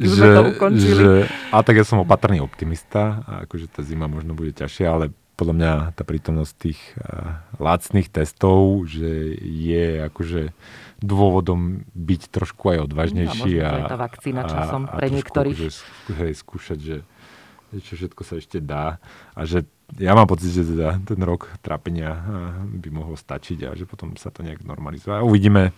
že, 0.00 0.28
že... 0.72 1.10
A 1.52 1.60
tak 1.60 1.76
ja 1.76 1.84
som 1.84 2.00
opatrný 2.00 2.40
optimista. 2.40 3.24
A 3.28 3.32
akože 3.48 3.68
tá 3.68 3.80
zima 3.84 4.08
možno 4.08 4.32
bude 4.32 4.52
ťažšia, 4.56 4.86
ale 4.88 5.12
podľa 5.36 5.54
mňa 5.60 5.72
tá 5.92 6.02
prítomnosť 6.08 6.52
tých 6.56 6.80
uh, 6.96 7.44
lacných 7.60 8.08
testov, 8.08 8.88
že 8.88 9.36
je 9.44 10.00
akože 10.08 10.56
dôvodom 11.04 11.84
byť 11.92 12.22
trošku 12.32 12.72
aj 12.72 12.88
odvážnejší. 12.88 13.60
No, 13.60 13.68
a, 13.68 13.72
a 13.84 13.90
tá 13.92 13.98
vakcína 14.00 14.48
časom 14.48 14.88
a, 14.88 14.96
pre 14.96 15.12
a 15.12 15.12
niektorých. 15.12 15.56
Že, 15.60 15.68
hej, 16.24 16.32
skúšať, 16.40 16.78
že 16.80 16.96
čo 17.74 17.98
všetko 17.98 18.22
sa 18.22 18.38
ešte 18.38 18.62
dá 18.62 19.02
a 19.34 19.40
že 19.42 19.66
ja 19.98 20.18
mám 20.18 20.26
pocit, 20.26 20.50
že 20.50 20.66
teda 20.66 20.98
ten 20.98 21.20
rok 21.22 21.46
trápenia 21.62 22.18
by 22.66 22.88
mohol 22.90 23.14
stačiť 23.14 23.70
a 23.70 23.78
že 23.78 23.86
potom 23.86 24.18
sa 24.18 24.34
to 24.34 24.42
nejak 24.42 24.66
normalizuje. 24.66 25.14
A 25.14 25.22
uvidíme. 25.22 25.70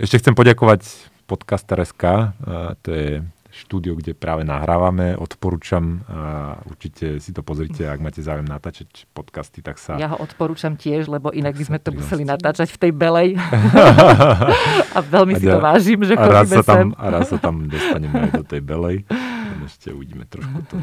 Ešte 0.00 0.24
chcem 0.24 0.32
poďakovať 0.32 0.88
podcast.sk, 1.28 2.32
to 2.80 2.88
je 2.88 3.20
štúdio, 3.50 3.98
kde 3.98 4.14
práve 4.14 4.46
nahrávame. 4.46 5.18
Odporúčam, 5.18 6.00
určite 6.64 7.18
si 7.18 7.34
to 7.34 7.42
pozrite, 7.42 7.82
ak 7.82 7.98
máte 7.98 8.22
záujem 8.22 8.46
natáčať 8.46 9.10
podcasty, 9.10 9.60
tak 9.60 9.76
sa... 9.76 9.98
Ja 9.98 10.14
ho 10.14 10.18
odporúčam 10.22 10.78
tiež, 10.78 11.10
lebo 11.10 11.34
inak 11.34 11.58
by 11.58 11.64
sme 11.66 11.78
to 11.82 11.90
museli 11.90 12.22
natáčať 12.22 12.70
v 12.70 12.78
tej 12.78 12.92
belej. 12.94 13.28
a 14.96 14.98
veľmi 15.02 15.34
a 15.34 15.38
si 15.42 15.46
to 15.50 15.58
vážim, 15.58 16.00
že 16.06 16.14
a 16.14 16.24
raz 16.24 16.48
sa 16.48 16.62
tam, 16.62 16.94
A 16.94 17.04
raz 17.10 17.26
sa 17.28 17.38
tam 17.42 17.66
dostaneme 17.66 18.30
aj 18.30 18.32
do 18.38 18.44
tej 18.46 18.62
belej. 18.62 18.96
Ešte 19.64 19.92
uvidíme 19.92 20.24
trošku 20.24 20.60
to. 20.68 20.76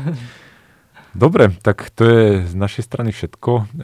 Dobre, 1.17 1.49
tak 1.65 1.89
to 1.95 2.05
je 2.05 2.25
z 2.45 2.53
našej 2.53 2.83
strany 2.85 3.09
všetko. 3.15 3.81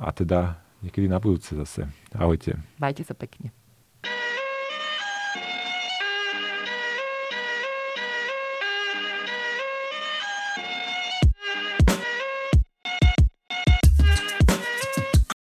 A 0.00 0.08
teda 0.16 0.62
niekedy 0.80 1.12
na 1.12 1.20
budúce 1.20 1.52
zase. 1.52 1.90
Ahojte. 2.16 2.56
Majte 2.80 3.04
sa 3.04 3.12
pekne. 3.12 3.52